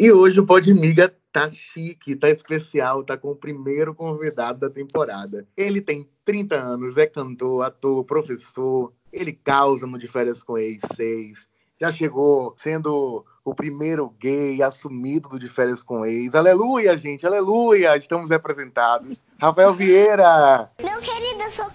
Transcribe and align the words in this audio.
E 0.00 0.12
hoje 0.12 0.38
o 0.38 0.46
Podmiga 0.46 1.12
tá 1.32 1.50
chique, 1.50 2.14
tá 2.14 2.28
especial, 2.28 3.02
tá 3.02 3.16
com 3.16 3.32
o 3.32 3.36
primeiro 3.36 3.92
convidado 3.92 4.60
da 4.60 4.70
temporada. 4.70 5.44
Ele 5.56 5.80
tem 5.80 6.08
30 6.24 6.54
anos, 6.54 6.96
é 6.96 7.04
cantor, 7.04 7.66
ator, 7.66 8.04
professor, 8.04 8.92
ele 9.12 9.32
causa 9.32 9.88
no 9.88 9.98
De 9.98 10.06
Férias 10.06 10.40
com 10.40 10.56
Ex 10.56 10.82
6, 10.94 11.48
já 11.80 11.90
chegou 11.90 12.54
sendo 12.56 13.26
o 13.44 13.52
primeiro 13.52 14.08
gay 14.20 14.62
assumido 14.62 15.30
do 15.30 15.36
De 15.36 15.48
Férias 15.48 15.82
com 15.82 16.06
Ex. 16.06 16.32
Aleluia, 16.32 16.96
gente, 16.96 17.26
aleluia! 17.26 17.96
Estamos 17.96 18.30
representados. 18.30 19.20
Rafael 19.40 19.74
Vieira! 19.74 20.70
Meu 20.80 21.00
querido, 21.00 21.42
eu 21.42 21.50
sou 21.50 21.68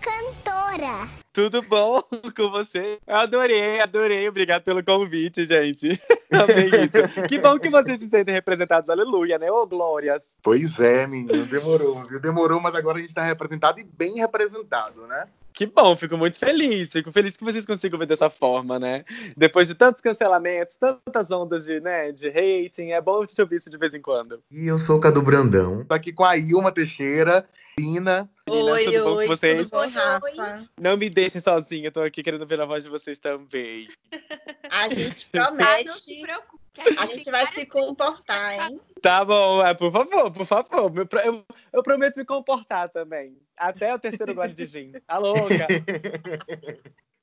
cantora. 0.74 1.08
Tudo 1.32 1.62
bom 1.62 2.02
com 2.36 2.50
você? 2.50 3.00
Eu 3.08 3.16
adorei, 3.16 3.80
adorei. 3.80 4.28
Obrigado 4.28 4.64
pelo 4.64 4.84
convite, 4.84 5.46
gente. 5.46 6.00
Amei 6.32 6.68
isso. 6.68 7.28
Que 7.28 7.40
bom 7.40 7.58
que 7.60 7.70
vocês 7.70 8.00
se 8.00 8.08
sentem 8.08 8.34
representados. 8.34 8.90
Aleluia, 8.90 9.38
né? 9.38 9.52
Ô, 9.52 9.66
glórias. 9.66 10.36
Pois 10.44 10.80
é, 10.80 11.08
menino. 11.08 11.46
Demorou, 11.46 12.04
viu? 12.06 12.20
Demorou, 12.20 12.60
mas 12.60 12.76
agora 12.76 12.98
a 12.98 13.02
gente 13.02 13.10
está 13.10 13.24
representado 13.24 13.80
e 13.80 13.84
bem 13.84 14.16
representado, 14.16 15.08
né? 15.08 15.28
Que 15.54 15.68
bom, 15.68 15.96
fico 15.96 16.18
muito 16.18 16.38
feliz. 16.40 16.92
Fico 16.92 17.12
feliz 17.12 17.38
que 17.38 17.44
vocês 17.44 17.66
consigam 17.66 18.00
ver 18.00 18.08
dessa 18.08 18.30
forma, 18.30 18.80
né? 18.80 19.06
Depois 19.38 19.68
de 19.68 19.76
tantos 19.76 20.02
cancelamentos, 20.02 20.78
tantas 20.78 21.30
ondas 21.30 21.66
de, 21.66 21.80
né, 21.80 22.12
de 22.12 22.28
hating, 22.28 22.92
é 22.92 23.00
bom 23.00 23.24
te 23.24 23.40
ouvir 23.40 23.58
isso 23.58 23.70
de 23.70 23.78
vez 23.78 23.94
em 23.94 24.02
quando. 24.02 24.42
E 24.52 24.66
eu 24.66 24.80
sou 24.80 24.98
o 24.98 25.00
Cadu 25.00 25.22
Brandão. 25.22 25.86
Tô 25.86 25.94
aqui 25.94 26.12
com 26.12 26.26
a 26.26 26.36
Ilma 26.36 26.72
Teixeira, 26.72 27.48
Lina. 27.78 28.28
Meninas, 28.50 28.84
tudo 28.84 29.04
bom 29.04 29.16
com 29.16 29.28
vocês? 29.28 29.70
Tudo 29.70 29.80
bom, 29.80 29.90
Rafa? 29.90 30.63
Não 30.80 30.98
me 30.98 31.10
deixem 31.10 31.40
sozinha, 31.42 31.92
tô 31.92 32.02
aqui 32.02 32.22
querendo 32.24 32.46
ver 32.46 32.62
a 32.62 32.66
voz 32.66 32.84
de 32.84 32.90
vocês 32.90 33.20
também. 33.20 33.88
A 34.70 34.90
gente 34.90 35.28
Ah, 35.34 35.48
promete. 35.48 35.86
não 35.86 35.96
se 35.96 36.22
preocupe. 36.22 36.64
A 36.98 37.06
gente 37.06 37.30
vai 37.30 37.46
se 37.48 37.66
comportar, 37.68 38.72
hein? 38.72 38.82
Tá 39.02 39.24
bom, 39.24 39.64
é, 39.64 39.74
por 39.76 39.92
favor, 39.92 40.32
por 40.32 40.46
favor. 40.46 40.92
Eu, 40.98 41.20
eu, 41.22 41.46
eu 41.72 41.84
prometo 41.84 42.18
me 42.18 42.26
comportar 42.26 42.90
também. 42.90 43.38
Até 43.56 43.94
o 43.94 44.00
terceiro 44.00 44.34
gole 44.36 44.54
de 44.54 44.66
gin. 44.66 44.92
Tá 45.06 45.20
louca? 45.20 45.68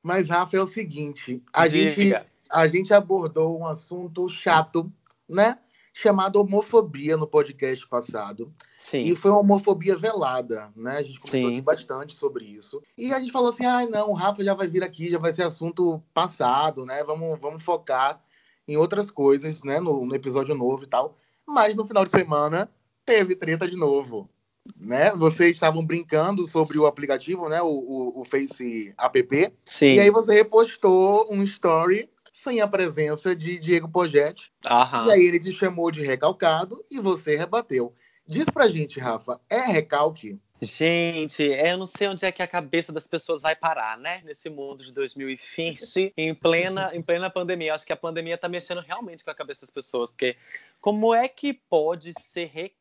Mas, 0.02 0.28
Rafa, 0.28 0.56
é 0.56 0.60
o 0.60 0.66
seguinte: 0.66 1.42
a 1.52 1.66
gente, 1.66 2.14
a 2.50 2.68
gente 2.68 2.94
abordou 2.94 3.58
um 3.58 3.66
assunto 3.66 4.28
chato, 4.28 4.90
né? 5.28 5.58
Chamado 5.92 6.40
homofobia 6.40 7.16
no 7.16 7.26
podcast 7.26 7.86
passado. 7.88 8.52
Sim. 8.76 9.00
E 9.00 9.16
foi 9.16 9.30
uma 9.30 9.40
homofobia 9.40 9.96
velada, 9.96 10.72
né? 10.76 10.98
A 10.98 11.02
gente 11.02 11.18
comentou 11.18 11.50
Sim. 11.50 11.54
aqui 11.54 11.60
bastante 11.60 12.14
sobre 12.14 12.44
isso. 12.44 12.80
E 12.96 13.12
a 13.12 13.18
gente 13.18 13.32
falou 13.32 13.48
assim: 13.48 13.66
ah, 13.66 13.86
não, 13.86 14.10
o 14.10 14.14
Rafa 14.14 14.44
já 14.44 14.54
vai 14.54 14.68
vir 14.68 14.84
aqui, 14.84 15.10
já 15.10 15.18
vai 15.18 15.32
ser 15.32 15.42
assunto 15.42 16.02
passado, 16.14 16.86
né? 16.86 17.02
Vamos, 17.04 17.38
vamos 17.40 17.62
focar 17.62 18.22
em 18.68 18.76
outras 18.76 19.10
coisas, 19.10 19.64
né? 19.64 19.80
No, 19.80 20.06
no 20.06 20.14
episódio 20.14 20.54
novo 20.54 20.84
e 20.84 20.86
tal. 20.86 21.16
Mas 21.46 21.74
no 21.74 21.84
final 21.84 22.04
de 22.04 22.10
semana 22.10 22.70
teve 23.04 23.34
treta 23.34 23.66
de 23.66 23.76
novo. 23.76 24.28
Né? 24.76 25.10
Vocês 25.16 25.52
estavam 25.52 25.84
brincando 25.84 26.46
sobre 26.46 26.78
o 26.78 26.86
aplicativo, 26.86 27.48
né? 27.48 27.60
O, 27.60 27.66
o, 27.66 28.20
o 28.20 28.24
Face 28.24 28.94
App. 28.96 29.52
Sim. 29.64 29.94
E 29.94 30.00
aí 30.00 30.10
você 30.10 30.34
repostou 30.34 31.26
um 31.30 31.42
story 31.42 32.08
sem 32.40 32.60
a 32.60 32.66
presença 32.66 33.36
de 33.36 33.58
Diego 33.58 33.88
Pogetti. 33.88 34.50
Aham. 34.64 35.08
E 35.08 35.12
aí 35.12 35.26
ele 35.26 35.38
te 35.38 35.52
chamou 35.52 35.90
de 35.90 36.00
recalcado 36.00 36.84
e 36.90 36.98
você 36.98 37.36
rebateu. 37.36 37.94
Diz 38.26 38.46
pra 38.46 38.68
gente, 38.68 38.98
Rafa, 38.98 39.40
é 39.48 39.60
recalque? 39.60 40.38
Gente, 40.62 41.42
eu 41.42 41.78
não 41.78 41.86
sei 41.86 42.08
onde 42.08 42.24
é 42.24 42.32
que 42.32 42.42
a 42.42 42.46
cabeça 42.46 42.92
das 42.92 43.06
pessoas 43.06 43.42
vai 43.42 43.56
parar, 43.56 43.96
né? 43.98 44.22
Nesse 44.24 44.48
mundo 44.50 44.84
de 44.84 44.92
2020, 44.92 46.12
em 46.16 46.34
plena, 46.34 46.90
em 46.94 47.02
plena 47.02 47.30
pandemia. 47.30 47.74
Acho 47.74 47.86
que 47.86 47.92
a 47.92 47.96
pandemia 47.96 48.36
tá 48.36 48.48
mexendo 48.48 48.80
realmente 48.80 49.24
com 49.24 49.30
a 49.30 49.34
cabeça 49.34 49.62
das 49.62 49.70
pessoas, 49.70 50.10
porque 50.10 50.36
como 50.80 51.14
é 51.14 51.28
que 51.28 51.52
pode 51.52 52.12
ser 52.20 52.46
recalque, 52.46 52.79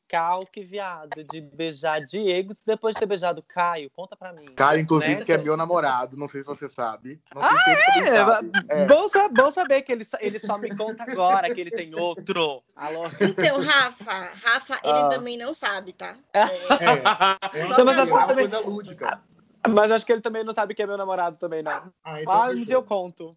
viado, 0.65 1.23
de 1.23 1.41
beijar 1.41 1.99
Diego 2.05 2.53
se 2.53 2.65
depois 2.65 2.95
de 2.95 2.99
ter 2.99 3.05
beijado 3.05 3.43
Caio? 3.43 3.89
Conta 3.91 4.15
pra 4.15 4.33
mim. 4.33 4.45
Cara, 4.55 4.79
inclusive, 4.79 5.15
Né? 5.15 5.25
que 5.25 5.31
é 5.31 5.37
meu 5.37 5.55
namorado, 5.55 6.17
não 6.17 6.27
sei 6.27 6.41
se 6.41 6.47
você 6.47 6.67
sabe. 6.67 7.21
Não 7.33 7.41
sei 7.41 7.57
se 7.59 7.69
ele 7.69 7.81
também 7.83 8.01
É, 8.13 8.25
sabe. 8.25 8.51
É. 8.69 8.85
Bom, 8.85 9.05
bom 9.33 9.51
saber 9.51 9.81
que 9.83 9.91
ele, 9.91 10.05
só- 10.05 10.17
ele 10.19 10.39
só 10.39 10.57
me 10.57 10.75
conta 10.75 11.03
agora 11.03 11.53
que 11.53 11.61
ele 11.61 11.71
tem 11.71 11.93
outro. 11.95 12.63
Alô? 12.75 13.03
Então, 13.21 13.61
Rafa, 13.61 14.11
Rafa, 14.43 14.79
ele 14.83 14.99
Ah. 14.99 15.09
também 15.09 15.37
não 15.37 15.53
sabe, 15.53 15.93
tá? 15.93 16.15
É, 16.33 16.39
é 16.39 17.67
Não, 17.67 17.85
mas 17.85 17.97
uma, 17.97 18.01
acho 18.01 18.05
que 18.05 18.11
é 18.11 18.15
uma 18.15 18.27
também- 18.27 18.49
coisa 18.49 18.59
lúdica. 18.67 19.21
Mas 19.67 19.91
acho 19.91 20.05
que 20.05 20.11
ele 20.13 20.21
também 20.21 20.41
não 20.43 20.53
sabe 20.53 20.73
que 20.73 20.81
é 20.81 20.87
meu 20.87 20.97
namorado 20.97 21.37
também, 21.37 21.61
não. 21.61 21.91
Ah, 22.03 22.21
então 22.21 22.33
Ah, 22.33 22.47
um 22.49 22.63
dia 22.63 22.75
eu 22.75 22.81
conto. 22.83 23.29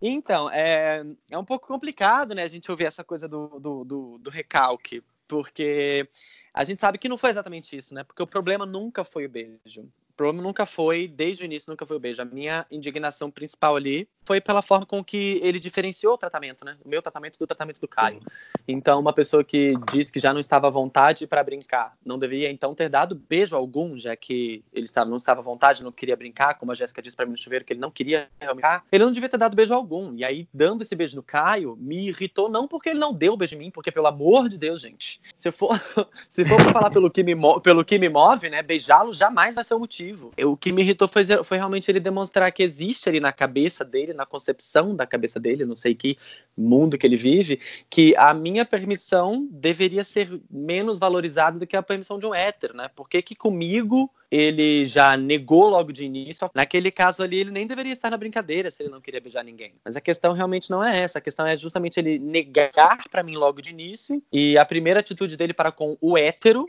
então, 0.00 0.50
é, 0.50 1.02
é 1.30 1.38
um 1.38 1.44
pouco 1.44 1.66
complicado, 1.66 2.34
né, 2.34 2.42
a 2.42 2.46
gente 2.46 2.70
ouvir 2.70 2.84
essa 2.84 3.02
coisa 3.02 3.26
do, 3.26 3.48
do, 3.58 3.84
do, 3.84 4.18
do 4.18 4.30
recalque, 4.30 5.02
porque 5.30 6.08
a 6.52 6.64
gente 6.64 6.80
sabe 6.80 6.98
que 6.98 7.08
não 7.08 7.16
foi 7.16 7.30
exatamente 7.30 7.76
isso, 7.76 7.94
né? 7.94 8.02
Porque 8.02 8.20
o 8.20 8.26
problema 8.26 8.66
nunca 8.66 9.04
foi 9.04 9.26
o 9.26 9.28
beijo. 9.28 9.82
O 9.82 10.12
problema 10.16 10.42
nunca 10.42 10.66
foi, 10.66 11.06
desde 11.06 11.44
o 11.44 11.46
início, 11.46 11.70
nunca 11.70 11.86
foi 11.86 11.96
o 11.96 12.00
beijo. 12.00 12.20
A 12.20 12.24
minha 12.24 12.66
indignação 12.68 13.30
principal 13.30 13.76
ali 13.76 14.08
foi 14.24 14.40
pela 14.40 14.62
forma 14.62 14.86
com 14.86 15.02
que 15.02 15.40
ele 15.42 15.58
diferenciou 15.58 16.14
o 16.14 16.18
tratamento, 16.18 16.64
né? 16.64 16.76
O 16.84 16.88
meu 16.88 17.02
tratamento 17.02 17.38
do 17.38 17.46
tratamento 17.46 17.80
do 17.80 17.88
Caio. 17.88 18.20
Então, 18.66 19.00
uma 19.00 19.12
pessoa 19.12 19.42
que 19.42 19.74
diz 19.92 20.10
que 20.10 20.20
já 20.20 20.32
não 20.32 20.40
estava 20.40 20.68
à 20.68 20.70
vontade 20.70 21.26
para 21.26 21.42
brincar, 21.42 21.96
não 22.04 22.18
deveria 22.18 22.50
então 22.50 22.74
ter 22.74 22.88
dado 22.88 23.14
beijo 23.14 23.56
algum, 23.56 23.98
já 23.98 24.14
que 24.14 24.64
ele 24.72 24.86
não 25.06 25.16
estava 25.16 25.40
à 25.40 25.42
vontade, 25.42 25.82
não 25.82 25.92
queria 25.92 26.16
brincar, 26.16 26.54
como 26.54 26.72
a 26.72 26.74
Jéssica 26.74 27.02
disse 27.02 27.16
para 27.16 27.26
mim 27.26 27.32
no 27.32 27.38
chuveiro, 27.38 27.64
que 27.64 27.72
ele 27.72 27.80
não 27.80 27.90
queria 27.90 28.28
brincar. 28.38 28.84
Ele 28.90 29.04
não 29.04 29.12
devia 29.12 29.28
ter 29.28 29.38
dado 29.38 29.56
beijo 29.56 29.74
algum. 29.74 30.14
E 30.14 30.24
aí, 30.24 30.48
dando 30.52 30.82
esse 30.82 30.94
beijo 30.94 31.16
no 31.16 31.22
Caio, 31.22 31.76
me 31.80 32.08
irritou, 32.08 32.48
não 32.48 32.68
porque 32.68 32.90
ele 32.90 32.98
não 32.98 33.12
deu 33.12 33.36
beijo 33.36 33.56
em 33.56 33.58
mim, 33.58 33.70
porque, 33.70 33.90
pelo 33.90 34.06
amor 34.06 34.48
de 34.48 34.58
Deus, 34.58 34.80
gente, 34.80 35.20
se 35.34 35.50
for, 35.50 35.70
se 36.28 36.44
for 36.44 36.60
falar 36.72 36.90
pelo 36.90 37.10
que, 37.10 37.22
me 37.22 37.34
pelo 37.62 37.84
que 37.84 37.98
me 37.98 38.08
move, 38.08 38.48
né, 38.48 38.62
beijá-lo 38.62 39.12
jamais 39.12 39.54
vai 39.54 39.64
ser 39.64 39.74
o 39.74 39.78
motivo. 39.78 40.32
O 40.44 40.56
que 40.56 40.72
me 40.72 40.82
irritou 40.82 41.08
foi, 41.08 41.24
foi 41.42 41.56
realmente 41.56 41.90
ele 41.90 42.00
demonstrar 42.00 42.50
que 42.52 42.62
existe 42.62 43.08
ali 43.08 43.20
na 43.20 43.32
cabeça 43.32 43.84
dele, 43.84 44.09
na 44.12 44.26
concepção 44.26 44.94
da 44.94 45.06
cabeça 45.06 45.38
dele, 45.40 45.64
não 45.64 45.76
sei 45.76 45.94
que 45.94 46.16
mundo 46.56 46.98
que 46.98 47.06
ele 47.06 47.16
vive, 47.16 47.60
que 47.88 48.14
a 48.16 48.32
minha 48.34 48.64
permissão 48.64 49.48
deveria 49.50 50.04
ser 50.04 50.40
menos 50.50 50.98
valorizada 50.98 51.58
do 51.58 51.66
que 51.66 51.76
a 51.76 51.82
permissão 51.82 52.18
de 52.18 52.26
um 52.26 52.34
hétero, 52.34 52.76
né? 52.76 52.88
Por 52.94 53.08
que 53.08 53.22
que 53.22 53.34
comigo 53.34 54.10
ele 54.30 54.86
já 54.86 55.16
negou 55.16 55.68
logo 55.68 55.92
de 55.92 56.04
início? 56.04 56.50
Naquele 56.54 56.90
caso 56.90 57.22
ali, 57.22 57.40
ele 57.40 57.50
nem 57.50 57.66
deveria 57.66 57.92
estar 57.92 58.10
na 58.10 58.16
brincadeira 58.16 58.70
se 58.70 58.82
ele 58.82 58.90
não 58.90 59.00
queria 59.00 59.20
beijar 59.20 59.42
ninguém. 59.42 59.74
Mas 59.84 59.96
a 59.96 60.00
questão 60.00 60.32
realmente 60.32 60.70
não 60.70 60.84
é 60.84 61.00
essa. 61.00 61.18
A 61.18 61.22
questão 61.22 61.46
é 61.46 61.56
justamente 61.56 61.98
ele 61.98 62.18
negar 62.18 63.08
pra 63.08 63.22
mim 63.22 63.36
logo 63.36 63.60
de 63.60 63.70
início 63.70 64.22
e 64.32 64.56
a 64.56 64.64
primeira 64.64 65.00
atitude 65.00 65.36
dele 65.36 65.52
para 65.52 65.72
com 65.72 65.96
o 66.00 66.16
hétero 66.16 66.66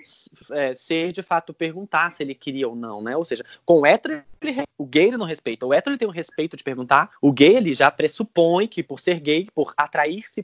é, 0.52 0.74
ser 0.74 1.12
de 1.12 1.22
fato 1.22 1.54
perguntar 1.54 2.10
se 2.12 2.24
ele 2.24 2.34
queria 2.34 2.68
ou 2.68 2.76
não, 2.76 3.02
né? 3.02 3.16
Ou 3.16 3.26
seja, 3.26 3.46
com 3.66 3.82
o 3.82 3.86
hétero, 3.86 4.24
ele, 4.42 4.64
o 4.78 4.86
gay 4.86 5.08
ele 5.08 5.18
não 5.18 5.26
respeita. 5.26 5.66
O 5.66 5.74
hétero 5.74 5.92
ele 5.94 6.00
tem 6.00 6.08
o 6.08 6.12
respeito 6.12 6.58
de 6.58 6.64
perguntar. 6.64 7.12
O 7.22 7.32
gay 7.32 7.56
ele 7.56 7.76
já 7.76 7.92
pressupõe 7.92 8.68
que 8.68 8.82
por 8.82 9.00
ser 9.00 9.20
gay, 9.20 9.48
por 9.54 9.74
atrair-se 9.78 10.44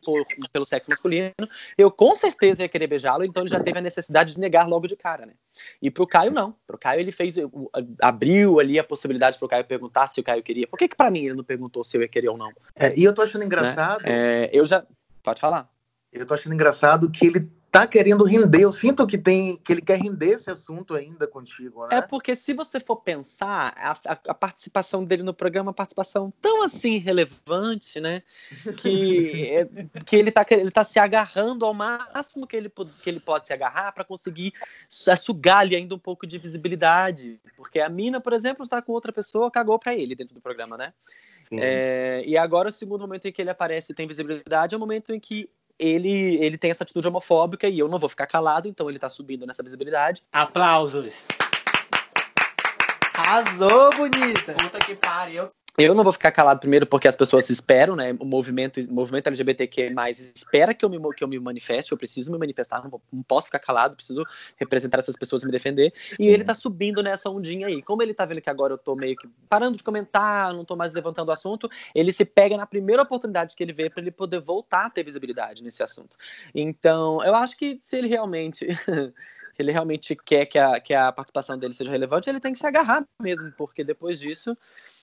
pelo 0.51 0.65
sexo 0.65 0.89
masculino, 0.89 1.31
eu 1.77 1.89
com 1.89 2.13
certeza 2.13 2.63
ia 2.63 2.69
querer 2.69 2.87
beijá-lo, 2.87 3.23
então 3.23 3.43
ele 3.43 3.49
já 3.49 3.59
teve 3.59 3.79
a 3.79 3.81
necessidade 3.81 4.33
de 4.33 4.39
negar 4.39 4.67
logo 4.67 4.87
de 4.87 4.95
cara, 4.95 5.25
né? 5.25 5.33
E 5.81 5.89
pro 5.89 6.05
Caio 6.05 6.31
não. 6.31 6.55
Pro 6.65 6.77
Caio 6.77 7.06
ele 7.07 7.11
fez 7.15 7.37
o- 7.37 7.69
abriu 8.01 8.59
ali 8.59 8.77
a 8.77 8.83
possibilidade 8.83 9.39
pro 9.39 9.47
Caio 9.47 9.63
perguntar 9.65 10.07
se 10.07 10.19
o 10.19 10.23
Caio 10.23 10.43
queria. 10.43 10.67
Por 10.67 10.77
que 10.77 10.87
que 10.87 10.95
para 10.95 11.09
mim 11.09 11.23
ele 11.25 11.33
não 11.35 11.43
perguntou 11.43 11.83
se 11.83 11.95
eu 11.97 12.01
ia 12.01 12.07
querer 12.07 12.27
ou 12.29 12.37
não? 12.37 12.51
É, 12.75 12.93
e 12.97 13.03
eu 13.03 13.13
tô 13.13 13.21
achando 13.21 13.43
engraçado, 13.45 14.01
É, 14.05 14.49
eu 14.53 14.65
já 14.65 14.85
pode 15.23 15.39
falar. 15.39 15.69
eu 16.11 16.25
tô 16.25 16.33
achando 16.33 16.53
engraçado 16.53 17.09
que 17.09 17.25
ele 17.27 17.49
tá 17.81 17.87
querendo 17.87 18.23
render. 18.23 18.61
Eu 18.61 18.71
sinto 18.71 19.05
que 19.05 19.17
tem 19.17 19.57
que 19.57 19.71
ele 19.73 19.81
quer 19.81 19.99
render 19.99 20.31
esse 20.31 20.49
assunto 20.49 20.93
ainda 20.93 21.27
contigo, 21.27 21.85
né? 21.87 21.97
É 21.97 22.01
porque 22.01 22.35
se 22.35 22.53
você 22.53 22.79
for 22.79 22.97
pensar, 22.97 23.73
a, 23.77 23.91
a- 23.91 24.19
a 24.29 24.33
participação 24.33 25.03
dele 25.03 25.23
no 25.23 25.33
programa 25.33 25.67
é 25.67 25.71
uma 25.71 25.73
participação 25.73 26.33
tão 26.41 26.63
assim 26.63 26.97
relevante, 26.97 27.99
né? 27.99 28.23
Que, 28.77 29.47
é- 29.51 29.67
que 30.05 30.15
ele, 30.15 30.31
tá, 30.31 30.45
ele 30.49 30.71
tá 30.71 30.83
se 30.83 30.99
agarrando 30.99 31.65
ao 31.65 31.73
máximo 31.73 32.47
que 32.47 32.55
ele, 32.55 32.69
que 33.03 33.09
ele 33.09 33.19
pode 33.19 33.47
se 33.47 33.53
agarrar 33.53 33.91
para 33.91 34.03
conseguir 34.03 34.53
su- 34.89 35.15
sugar 35.17 35.59
ali 35.59 35.75
ainda 35.75 35.95
um 35.95 35.99
pouco 35.99 36.25
de 36.25 36.37
visibilidade. 36.37 37.39
Porque 37.55 37.79
a 37.79 37.89
mina, 37.89 38.19
por 38.19 38.33
exemplo, 38.33 38.63
está 38.63 38.81
com 38.81 38.91
outra 38.91 39.11
pessoa, 39.11 39.51
cagou 39.51 39.77
para 39.77 39.95
ele 39.95 40.15
dentro 40.15 40.33
do 40.33 40.41
programa, 40.41 40.77
né? 40.77 40.93
É, 41.51 42.23
e 42.25 42.37
agora 42.37 42.69
o 42.69 42.71
segundo 42.71 43.01
momento 43.01 43.25
em 43.27 43.31
que 43.31 43.41
ele 43.41 43.49
aparece 43.49 43.91
e 43.91 43.95
tem 43.95 44.05
visibilidade 44.05 44.75
é 44.75 44.77
o 44.77 44.79
momento 44.79 45.13
em 45.13 45.19
que 45.19 45.49
ele, 45.79 46.35
ele 46.37 46.57
tem 46.57 46.71
essa 46.71 46.83
atitude 46.83 47.07
homofóbica 47.07 47.67
e 47.67 47.79
eu 47.79 47.87
não 47.87 47.99
vou 47.99 48.09
ficar 48.09 48.27
calado, 48.27 48.67
então 48.67 48.89
ele 48.89 48.99
tá 48.99 49.09
subindo 49.09 49.45
nessa 49.45 49.63
visibilidade. 49.63 50.23
Aplausos. 50.31 51.13
Arrasou, 53.15 53.91
bonita. 53.95 54.53
Puta 54.53 54.79
que 54.79 54.95
pariu. 54.95 55.49
Eu 55.77 55.93
não 55.93 56.03
vou 56.03 56.11
ficar 56.11 56.31
calado 56.31 56.59
primeiro 56.59 56.87
porque 56.87 57.07
as 57.07 57.15
pessoas 57.15 57.47
esperam, 57.51 57.95
né? 57.95 58.15
O 58.19 58.25
movimento, 58.25 58.79
o 58.79 58.93
movimento 58.93 59.27
LGBTQ 59.27 59.93
espera 60.35 60.73
que 60.73 60.83
eu, 60.83 60.89
me, 60.89 60.97
que 61.13 61.23
eu 61.23 61.27
me 61.27 61.39
manifeste, 61.39 61.91
eu 61.91 61.97
preciso 61.97 62.31
me 62.31 62.37
manifestar, 62.39 62.83
não, 62.83 62.99
não 63.13 63.21
posso 63.21 63.45
ficar 63.45 63.59
calado, 63.59 63.95
preciso 63.95 64.23
representar 64.55 64.97
essas 64.97 65.15
pessoas 65.15 65.43
e 65.43 65.45
me 65.45 65.51
defender. 65.51 65.93
E 66.19 66.27
ele 66.27 66.43
tá 66.43 66.55
subindo 66.55 67.03
nessa 67.03 67.29
ondinha 67.29 67.67
aí. 67.67 67.83
Como 67.83 68.01
ele 68.01 68.13
tá 68.13 68.25
vendo 68.25 68.41
que 68.41 68.49
agora 68.49 68.73
eu 68.73 68.77
tô 68.77 68.95
meio 68.95 69.15
que 69.15 69.27
parando 69.47 69.77
de 69.77 69.83
comentar, 69.83 70.51
não 70.51 70.65
tô 70.65 70.75
mais 70.75 70.93
levantando 70.93 71.29
o 71.29 71.31
assunto, 71.31 71.69
ele 71.93 72.11
se 72.11 72.25
pega 72.25 72.57
na 72.57 72.65
primeira 72.65 73.03
oportunidade 73.03 73.55
que 73.55 73.63
ele 73.63 73.73
vê 73.73 73.87
para 73.87 74.01
ele 74.01 74.11
poder 74.11 74.39
voltar 74.39 74.87
a 74.87 74.89
ter 74.89 75.03
visibilidade 75.03 75.63
nesse 75.63 75.83
assunto. 75.83 76.17
Então, 76.55 77.23
eu 77.23 77.35
acho 77.35 77.55
que 77.55 77.77
se 77.81 77.97
ele 77.97 78.07
realmente 78.07 78.65
ele 79.59 79.71
realmente 79.71 80.15
quer 80.15 80.45
que 80.45 80.59
a, 80.59 80.79
que 80.79 80.93
a 80.93 81.11
participação 81.11 81.57
dele 81.57 81.73
seja 81.73 81.91
relevante, 81.91 82.29
ele 82.29 82.39
tem 82.39 82.53
que 82.53 82.59
se 82.59 82.67
agarrar 82.67 83.05
mesmo, 83.21 83.51
porque 83.57 83.83
depois 83.83 84.19
disso, 84.19 84.55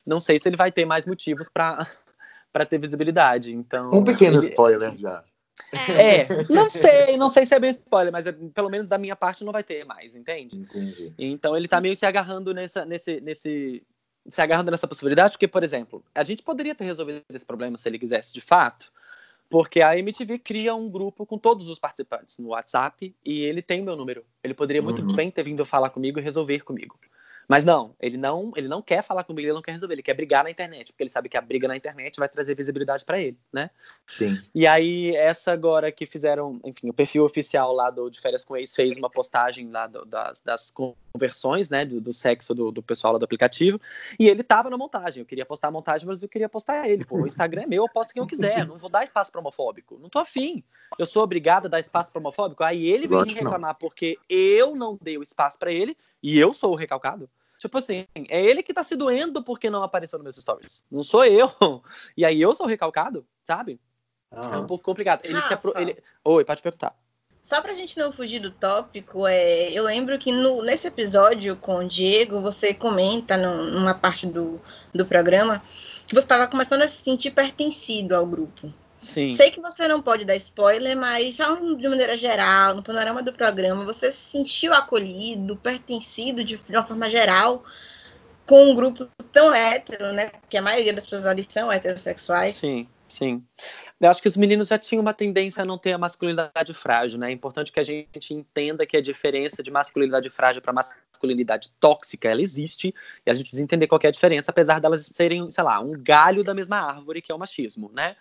não 0.06 0.20
sei 0.20 0.38
se 0.38 0.48
ele 0.48 0.56
vai 0.56 0.70
ter 0.70 0.84
mais 0.84 1.06
motivos 1.06 1.48
para 1.48 1.86
ter 2.68 2.78
visibilidade. 2.78 3.54
Então, 3.54 3.90
um 3.92 4.04
pequeno 4.04 4.38
ele... 4.38 4.48
spoiler 4.48 4.96
já. 4.96 5.24
É, 5.72 6.26
não 6.52 6.68
sei, 6.68 7.16
não 7.16 7.30
sei 7.30 7.46
se 7.46 7.54
é 7.54 7.60
bem 7.60 7.70
spoiler, 7.70 8.12
mas 8.12 8.26
é, 8.26 8.32
pelo 8.32 8.68
menos 8.68 8.88
da 8.88 8.98
minha 8.98 9.14
parte 9.14 9.44
não 9.44 9.52
vai 9.52 9.62
ter 9.62 9.84
mais, 9.84 10.16
entende? 10.16 10.58
Entendi. 10.58 11.14
Então 11.16 11.56
ele 11.56 11.68
tá 11.68 11.80
meio 11.80 11.94
se 11.94 12.04
agarrando 12.04 12.52
nessa, 12.52 12.84
nesse, 12.84 13.20
nesse, 13.20 13.82
se 14.28 14.40
agarrando 14.42 14.70
nessa 14.70 14.88
possibilidade, 14.88 15.32
porque, 15.32 15.46
por 15.46 15.62
exemplo, 15.62 16.04
a 16.14 16.24
gente 16.24 16.42
poderia 16.42 16.74
ter 16.74 16.84
resolvido 16.84 17.22
esse 17.32 17.46
problema 17.46 17.76
se 17.76 17.88
ele 17.88 17.98
quisesse 17.98 18.34
de 18.34 18.40
fato, 18.40 18.92
porque 19.48 19.80
a 19.80 19.96
MTV 19.96 20.38
cria 20.38 20.74
um 20.74 20.90
grupo 20.90 21.24
com 21.24 21.38
todos 21.38 21.68
os 21.68 21.78
participantes 21.78 22.38
no 22.38 22.48
WhatsApp 22.48 23.14
e 23.24 23.42
ele 23.42 23.62
tem 23.62 23.82
meu 23.82 23.94
número. 23.94 24.24
Ele 24.42 24.54
poderia 24.54 24.82
muito 24.82 25.02
uhum. 25.02 25.14
bem 25.14 25.30
ter 25.30 25.44
vindo 25.44 25.64
falar 25.64 25.90
comigo 25.90 26.18
e 26.18 26.22
resolver 26.22 26.64
comigo. 26.64 26.98
Mas 27.48 27.64
não, 27.64 27.94
ele 28.00 28.16
não, 28.16 28.52
ele 28.56 28.68
não 28.68 28.80
quer 28.80 29.02
falar 29.02 29.24
comigo, 29.24 29.46
ele 29.46 29.54
não 29.54 29.62
quer 29.62 29.72
resolver, 29.72 29.94
ele 29.94 30.02
quer 30.02 30.14
brigar 30.14 30.44
na 30.44 30.50
internet, 30.50 30.92
porque 30.92 31.02
ele 31.02 31.10
sabe 31.10 31.28
que 31.28 31.36
a 31.36 31.40
briga 31.40 31.68
na 31.68 31.76
internet 31.76 32.18
vai 32.18 32.28
trazer 32.28 32.54
visibilidade 32.54 33.04
para 33.04 33.20
ele, 33.20 33.38
né? 33.52 33.70
Sim. 34.06 34.38
E 34.54 34.66
aí, 34.66 35.14
essa 35.14 35.52
agora 35.52 35.92
que 35.92 36.06
fizeram, 36.06 36.60
enfim, 36.64 36.88
o 36.88 36.94
perfil 36.94 37.24
oficial 37.24 37.72
lá 37.72 37.90
do 37.90 38.08
De 38.08 38.20
Férias 38.20 38.44
com 38.44 38.56
Ex 38.56 38.74
fez 38.74 38.96
uma 38.96 39.10
postagem 39.10 39.70
lá 39.70 39.86
do, 39.86 40.04
das, 40.04 40.40
das 40.40 40.70
conversões, 41.14 41.70
né, 41.70 41.84
do, 41.84 42.00
do 42.00 42.12
sexo 42.12 42.52
do, 42.52 42.72
do, 42.72 42.82
pessoal 42.82 43.12
lá 43.12 43.18
do 43.20 43.24
aplicativo, 43.24 43.80
e 44.18 44.28
ele 44.28 44.42
tava 44.42 44.68
na 44.68 44.76
montagem. 44.76 45.20
Eu 45.20 45.26
queria 45.26 45.46
postar 45.46 45.68
a 45.68 45.70
montagem, 45.70 46.08
mas 46.08 46.20
eu 46.20 46.28
queria 46.28 46.48
postar 46.48 46.88
ele. 46.88 47.04
Pô, 47.04 47.18
o 47.18 47.26
Instagram 47.26 47.62
é 47.62 47.66
meu, 47.66 47.84
eu 47.84 47.88
posto 47.88 48.12
quem 48.12 48.20
eu 48.20 48.26
quiser, 48.26 48.66
não 48.66 48.76
vou 48.76 48.90
dar 48.90 49.04
espaço 49.04 49.30
para 49.30 49.40
homofóbico. 49.40 49.96
Não 50.00 50.08
tô 50.08 50.18
afim. 50.18 50.64
Eu 50.98 51.06
sou 51.06 51.22
obrigado 51.22 51.66
a 51.66 51.68
dar 51.68 51.78
espaço 51.78 52.10
para 52.10 52.18
homofóbico. 52.18 52.64
Aí 52.64 52.84
ele 52.84 53.06
vem 53.06 53.22
me 53.22 53.32
reclamar 53.32 53.76
porque 53.76 54.18
eu 54.28 54.74
não 54.74 54.98
dei 55.00 55.16
o 55.16 55.22
espaço 55.22 55.56
para 55.56 55.70
ele 55.70 55.96
e 56.20 56.36
eu 56.36 56.52
sou 56.52 56.72
o 56.72 56.76
recalcado. 56.76 57.30
Tipo 57.58 57.78
assim, 57.78 58.06
é 58.28 58.44
ele 58.44 58.62
que 58.62 58.74
tá 58.74 58.82
se 58.82 58.96
doendo 58.96 59.42
porque 59.42 59.70
não 59.70 59.84
apareceu 59.84 60.18
nos 60.18 60.24
meus 60.24 60.36
stories. 60.36 60.84
Não 60.90 61.04
sou 61.04 61.24
eu. 61.24 61.48
E 62.16 62.24
aí 62.24 62.40
eu 62.40 62.54
sou 62.54 62.66
recalcado, 62.66 63.24
sabe? 63.42 63.80
É 64.32 64.56
um 64.56 64.66
pouco 64.66 64.84
complicado. 64.84 65.20
Ele 65.24 65.40
se 65.42 65.54
apro... 65.54 65.72
ele... 65.76 65.96
Oi, 66.24 66.44
pode 66.44 66.60
perguntar. 66.60 66.96
Só 67.44 67.60
pra 67.60 67.74
gente 67.74 67.98
não 67.98 68.10
fugir 68.10 68.40
do 68.40 68.50
tópico, 68.50 69.26
é, 69.26 69.70
eu 69.70 69.84
lembro 69.84 70.18
que 70.18 70.32
no, 70.32 70.62
nesse 70.62 70.86
episódio 70.86 71.54
com 71.56 71.76
o 71.76 71.86
Diego, 71.86 72.40
você 72.40 72.72
comenta 72.72 73.36
no, 73.36 73.70
numa 73.70 73.92
parte 73.92 74.26
do, 74.26 74.58
do 74.94 75.04
programa 75.04 75.62
que 76.06 76.14
você 76.14 76.24
estava 76.24 76.48
começando 76.48 76.80
a 76.80 76.88
se 76.88 77.04
sentir 77.04 77.32
pertencido 77.32 78.16
ao 78.16 78.24
grupo. 78.24 78.72
Sim. 79.02 79.30
Sei 79.32 79.50
que 79.50 79.60
você 79.60 79.86
não 79.86 80.00
pode 80.00 80.24
dar 80.24 80.34
spoiler, 80.36 80.96
mas 80.96 81.34
já 81.34 81.54
de 81.54 81.86
maneira 81.86 82.16
geral, 82.16 82.74
no 82.74 82.82
panorama 82.82 83.22
do 83.22 83.30
programa, 83.30 83.84
você 83.84 84.10
se 84.10 84.30
sentiu 84.30 84.72
acolhido, 84.72 85.54
pertencido 85.54 86.42
de, 86.42 86.56
de 86.56 86.74
uma 86.74 86.86
forma 86.86 87.10
geral 87.10 87.62
com 88.46 88.70
um 88.70 88.74
grupo 88.74 89.06
tão 89.30 89.54
hétero, 89.54 90.14
né? 90.14 90.30
Porque 90.40 90.56
a 90.56 90.62
maioria 90.62 90.94
das 90.94 91.04
pessoas 91.04 91.26
ali 91.26 91.44
são 91.46 91.70
heterossexuais. 91.70 92.56
Sim, 92.56 92.88
sim. 93.08 93.44
Eu 94.00 94.10
acho 94.10 94.20
que 94.20 94.28
os 94.28 94.36
meninos 94.36 94.68
já 94.68 94.78
tinham 94.78 95.00
uma 95.00 95.14
tendência 95.14 95.62
a 95.62 95.64
não 95.64 95.78
ter 95.78 95.92
a 95.92 95.98
masculinidade 95.98 96.74
frágil, 96.74 97.18
né? 97.18 97.30
É 97.30 97.32
importante 97.32 97.72
que 97.72 97.80
a 97.80 97.82
gente 97.82 98.34
entenda 98.34 98.86
que 98.86 98.96
a 98.96 99.00
diferença 99.00 99.62
de 99.62 99.70
masculinidade 99.70 100.28
frágil 100.30 100.60
para 100.62 100.72
masculinidade 100.72 101.70
tóxica, 101.80 102.28
ela 102.28 102.42
existe, 102.42 102.94
e 103.24 103.30
a 103.30 103.34
gente 103.34 103.44
precisa 103.44 103.62
entender 103.62 103.86
qual 103.86 104.00
é 104.02 104.08
a 104.08 104.10
diferença, 104.10 104.50
apesar 104.50 104.80
delas 104.80 105.06
serem, 105.06 105.50
sei 105.50 105.64
lá, 105.64 105.80
um 105.80 105.92
galho 105.92 106.42
da 106.44 106.54
mesma 106.54 106.78
árvore, 106.78 107.22
que 107.22 107.32
é 107.32 107.34
o 107.34 107.38
machismo, 107.38 107.90
né? 107.94 108.16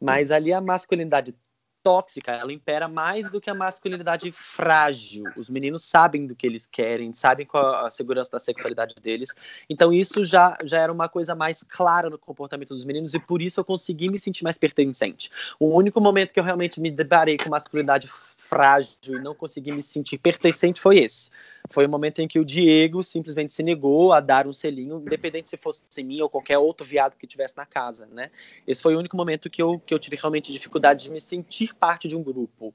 Mas 0.00 0.30
ali 0.30 0.52
a 0.52 0.60
masculinidade 0.60 1.34
tóxica, 1.84 2.32
ela 2.32 2.50
impera 2.50 2.88
mais 2.88 3.30
do 3.30 3.38
que 3.38 3.50
a 3.50 3.54
masculinidade 3.54 4.32
frágil. 4.32 5.24
Os 5.36 5.50
meninos 5.50 5.84
sabem 5.84 6.26
do 6.26 6.34
que 6.34 6.46
eles 6.46 6.66
querem, 6.66 7.12
sabem 7.12 7.44
qual 7.44 7.84
a 7.84 7.90
segurança 7.90 8.30
da 8.32 8.38
sexualidade 8.40 8.94
deles. 9.02 9.28
Então 9.68 9.92
isso 9.92 10.24
já, 10.24 10.56
já 10.64 10.80
era 10.80 10.90
uma 10.90 11.10
coisa 11.10 11.34
mais 11.34 11.62
clara 11.62 12.08
no 12.08 12.18
comportamento 12.18 12.70
dos 12.70 12.86
meninos 12.86 13.12
e 13.12 13.20
por 13.20 13.42
isso 13.42 13.60
eu 13.60 13.64
consegui 13.64 14.08
me 14.08 14.18
sentir 14.18 14.42
mais 14.42 14.56
pertencente. 14.56 15.30
O 15.60 15.76
único 15.76 16.00
momento 16.00 16.32
que 16.32 16.40
eu 16.40 16.44
realmente 16.44 16.80
me 16.80 16.90
deparei 16.90 17.36
com 17.36 17.50
masculinidade 17.50 18.08
frágil 18.08 18.96
e 19.08 19.20
não 19.20 19.34
consegui 19.34 19.70
me 19.72 19.82
sentir 19.82 20.16
pertencente 20.16 20.80
foi 20.80 21.00
esse. 21.00 21.30
Foi 21.70 21.86
o 21.86 21.88
momento 21.88 22.20
em 22.20 22.28
que 22.28 22.38
o 22.38 22.44
Diego 22.44 23.02
simplesmente 23.02 23.54
se 23.54 23.62
negou 23.62 24.12
a 24.12 24.20
dar 24.20 24.46
um 24.46 24.52
selinho, 24.52 24.98
independente 24.98 25.48
se 25.48 25.56
fosse 25.56 25.84
em 25.96 26.04
mim 26.04 26.20
ou 26.20 26.28
qualquer 26.28 26.58
outro 26.58 26.86
viado 26.86 27.16
que 27.16 27.26
tivesse 27.26 27.56
na 27.56 27.64
casa, 27.64 28.06
né? 28.12 28.30
Esse 28.66 28.82
foi 28.82 28.94
o 28.94 28.98
único 28.98 29.16
momento 29.16 29.48
que 29.48 29.62
eu, 29.62 29.78
que 29.78 29.94
eu 29.94 29.98
tive 29.98 30.16
realmente 30.16 30.52
dificuldade 30.52 31.04
de 31.04 31.10
me 31.10 31.20
sentir 31.20 31.73
parte 31.74 32.08
de 32.08 32.16
um 32.16 32.22
grupo. 32.22 32.74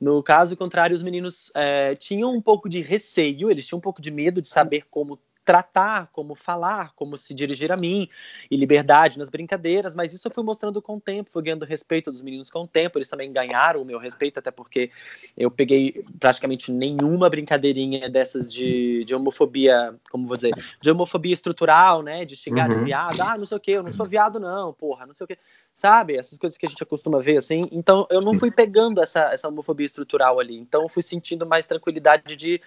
No 0.00 0.22
caso 0.22 0.56
contrário, 0.56 0.94
os 0.94 1.02
meninos 1.02 1.50
é, 1.54 1.94
tinham 1.94 2.34
um 2.34 2.40
pouco 2.42 2.68
de 2.68 2.80
receio, 2.80 3.50
eles 3.50 3.66
tinham 3.66 3.78
um 3.78 3.82
pouco 3.82 4.02
de 4.02 4.10
medo 4.10 4.42
de 4.42 4.48
saber 4.48 4.84
como 4.90 5.18
tratar, 5.44 6.08
como 6.12 6.34
falar, 6.34 6.92
como 6.94 7.16
se 7.16 7.34
dirigir 7.34 7.72
a 7.72 7.76
mim, 7.76 8.08
e 8.50 8.56
liberdade 8.56 9.18
nas 9.18 9.28
brincadeiras, 9.28 9.94
mas 9.94 10.12
isso 10.12 10.28
eu 10.28 10.32
fui 10.32 10.44
mostrando 10.44 10.80
com 10.82 10.96
o 10.96 11.00
tempo, 11.00 11.30
fui 11.30 11.42
ganhando 11.42 11.64
respeito 11.64 12.10
dos 12.10 12.22
meninos 12.22 12.50
com 12.50 12.60
o 12.60 12.68
tempo, 12.68 12.98
eles 12.98 13.08
também 13.08 13.32
ganharam 13.32 13.82
o 13.82 13.84
meu 13.84 13.98
respeito, 13.98 14.38
até 14.38 14.50
porque 14.50 14.90
eu 15.36 15.50
peguei 15.50 16.04
praticamente 16.18 16.70
nenhuma 16.70 17.28
brincadeirinha 17.28 18.08
dessas 18.08 18.52
de, 18.52 19.04
de 19.04 19.14
homofobia, 19.14 19.94
como 20.10 20.26
vou 20.26 20.36
dizer, 20.36 20.52
de 20.80 20.90
homofobia 20.90 21.32
estrutural, 21.32 22.02
né, 22.02 22.24
de 22.24 22.36
xingar 22.36 22.70
uhum. 22.70 22.78
de 22.78 22.84
viado, 22.84 23.20
ah, 23.20 23.36
não 23.36 23.46
sei 23.46 23.56
o 23.56 23.60
que, 23.60 23.72
eu 23.72 23.82
não 23.82 23.90
sou 23.90 24.06
viado 24.06 24.38
não, 24.38 24.72
porra, 24.72 25.06
não 25.06 25.14
sei 25.14 25.24
o 25.24 25.28
que, 25.28 25.38
sabe, 25.74 26.16
essas 26.16 26.36
coisas 26.36 26.58
que 26.58 26.66
a 26.66 26.68
gente 26.68 26.84
costuma 26.84 27.18
ver, 27.18 27.38
assim, 27.38 27.62
então 27.72 28.06
eu 28.10 28.20
não 28.20 28.34
fui 28.34 28.50
pegando 28.50 29.02
essa, 29.02 29.32
essa 29.32 29.48
homofobia 29.48 29.86
estrutural 29.86 30.38
ali, 30.38 30.56
então 30.56 30.82
eu 30.82 30.88
fui 30.88 31.02
sentindo 31.02 31.46
mais 31.46 31.66
tranquilidade 31.66 32.36
de 32.36 32.60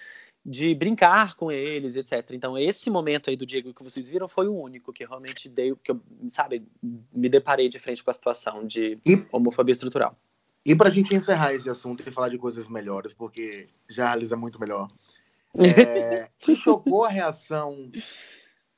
de 0.46 0.76
brincar 0.76 1.36
com 1.36 1.52
eles, 1.52 1.96
etc. 1.96 2.32
Então, 2.32 2.58
esse 2.58 2.90
momento 2.90 3.30
aí 3.30 3.36
do 3.36 3.46
Diego 3.46 3.74
que 3.74 3.84
vocês 3.84 4.10
viram 4.10 4.28
foi 4.28 4.48
o 4.48 4.56
único 4.56 4.92
que 4.92 5.06
realmente 5.06 5.48
dei, 5.48 5.74
que 5.82 5.92
eu, 5.92 6.02
sabe, 6.32 6.68
me 6.82 7.30
deparei 7.30 7.70
de 7.70 7.80
frente 7.80 8.04
com 8.04 8.12
a 8.12 8.14
situação 8.14 8.68
de 8.68 9.00
e, 9.06 9.26
homofobia 9.32 9.72
estrutural. 9.72 10.18
E 10.66 10.76
para 10.76 10.90
a 10.90 10.92
gente 10.92 11.16
encerrar 11.16 11.54
esse 11.54 11.70
assunto 11.70 12.08
e 12.08 12.12
falar 12.12 12.30
de 12.30 12.38
coisas 12.38 12.68
melhores, 12.68 13.14
porque 13.14 13.70
Charles 13.90 14.32
é 14.32 14.36
muito 14.36 14.60
melhor. 14.60 14.90
É, 15.56 16.30
chocou 16.56 17.06
a 17.06 17.10
reação 17.10 17.92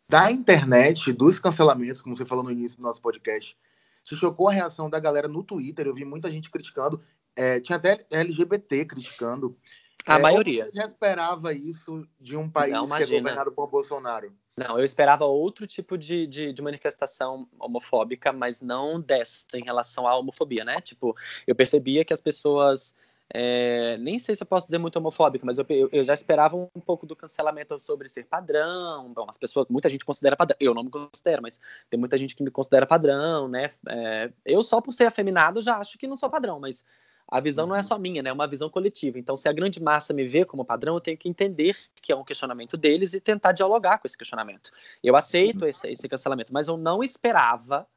da 0.09 0.29
internet, 0.29 1.13
dos 1.13 1.39
cancelamentos, 1.39 2.01
como 2.01 2.17
você 2.17 2.25
falou 2.25 2.43
no 2.43 2.51
início 2.51 2.77
do 2.77 2.83
nosso 2.83 3.01
podcast? 3.01 3.57
Te 4.03 4.13
chocou 4.13 4.49
a 4.49 4.51
reação 4.51 4.89
da 4.89 4.99
galera 4.99 5.29
no 5.29 5.41
Twitter? 5.41 5.87
Eu 5.87 5.93
vi 5.93 6.03
muita 6.03 6.29
gente 6.29 6.51
criticando, 6.51 7.01
é, 7.33 7.61
tinha 7.61 7.77
até 7.77 8.05
LGBT 8.11 8.83
criticando. 8.83 9.57
A 10.05 10.19
é, 10.19 10.21
maioria. 10.21 10.65
Você 10.65 10.71
já 10.75 10.83
esperava 10.83 11.53
isso 11.53 12.07
de 12.19 12.37
um 12.37 12.49
país 12.49 12.73
Não, 12.73 12.85
que 12.85 13.03
é 13.03 13.05
governado 13.05 13.51
por 13.51 13.67
Bolsonaro? 13.67 14.31
Não, 14.57 14.79
eu 14.79 14.85
esperava 14.85 15.25
outro 15.25 15.67
tipo 15.67 15.97
de, 15.97 16.25
de, 16.27 16.53
de, 16.53 16.61
manifestação 16.61 17.47
homofóbica, 17.59 18.31
mas 18.31 18.61
não 18.61 19.01
dessa 19.01 19.45
em 19.55 19.63
relação 19.63 20.07
à 20.07 20.15
homofobia, 20.15 20.63
né? 20.63 20.79
Tipo, 20.79 21.15
eu 21.45 21.53
percebia 21.53 22.05
que 22.05 22.13
as 22.13 22.21
pessoas. 22.21 22.95
É, 23.33 23.97
nem 23.97 24.19
sei 24.19 24.35
se 24.35 24.43
eu 24.43 24.47
posso 24.47 24.67
dizer 24.67 24.77
muito 24.77 24.97
homofóbica, 24.97 25.43
mas 25.43 25.57
eu, 25.57 25.65
eu, 25.91 26.03
já 26.03 26.13
esperava 26.13 26.55
um 26.55 26.79
pouco 26.79 27.07
do 27.07 27.15
cancelamento 27.15 27.77
sobre 27.79 28.07
ser 28.07 28.23
padrão. 28.25 29.11
Bom, 29.13 29.25
as 29.27 29.37
pessoas, 29.37 29.65
muita 29.67 29.89
gente 29.89 30.05
considera 30.05 30.37
padrão. 30.37 30.55
Eu 30.59 30.73
não 30.75 30.83
me 30.83 30.91
considero, 30.91 31.41
mas 31.41 31.59
tem 31.89 31.99
muita 31.99 32.17
gente 32.17 32.35
que 32.35 32.43
me 32.43 32.51
considera 32.51 32.85
padrão, 32.85 33.49
né? 33.49 33.71
É, 33.89 34.31
eu 34.45 34.63
só 34.63 34.79
por 34.79 34.93
ser 34.93 35.05
afeminado 35.05 35.59
já 35.59 35.77
acho 35.77 35.97
que 35.97 36.07
não 36.07 36.15
sou 36.15 36.29
padrão, 36.29 36.59
mas 36.59 36.85
a 37.27 37.39
visão 37.39 37.65
não 37.65 37.75
é 37.75 37.79
uhum. 37.79 37.83
só 37.83 37.97
minha, 37.97 38.21
né? 38.21 38.29
É 38.29 38.33
uma 38.33 38.47
visão 38.47 38.69
coletiva. 38.69 39.17
Então, 39.17 39.35
se 39.35 39.49
a 39.49 39.53
grande 39.53 39.81
massa 39.81 40.13
me 40.13 40.27
vê 40.27 40.45
como 40.45 40.63
padrão, 40.63 40.95
eu 40.95 41.01
tenho 41.01 41.17
que 41.17 41.27
entender 41.27 41.75
que 42.01 42.11
é 42.11 42.15
um 42.15 42.23
questionamento 42.23 42.77
deles 42.77 43.13
e 43.13 43.19
tentar 43.19 43.51
dialogar 43.51 43.97
com 43.97 44.07
esse 44.07 44.17
questionamento. 44.17 44.71
Eu 45.03 45.15
aceito 45.15 45.63
uhum. 45.63 45.67
esse, 45.67 45.87
esse 45.87 46.07
cancelamento, 46.07 46.53
mas 46.53 46.67
eu 46.67 46.77
não 46.77 47.03
esperava 47.03 47.87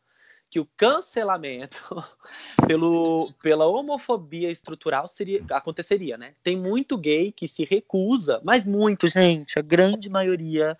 que 0.50 0.58
o 0.58 0.68
cancelamento 0.76 1.82
pelo, 2.66 3.30
pela 3.42 3.66
homofobia 3.66 4.50
estrutural 4.50 5.06
seria, 5.06 5.44
aconteceria, 5.50 6.16
né? 6.16 6.34
Tem 6.42 6.56
muito 6.56 6.96
gay 6.96 7.30
que 7.30 7.46
se 7.46 7.64
recusa, 7.64 8.40
mas 8.42 8.64
muito, 8.64 9.08
gente, 9.08 9.58
a 9.58 9.62
grande 9.62 10.08
maioria. 10.08 10.76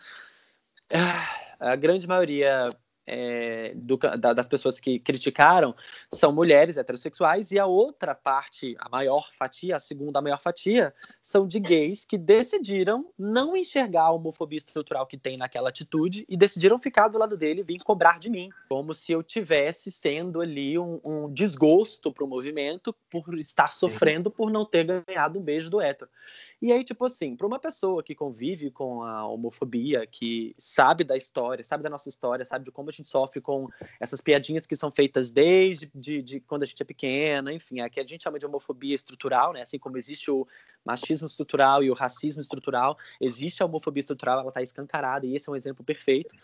Ah, 0.90 1.38
a 1.60 1.76
grande 1.76 2.06
maioria 2.06 2.74
é, 3.08 3.72
do, 3.74 3.96
da, 3.96 4.32
das 4.32 4.46
pessoas 4.46 4.78
que 4.78 4.98
criticaram 4.98 5.74
são 6.12 6.32
mulheres 6.32 6.76
heterossexuais 6.76 7.50
e 7.50 7.58
a 7.58 7.66
outra 7.66 8.14
parte, 8.14 8.76
a 8.78 8.88
maior 8.88 9.30
fatia, 9.32 9.76
a 9.76 9.78
segunda 9.78 10.20
maior 10.20 10.40
fatia, 10.40 10.94
são 11.22 11.46
de 11.46 11.58
gays 11.58 12.04
que 12.04 12.18
decidiram 12.18 13.06
não 13.18 13.56
enxergar 13.56 14.02
a 14.02 14.12
homofobia 14.12 14.58
estrutural 14.58 15.06
que 15.06 15.16
tem 15.16 15.36
naquela 15.36 15.70
atitude 15.70 16.26
e 16.28 16.36
decidiram 16.36 16.78
ficar 16.78 17.08
do 17.08 17.18
lado 17.18 17.36
dele 17.36 17.62
e 17.62 17.64
vir 17.64 17.78
cobrar 17.78 18.18
de 18.18 18.28
mim, 18.28 18.50
como 18.68 18.92
se 18.92 19.12
eu 19.12 19.22
tivesse 19.22 19.90
sendo 19.90 20.40
ali 20.40 20.78
um, 20.78 21.00
um 21.04 21.32
desgosto 21.32 22.12
para 22.12 22.24
o 22.24 22.28
movimento 22.28 22.94
por 23.10 23.38
estar 23.38 23.72
sofrendo 23.72 24.30
por 24.30 24.50
não 24.50 24.64
ter 24.64 24.84
ganhado 24.84 25.38
um 25.38 25.42
beijo 25.42 25.70
do 25.70 25.80
hétero. 25.80 26.10
E 26.60 26.72
aí, 26.72 26.82
tipo 26.82 27.04
assim, 27.04 27.36
para 27.36 27.46
uma 27.46 27.58
pessoa 27.58 28.02
que 28.02 28.14
convive 28.14 28.70
com 28.70 29.02
a 29.02 29.26
homofobia, 29.26 30.06
que 30.06 30.54
sabe 30.58 31.04
da 31.04 31.16
história, 31.16 31.62
sabe 31.62 31.84
da 31.84 31.90
nossa 31.90 32.08
história, 32.08 32.44
sabe 32.44 32.64
de 32.64 32.72
como 32.72 32.88
a 32.88 32.92
gente 32.92 33.08
sofre 33.08 33.40
com 33.40 33.68
essas 34.00 34.20
piadinhas 34.20 34.66
que 34.66 34.74
são 34.74 34.90
feitas 34.90 35.30
desde 35.30 35.90
de, 35.94 36.20
de 36.20 36.40
quando 36.40 36.64
a 36.64 36.66
gente 36.66 36.82
é 36.82 36.84
pequena, 36.84 37.52
enfim, 37.52 37.80
é 37.80 37.88
que 37.88 38.00
a 38.00 38.06
gente 38.06 38.24
chama 38.24 38.38
de 38.38 38.46
homofobia 38.46 38.94
estrutural, 38.94 39.52
né? 39.52 39.62
Assim 39.62 39.78
como 39.78 39.96
existe 39.96 40.30
o 40.30 40.46
machismo 40.84 41.26
estrutural 41.26 41.82
e 41.82 41.90
o 41.90 41.94
racismo 41.94 42.40
estrutural, 42.40 42.96
existe 43.20 43.62
a 43.62 43.66
homofobia 43.66 44.00
estrutural, 44.00 44.40
ela 44.40 44.48
está 44.48 44.62
escancarada, 44.62 45.26
e 45.26 45.36
esse 45.36 45.48
é 45.48 45.52
um 45.52 45.56
exemplo 45.56 45.84
perfeito. 45.84 46.34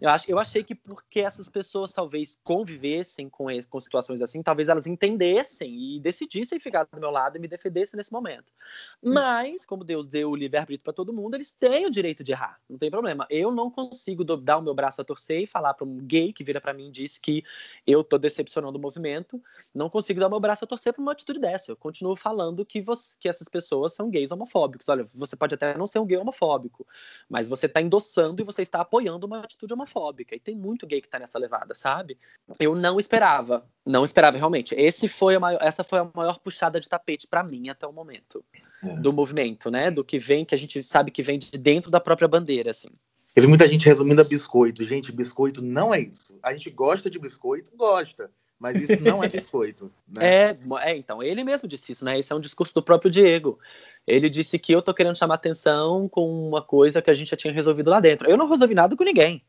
Eu, 0.00 0.08
acho, 0.10 0.30
eu 0.30 0.38
achei 0.38 0.64
que 0.64 0.74
porque 0.74 1.20
essas 1.20 1.48
pessoas 1.48 1.92
talvez 1.92 2.38
convivessem 2.42 3.28
com, 3.28 3.46
com 3.68 3.80
situações 3.80 4.20
assim, 4.20 4.42
talvez 4.42 4.68
elas 4.68 4.86
entendessem 4.86 5.96
e 5.96 6.00
decidissem 6.00 6.58
ficar 6.58 6.84
do 6.84 7.00
meu 7.00 7.10
lado 7.10 7.36
e 7.36 7.40
me 7.40 7.48
defendessem 7.48 7.96
nesse 7.96 8.12
momento. 8.12 8.52
Mas, 9.00 9.61
como 9.64 9.84
Deus 9.84 10.06
deu 10.06 10.30
o 10.30 10.36
livre-arbítrio 10.36 10.82
para 10.84 10.92
todo 10.92 11.12
mundo, 11.12 11.34
eles 11.34 11.50
têm 11.50 11.86
o 11.86 11.90
direito 11.90 12.22
de 12.22 12.32
errar, 12.32 12.60
não 12.68 12.78
tem 12.78 12.90
problema. 12.90 13.26
Eu 13.30 13.50
não 13.50 13.70
consigo 13.70 14.24
dar 14.24 14.58
o 14.58 14.62
meu 14.62 14.74
braço 14.74 15.00
a 15.00 15.04
torcer 15.04 15.42
e 15.42 15.46
falar 15.46 15.74
para 15.74 15.86
um 15.86 15.98
gay 15.98 16.32
que 16.32 16.44
vira 16.44 16.60
para 16.60 16.72
mim 16.72 16.88
e 16.88 16.90
diz 16.90 17.18
que 17.18 17.44
eu 17.86 18.02
tô 18.02 18.18
decepcionando 18.18 18.78
o 18.78 18.80
movimento, 18.80 19.42
não 19.74 19.88
consigo 19.88 20.20
dar 20.20 20.26
o 20.26 20.30
meu 20.30 20.40
braço 20.40 20.64
a 20.64 20.66
torcer 20.66 20.92
para 20.92 21.02
uma 21.02 21.12
atitude 21.12 21.38
dessa. 21.38 21.72
Eu 21.72 21.76
continuo 21.76 22.16
falando 22.16 22.64
que, 22.64 22.80
você, 22.80 23.16
que 23.18 23.28
essas 23.28 23.48
pessoas 23.48 23.92
são 23.94 24.10
gays 24.10 24.30
homofóbicos. 24.32 24.88
Olha, 24.88 25.04
você 25.14 25.36
pode 25.36 25.54
até 25.54 25.76
não 25.76 25.86
ser 25.86 25.98
um 25.98 26.06
gay 26.06 26.18
homofóbico, 26.18 26.86
mas 27.28 27.48
você 27.48 27.66
está 27.66 27.80
endossando 27.80 28.42
e 28.42 28.44
você 28.44 28.62
está 28.62 28.80
apoiando 28.80 29.26
uma 29.26 29.40
atitude 29.40 29.72
homofóbica. 29.72 30.34
E 30.34 30.40
tem 30.40 30.56
muito 30.56 30.86
gay 30.86 31.00
que 31.00 31.06
está 31.06 31.18
nessa 31.18 31.38
levada, 31.38 31.74
sabe? 31.74 32.18
Eu 32.58 32.74
não 32.74 32.98
esperava, 32.98 33.66
não 33.84 34.04
esperava 34.04 34.36
realmente. 34.36 34.74
Esse 34.74 35.08
foi 35.08 35.38
maior, 35.38 35.58
essa 35.62 35.84
foi 35.84 35.98
a 35.98 36.10
maior 36.14 36.38
puxada 36.38 36.80
de 36.80 36.88
tapete 36.88 37.26
para 37.26 37.42
mim 37.42 37.68
até 37.68 37.86
o 37.86 37.92
momento 37.92 38.44
é. 38.82 38.96
do 38.96 39.12
movimento, 39.12 39.70
né? 39.70 39.90
Do 39.90 40.04
que 40.04 40.18
vem, 40.18 40.44
que 40.44 40.54
a 40.54 40.58
gente 40.58 40.82
sabe 40.82 41.10
que 41.10 41.22
vem 41.22 41.38
de 41.38 41.52
dentro 41.52 41.90
da 41.90 42.00
própria 42.00 42.28
bandeira, 42.28 42.70
assim. 42.70 42.88
Vi 43.34 43.46
muita 43.46 43.66
gente 43.66 43.86
resumindo 43.86 44.20
a 44.20 44.24
biscoito. 44.24 44.84
Gente, 44.84 45.10
biscoito 45.10 45.62
não 45.62 45.94
é 45.94 46.00
isso. 46.00 46.38
A 46.42 46.52
gente 46.52 46.68
gosta 46.70 47.08
de 47.08 47.18
biscoito? 47.18 47.70
Gosta. 47.74 48.30
Mas 48.58 48.80
isso 48.80 49.02
não 49.02 49.24
é 49.24 49.28
biscoito. 49.30 49.90
Né? 50.06 50.24
É, 50.24 50.58
é, 50.82 50.96
então, 50.96 51.22
ele 51.22 51.42
mesmo 51.42 51.66
disse 51.66 51.92
isso, 51.92 52.04
né? 52.04 52.18
Esse 52.18 52.32
é 52.32 52.36
um 52.36 52.40
discurso 52.40 52.74
do 52.74 52.82
próprio 52.82 53.10
Diego. 53.10 53.58
Ele 54.06 54.28
disse 54.28 54.58
que 54.58 54.72
eu 54.72 54.82
tô 54.82 54.92
querendo 54.92 55.16
chamar 55.16 55.34
atenção 55.34 56.08
com 56.08 56.48
uma 56.48 56.62
coisa 56.62 57.00
que 57.00 57.10
a 57.10 57.14
gente 57.14 57.30
já 57.30 57.36
tinha 57.36 57.52
resolvido 57.52 57.90
lá 57.90 58.00
dentro. 58.00 58.28
Eu 58.28 58.36
não 58.36 58.48
resolvi 58.48 58.74
nada 58.74 58.94
com 58.94 59.02
ninguém. 59.02 59.42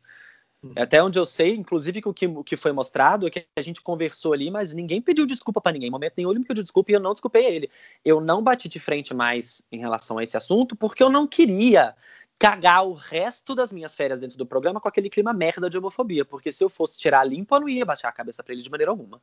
Uhum. 0.63 0.71
Até 0.77 1.03
onde 1.03 1.19
eu 1.19 1.25
sei, 1.25 1.53
inclusive 1.55 2.01
que 2.01 2.07
o 2.07 2.13
que, 2.13 2.25
o 2.25 2.43
que 2.43 2.55
foi 2.55 2.71
mostrado 2.71 3.27
é 3.27 3.29
que 3.29 3.45
a 3.55 3.61
gente 3.61 3.81
conversou 3.81 4.31
ali, 4.31 4.49
mas 4.49 4.73
ninguém 4.73 5.01
pediu 5.01 5.25
desculpa 5.25 5.59
para 5.59 5.73
ninguém. 5.73 5.89
Em 5.89 5.91
momento 5.91 6.13
nenhum 6.15 6.31
ele 6.31 6.39
me 6.39 6.45
pediu 6.45 6.63
desculpa 6.63 6.91
e 6.91 6.95
eu 6.95 6.99
não 7.01 7.13
desculpei 7.13 7.45
ele. 7.45 7.69
Eu 8.05 8.21
não 8.21 8.41
bati 8.41 8.69
de 8.69 8.79
frente 8.79 9.13
mais 9.13 9.61
em 9.71 9.79
relação 9.79 10.17
a 10.17 10.23
esse 10.23 10.37
assunto 10.37 10.75
porque 10.75 11.03
eu 11.03 11.09
não 11.09 11.27
queria 11.27 11.93
cagar 12.43 12.85
o 12.85 12.91
resto 12.91 13.55
das 13.55 13.71
minhas 13.71 13.95
férias 13.95 14.19
dentro 14.19 14.37
do 14.37 14.45
programa 14.45 14.81
com 14.81 14.89
aquele 14.89 15.09
clima 15.09 15.31
merda 15.31 15.69
de 15.69 15.77
homofobia, 15.77 16.25
porque 16.25 16.51
se 16.51 16.61
eu 16.61 16.67
fosse 16.67 16.99
tirar 16.99 17.23
limpo, 17.23 17.55
eu 17.55 17.61
não 17.61 17.69
ia 17.69 17.85
baixar 17.85 18.09
a 18.09 18.11
cabeça 18.11 18.43
para 18.43 18.53
ele 18.53 18.61
de 18.61 18.69
maneira 18.69 18.91
alguma. 18.91 19.21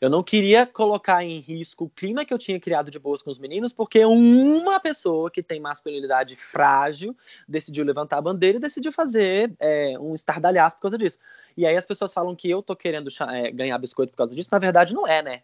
Eu 0.00 0.10
não 0.10 0.20
queria 0.20 0.66
colocar 0.66 1.22
em 1.22 1.38
risco 1.38 1.84
o 1.84 1.88
clima 1.88 2.24
que 2.24 2.34
eu 2.34 2.38
tinha 2.38 2.58
criado 2.58 2.90
de 2.90 2.98
boas 2.98 3.22
com 3.22 3.30
os 3.30 3.38
meninos, 3.38 3.72
porque 3.72 4.04
uma 4.04 4.80
pessoa 4.80 5.30
que 5.30 5.44
tem 5.44 5.60
masculinidade 5.60 6.34
frágil 6.34 7.16
decidiu 7.46 7.84
levantar 7.84 8.18
a 8.18 8.22
bandeira 8.22 8.58
e 8.58 8.60
decidiu 8.60 8.90
fazer 8.90 9.54
é, 9.60 9.96
um 10.00 10.12
estardalhaço 10.12 10.74
por 10.74 10.82
causa 10.82 10.98
disso. 10.98 11.20
E 11.56 11.64
aí 11.64 11.76
as 11.76 11.86
pessoas 11.86 12.12
falam 12.12 12.34
que 12.34 12.50
eu 12.50 12.60
tô 12.62 12.74
querendo 12.74 13.08
é, 13.30 13.48
ganhar 13.52 13.78
biscoito 13.78 14.10
por 14.10 14.16
causa 14.16 14.34
disso, 14.34 14.48
na 14.50 14.58
verdade 14.58 14.92
não 14.92 15.06
é, 15.06 15.22
né? 15.22 15.42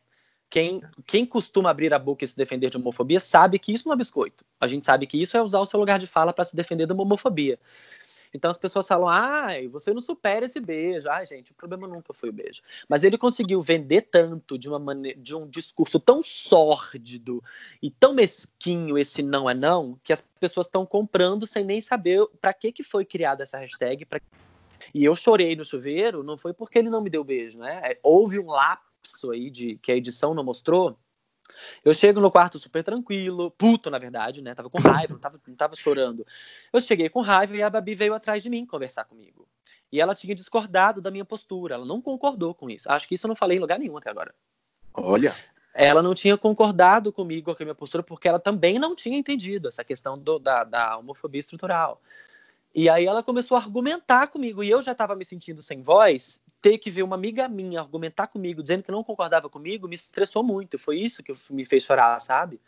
Quem, 0.52 0.82
quem 1.06 1.24
costuma 1.24 1.70
abrir 1.70 1.94
a 1.94 1.98
boca 1.98 2.26
e 2.26 2.28
se 2.28 2.36
defender 2.36 2.68
de 2.68 2.76
homofobia 2.76 3.18
sabe 3.18 3.58
que 3.58 3.72
isso 3.72 3.88
não 3.88 3.94
é 3.94 3.96
biscoito. 3.96 4.44
A 4.60 4.66
gente 4.66 4.84
sabe 4.84 5.06
que 5.06 5.16
isso 5.16 5.34
é 5.34 5.40
usar 5.40 5.60
o 5.60 5.64
seu 5.64 5.80
lugar 5.80 5.98
de 5.98 6.06
fala 6.06 6.30
para 6.30 6.44
se 6.44 6.54
defender 6.54 6.86
de 6.86 6.92
uma 6.92 7.04
homofobia. 7.04 7.58
Então 8.34 8.50
as 8.50 8.58
pessoas 8.58 8.86
falam, 8.86 9.08
ai, 9.08 9.66
você 9.68 9.94
não 9.94 10.02
supera 10.02 10.44
esse 10.44 10.60
beijo. 10.60 11.08
Ai, 11.08 11.24
gente, 11.24 11.52
o 11.52 11.54
problema 11.54 11.88
nunca 11.88 12.12
foi 12.12 12.28
o 12.28 12.32
beijo. 12.34 12.60
Mas 12.86 13.02
ele 13.02 13.16
conseguiu 13.16 13.62
vender 13.62 14.02
tanto 14.02 14.58
de 14.58 14.68
uma 14.68 14.78
maneira, 14.78 15.18
de 15.18 15.34
um 15.34 15.48
discurso 15.48 15.98
tão 15.98 16.22
sórdido 16.22 17.42
e 17.82 17.90
tão 17.90 18.12
mesquinho 18.12 18.98
esse 18.98 19.22
não 19.22 19.48
é 19.48 19.54
não, 19.54 19.98
que 20.04 20.12
as 20.12 20.22
pessoas 20.38 20.66
estão 20.66 20.84
comprando 20.84 21.46
sem 21.46 21.64
nem 21.64 21.80
saber 21.80 22.26
para 22.42 22.52
que 22.52 22.72
que 22.72 22.82
foi 22.82 23.06
criada 23.06 23.42
essa 23.42 23.56
hashtag. 23.56 24.04
Pra... 24.04 24.20
E 24.92 25.02
eu 25.02 25.14
chorei 25.14 25.56
no 25.56 25.64
chuveiro, 25.64 26.22
não 26.22 26.36
foi 26.36 26.52
porque 26.52 26.78
ele 26.78 26.90
não 26.90 27.00
me 27.00 27.08
deu 27.08 27.24
beijo, 27.24 27.58
né? 27.58 27.80
É, 27.82 27.98
houve 28.02 28.38
um 28.38 28.50
lápis 28.50 28.91
lapso 29.02 29.32
aí 29.32 29.50
de 29.50 29.76
que 29.78 29.90
a 29.90 29.96
edição 29.96 30.32
não 30.32 30.44
mostrou, 30.44 30.96
eu 31.84 31.92
chego 31.92 32.20
no 32.20 32.30
quarto 32.30 32.58
super 32.58 32.82
tranquilo, 32.82 33.50
puto, 33.50 33.90
na 33.90 33.98
verdade, 33.98 34.40
né? 34.40 34.54
Tava 34.54 34.70
com 34.70 34.78
raiva, 34.78 35.12
não 35.12 35.20
tava, 35.20 35.40
não 35.46 35.56
tava 35.56 35.74
chorando. 35.74 36.24
Eu 36.72 36.80
cheguei 36.80 37.08
com 37.08 37.20
raiva 37.20 37.56
e 37.56 37.62
a 37.62 37.68
Babi 37.68 37.94
veio 37.94 38.14
atrás 38.14 38.42
de 38.42 38.48
mim 38.48 38.64
conversar 38.64 39.04
comigo. 39.04 39.46
E 39.90 40.00
ela 40.00 40.14
tinha 40.14 40.34
discordado 40.34 41.02
da 41.02 41.10
minha 41.10 41.24
postura, 41.24 41.74
ela 41.74 41.84
não 41.84 42.00
concordou 42.00 42.54
com 42.54 42.70
isso. 42.70 42.90
Acho 42.90 43.06
que 43.06 43.16
isso 43.16 43.26
eu 43.26 43.28
não 43.28 43.34
falei 43.34 43.58
em 43.58 43.60
lugar 43.60 43.78
nenhum 43.78 43.96
até 43.96 44.08
agora. 44.08 44.34
Olha. 44.94 45.34
Ela 45.74 46.02
não 46.02 46.14
tinha 46.14 46.36
concordado 46.36 47.12
comigo 47.12 47.54
com 47.54 47.62
a 47.62 47.64
minha 47.64 47.74
postura, 47.74 48.02
porque 48.02 48.28
ela 48.28 48.38
também 48.38 48.78
não 48.78 48.94
tinha 48.94 49.18
entendido 49.18 49.68
essa 49.68 49.82
questão 49.82 50.18
do, 50.18 50.38
da, 50.38 50.64
da 50.64 50.98
homofobia 50.98 51.40
estrutural. 51.40 52.00
E 52.74 52.88
aí 52.88 53.04
ela 53.04 53.22
começou 53.22 53.56
a 53.56 53.60
argumentar 53.60 54.28
comigo, 54.28 54.62
e 54.62 54.70
eu 54.70 54.80
já 54.80 54.92
estava 54.92 55.14
me 55.14 55.24
sentindo 55.24 55.60
sem 55.62 55.82
voz, 55.82 56.41
ter 56.62 56.78
que 56.78 56.90
ver 56.90 57.02
uma 57.02 57.16
amiga 57.16 57.48
minha 57.48 57.80
argumentar 57.80 58.28
comigo, 58.28 58.62
dizendo 58.62 58.84
que 58.84 58.92
não 58.92 59.02
concordava 59.02 59.50
comigo, 59.50 59.88
me 59.88 59.96
estressou 59.96 60.44
muito. 60.44 60.78
Foi 60.78 60.96
isso 60.98 61.22
que 61.22 61.32
me 61.50 61.66
fez 61.66 61.82
chorar, 61.82 62.18
sabe? 62.20 62.60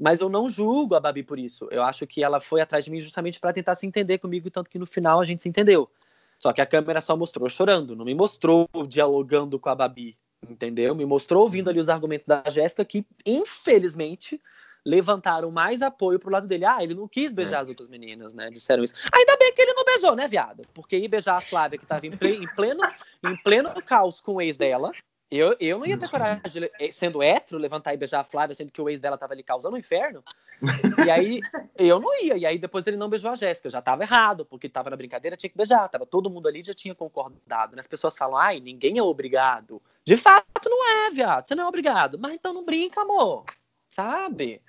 Mas 0.00 0.20
eu 0.20 0.30
não 0.30 0.48
julgo 0.48 0.94
a 0.94 1.00
Babi 1.00 1.22
por 1.22 1.38
isso. 1.38 1.68
Eu 1.70 1.82
acho 1.82 2.06
que 2.06 2.24
ela 2.24 2.40
foi 2.40 2.62
atrás 2.62 2.86
de 2.86 2.90
mim 2.90 3.00
justamente 3.00 3.38
para 3.38 3.52
tentar 3.52 3.74
se 3.74 3.86
entender 3.86 4.18
comigo, 4.18 4.50
tanto 4.50 4.70
que 4.70 4.78
no 4.78 4.86
final 4.86 5.20
a 5.20 5.24
gente 5.24 5.42
se 5.42 5.48
entendeu. 5.48 5.90
Só 6.38 6.52
que 6.52 6.60
a 6.60 6.66
câmera 6.66 7.00
só 7.00 7.16
mostrou 7.16 7.48
chorando, 7.48 7.94
não 7.94 8.04
me 8.04 8.14
mostrou 8.14 8.68
dialogando 8.86 9.58
com 9.58 9.68
a 9.68 9.74
Babi, 9.74 10.16
entendeu? 10.48 10.94
Me 10.94 11.04
mostrou 11.04 11.42
ouvindo 11.42 11.68
ali 11.68 11.80
os 11.80 11.88
argumentos 11.88 12.26
da 12.26 12.42
Jéssica, 12.46 12.84
que 12.84 13.04
infelizmente 13.26 14.40
levantaram 14.84 15.50
mais 15.50 15.82
apoio 15.82 16.18
pro 16.18 16.30
lado 16.30 16.46
dele. 16.46 16.64
Ah, 16.64 16.82
ele 16.82 16.94
não 16.94 17.08
quis 17.08 17.32
beijar 17.32 17.58
é. 17.58 17.60
as 17.60 17.68
outras 17.68 17.88
meninas, 17.88 18.32
né? 18.32 18.50
Disseram 18.50 18.82
isso. 18.82 18.94
Ainda 19.12 19.36
bem 19.36 19.52
que 19.52 19.62
ele 19.62 19.74
não 19.74 19.84
beijou, 19.84 20.14
né, 20.14 20.26
viado? 20.26 20.62
Porque 20.74 20.96
ir 20.96 21.08
beijar 21.08 21.36
a 21.36 21.40
Flávia, 21.40 21.78
que 21.78 21.86
tava 21.86 22.06
em, 22.06 22.10
ple, 22.10 22.36
em 22.36 22.48
pleno, 22.54 22.82
em 23.24 23.36
pleno 23.36 23.70
caos 23.82 24.20
com 24.20 24.34
o 24.34 24.40
ex 24.40 24.56
dela. 24.56 24.92
Eu, 25.30 25.54
eu 25.60 25.78
não 25.78 25.84
ia 25.84 25.98
ter 25.98 26.08
coragem, 26.08 26.40
de, 26.42 26.72
eh, 26.80 26.90
sendo 26.90 27.22
hétero, 27.22 27.58
levantar 27.60 27.92
e 27.92 27.98
beijar 27.98 28.20
a 28.20 28.24
Flávia, 28.24 28.54
sendo 28.54 28.72
que 28.72 28.80
o 28.80 28.88
ex 28.88 28.98
dela 28.98 29.18
tava 29.18 29.34
ali 29.34 29.42
causando 29.42 29.76
um 29.76 29.78
inferno. 29.78 30.22
E 31.06 31.10
aí, 31.10 31.40
eu 31.76 32.00
não 32.00 32.12
ia. 32.20 32.36
E 32.36 32.44
aí, 32.44 32.58
depois 32.58 32.84
ele 32.86 32.96
não 32.96 33.08
beijou 33.08 33.30
a 33.30 33.36
Jéssica. 33.36 33.70
Já 33.70 33.80
tava 33.80 34.02
errado, 34.02 34.44
porque 34.44 34.68
tava 34.68 34.90
na 34.90 34.96
brincadeira, 34.96 35.36
tinha 35.36 35.48
que 35.48 35.56
beijar. 35.56 35.88
Tava 35.88 36.04
todo 36.04 36.28
mundo 36.28 36.48
ali 36.48 36.62
já 36.62 36.74
tinha 36.74 36.94
concordado. 36.94 37.76
Né? 37.76 37.80
As 37.80 37.86
pessoas 37.86 38.16
falam, 38.16 38.36
ai, 38.36 38.58
ninguém 38.58 38.98
é 38.98 39.02
obrigado. 39.02 39.80
De 40.04 40.16
fato, 40.16 40.68
não 40.68 41.06
é, 41.06 41.10
viado. 41.10 41.46
Você 41.46 41.54
não 41.54 41.64
é 41.64 41.68
obrigado. 41.68 42.18
Mas 42.18 42.34
então 42.34 42.52
não 42.52 42.64
brinca, 42.64 43.02
amor 43.02 43.44
sabe? 43.88 44.60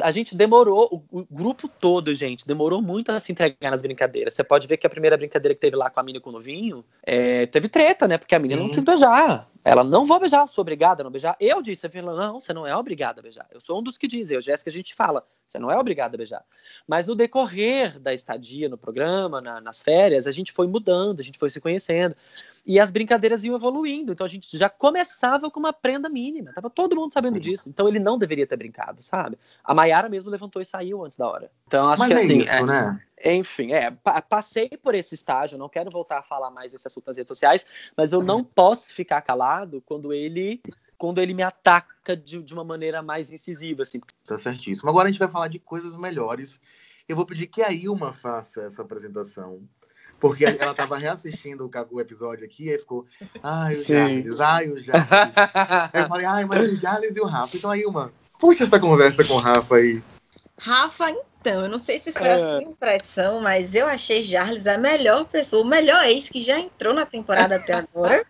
A 0.00 0.10
gente 0.10 0.34
demorou, 0.34 1.06
o, 1.10 1.20
o, 1.20 1.26
grupo 1.30 1.68
todo, 1.68 2.12
gente, 2.14 2.46
demorou 2.46 2.82
muito 2.82 3.12
a 3.12 3.20
se 3.20 3.30
entregar 3.30 3.70
nas 3.70 3.82
brincadeiras. 3.82 4.34
Você 4.34 4.42
pode 4.42 4.66
ver 4.66 4.76
que 4.76 4.86
a 4.86 4.90
primeira 4.90 5.16
brincadeira 5.16 5.54
que 5.54 5.60
teve 5.60 5.76
lá 5.76 5.90
com 5.90 6.00
a 6.00 6.02
mina 6.02 6.20
com 6.20 6.30
o 6.30 6.32
novinho, 6.32 6.84
é, 7.04 7.46
teve 7.46 7.68
treta, 7.68 8.08
né? 8.08 8.18
Porque 8.18 8.34
a 8.34 8.38
mina 8.38 8.56
não 8.56 8.68
quis 8.70 8.82
beijar. 8.82 9.48
Ela 9.64 9.84
não 9.84 10.04
vou 10.04 10.18
beijar, 10.18 10.46
sou 10.48 10.62
obrigada 10.62 11.02
a 11.02 11.04
não 11.04 11.10
beijar. 11.10 11.36
Eu 11.38 11.62
disse, 11.62 11.88
falei, 11.88 12.16
não, 12.16 12.40
você 12.40 12.52
não 12.52 12.66
é 12.66 12.74
obrigada 12.74 13.20
a 13.20 13.22
beijar. 13.22 13.46
Eu 13.52 13.60
sou 13.60 13.78
um 13.78 13.82
dos 13.82 13.96
que 13.96 14.08
dizem, 14.08 14.34
eu, 14.34 14.40
Jéssica, 14.40 14.70
a 14.70 14.72
gente 14.72 14.92
fala, 14.92 15.24
você 15.46 15.58
não 15.58 15.70
é 15.70 15.78
obrigada 15.78 16.16
a 16.16 16.18
beijar. 16.18 16.44
Mas 16.86 17.06
no 17.06 17.14
decorrer 17.14 18.00
da 18.00 18.12
estadia 18.12 18.68
no 18.68 18.76
programa, 18.76 19.40
na, 19.40 19.60
nas 19.60 19.82
férias, 19.82 20.26
a 20.26 20.32
gente 20.32 20.50
foi 20.50 20.66
mudando, 20.66 21.20
a 21.20 21.22
gente 21.22 21.38
foi 21.38 21.48
se 21.48 21.60
conhecendo. 21.60 22.16
E 22.64 22.78
as 22.78 22.90
brincadeiras 22.90 23.42
iam 23.42 23.56
evoluindo. 23.56 24.12
Então 24.12 24.24
a 24.24 24.28
gente 24.28 24.56
já 24.56 24.68
começava 24.68 25.50
com 25.50 25.58
uma 25.58 25.72
prenda 25.72 26.08
mínima. 26.08 26.52
Tava 26.52 26.70
todo 26.70 26.94
mundo 26.94 27.12
sabendo 27.12 27.40
disso. 27.40 27.68
Então 27.68 27.88
ele 27.88 27.98
não 27.98 28.16
deveria 28.16 28.46
ter 28.46 28.56
brincado, 28.56 29.02
sabe? 29.02 29.36
A 29.64 29.74
Maiara 29.74 30.08
mesmo 30.08 30.30
levantou 30.30 30.62
e 30.62 30.64
saiu 30.64 31.04
antes 31.04 31.18
da 31.18 31.26
hora. 31.26 31.50
Então 31.66 31.90
acho 31.90 31.98
Mas 31.98 32.08
que 32.08 32.14
é 32.14 32.22
assim. 32.22 32.38
Isso, 32.40 32.52
é, 32.52 32.62
né? 32.64 33.02
Enfim, 33.24 33.72
é, 33.72 33.90
passei 34.28 34.68
por 34.70 34.94
esse 34.94 35.14
estágio, 35.14 35.58
não 35.58 35.68
quero 35.68 35.90
voltar 35.90 36.18
a 36.18 36.22
falar 36.22 36.50
mais 36.50 36.72
desse 36.72 36.86
assunto 36.86 37.06
nas 37.06 37.16
redes 37.16 37.28
sociais, 37.28 37.64
mas 37.96 38.12
eu 38.12 38.20
não 38.20 38.42
posso 38.42 38.92
ficar 38.92 39.20
calado 39.22 39.80
quando 39.86 40.12
ele 40.12 40.60
quando 40.98 41.20
ele 41.20 41.34
me 41.34 41.42
ataca 41.42 42.16
de, 42.16 42.40
de 42.40 42.54
uma 42.54 42.62
maneira 42.62 43.02
mais 43.02 43.32
incisiva, 43.32 43.82
assim. 43.82 44.00
Tá 44.24 44.38
certíssimo. 44.38 44.88
Agora 44.88 45.08
a 45.08 45.10
gente 45.10 45.18
vai 45.18 45.28
falar 45.28 45.48
de 45.48 45.58
coisas 45.58 45.96
melhores. 45.96 46.60
Eu 47.08 47.16
vou 47.16 47.26
pedir 47.26 47.48
que 47.48 47.60
a 47.60 47.72
Ilma 47.72 48.12
faça 48.12 48.62
essa 48.62 48.82
apresentação 48.82 49.68
Porque 50.22 50.44
ela 50.44 50.72
tava 50.72 50.96
reassistindo 50.96 51.68
o 51.90 52.00
episódio 52.00 52.44
aqui 52.44 52.70
e 52.70 52.78
ficou, 52.78 53.04
ai, 53.42 53.74
o. 53.74 53.82
Jarles, 53.82 54.40
ai, 54.40 54.68
o 54.70 54.78
Jarles. 54.78 55.08
aí 55.92 56.00
eu 56.00 56.06
falei, 56.06 56.26
ai, 56.26 56.44
mas 56.44 56.62
o 56.70 56.76
Jarles 56.76 57.16
e 57.16 57.20
o 57.20 57.26
Rafa. 57.26 57.56
Então 57.56 57.68
aí, 57.68 57.84
uma, 57.84 58.12
puxa 58.38 58.62
essa 58.62 58.78
conversa 58.78 59.24
com 59.24 59.34
o 59.34 59.38
Rafa 59.38 59.74
aí. 59.74 60.00
Rafa, 60.56 61.10
então, 61.10 61.64
eu 61.64 61.68
não 61.68 61.80
sei 61.80 61.98
se 61.98 62.12
foi 62.12 62.28
É. 62.28 62.34
a 62.34 62.38
sua 62.38 62.62
impressão, 62.62 63.40
mas 63.40 63.74
eu 63.74 63.84
achei 63.88 64.22
Jarles 64.22 64.68
a 64.68 64.78
melhor 64.78 65.24
pessoa, 65.24 65.64
o 65.64 65.68
melhor 65.68 66.04
ex 66.04 66.28
que 66.28 66.40
já 66.40 66.56
entrou 66.56 66.94
na 66.94 67.04
temporada 67.04 67.56
até 67.56 67.72
agora. 67.72 68.24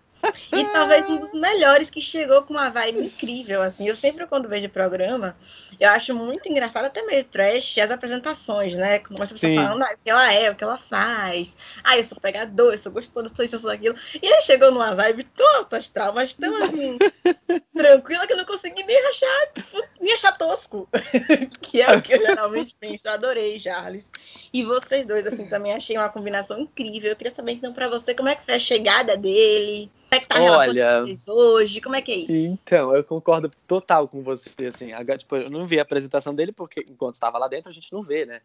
E 0.53 0.65
talvez 0.67 1.09
um 1.09 1.19
dos 1.19 1.33
melhores 1.33 1.91
que 1.91 2.01
chegou 2.01 2.43
com 2.43 2.55
uma 2.55 2.71
vibe 2.71 3.07
incrível, 3.07 3.61
assim. 3.63 3.89
Eu 3.89 3.95
sempre, 3.97 4.27
quando 4.27 4.49
vejo 4.49 4.67
o 4.67 4.71
programa, 4.71 5.37
eu 5.81 5.89
acho 5.91 6.15
muito 6.15 6.49
engraçado, 6.49 6.85
até 6.85 7.03
meio 7.03 7.25
trash, 7.25 7.79
as 7.79 7.91
apresentações, 7.91 8.75
né? 8.75 9.01
Como 9.01 9.17
a 9.19 9.27
pessoa 9.27 9.39
Sim. 9.39 9.57
falando, 9.57 9.83
ah, 9.83 9.93
o 9.93 9.99
que 9.99 10.11
ela 10.11 10.33
é, 10.33 10.51
o 10.51 10.55
que 10.55 10.63
ela 10.63 10.79
faz. 10.79 11.57
Ah, 11.83 11.97
eu 11.97 12.05
sou 12.05 12.21
pegador, 12.21 12.73
eu 12.73 12.79
sou 12.79 12.93
gostoso, 12.93 13.35
sou 13.35 13.45
isso, 13.45 13.57
eu 13.57 13.61
sou 13.61 13.71
aquilo. 13.71 13.97
E 14.23 14.27
ele 14.27 14.43
chegou 14.43 14.71
numa 14.71 14.95
vibe 14.95 15.25
tão 15.25 15.57
alto 15.57 15.75
astral, 15.75 16.13
mas 16.13 16.35
tão, 16.35 16.55
assim, 16.63 16.99
tranquila 17.75 18.27
que 18.27 18.35
eu 18.35 18.37
não 18.37 18.45
consegui 18.45 18.85
nem 18.85 19.07
achar, 19.07 19.47
tipo, 19.55 19.83
nem 20.01 20.15
achar 20.15 20.37
tosco. 20.39 20.89
que 21.61 21.81
é 21.83 21.97
o 21.97 22.03
que 22.03 22.13
eu 22.13 22.21
geralmente 22.21 22.77
penso. 22.79 23.09
Eu 23.09 23.13
adorei, 23.13 23.59
Charles. 23.59 24.11
E 24.53 24.63
vocês 24.63 25.07
dois, 25.07 25.27
assim, 25.27 25.49
também 25.49 25.73
achei 25.73 25.97
uma 25.97 26.09
combinação 26.09 26.59
incrível. 26.59 27.11
Eu 27.11 27.17
queria 27.17 27.35
saber, 27.35 27.53
então, 27.53 27.73
pra 27.73 27.89
você, 27.89 28.15
como 28.15 28.29
é 28.29 28.37
que 28.37 28.45
foi 28.45 28.55
a 28.55 28.61
chegada 28.61 29.17
dele? 29.17 29.91
Como 30.13 30.17
é 30.17 30.21
que 30.21 30.27
tá 30.27 30.39
a 30.39 30.43
Olha. 30.59 31.05
hoje? 31.29 31.81
Como 31.81 31.97
é 31.97 32.03
que 32.03 32.13
é 32.13 32.17
isso? 32.17 32.33
Então, 32.33 32.95
eu 32.95 33.03
concordo 33.03 33.51
total 33.67 34.07
com 34.07 34.23
você, 34.23 34.51
assim, 34.67 34.91
tipo, 35.17 35.37
eu 35.37 35.49
não 35.49 35.65
vi 35.65 35.79
a 35.79 35.83
apresentação 35.83 36.35
dele 36.35 36.53
porque 36.53 36.85
enquanto 36.87 37.15
estava 37.15 37.39
lá 37.39 37.49
dentro 37.49 37.71
a 37.71 37.73
gente 37.73 37.91
não 37.91 38.03
vê, 38.03 38.27
né? 38.27 38.43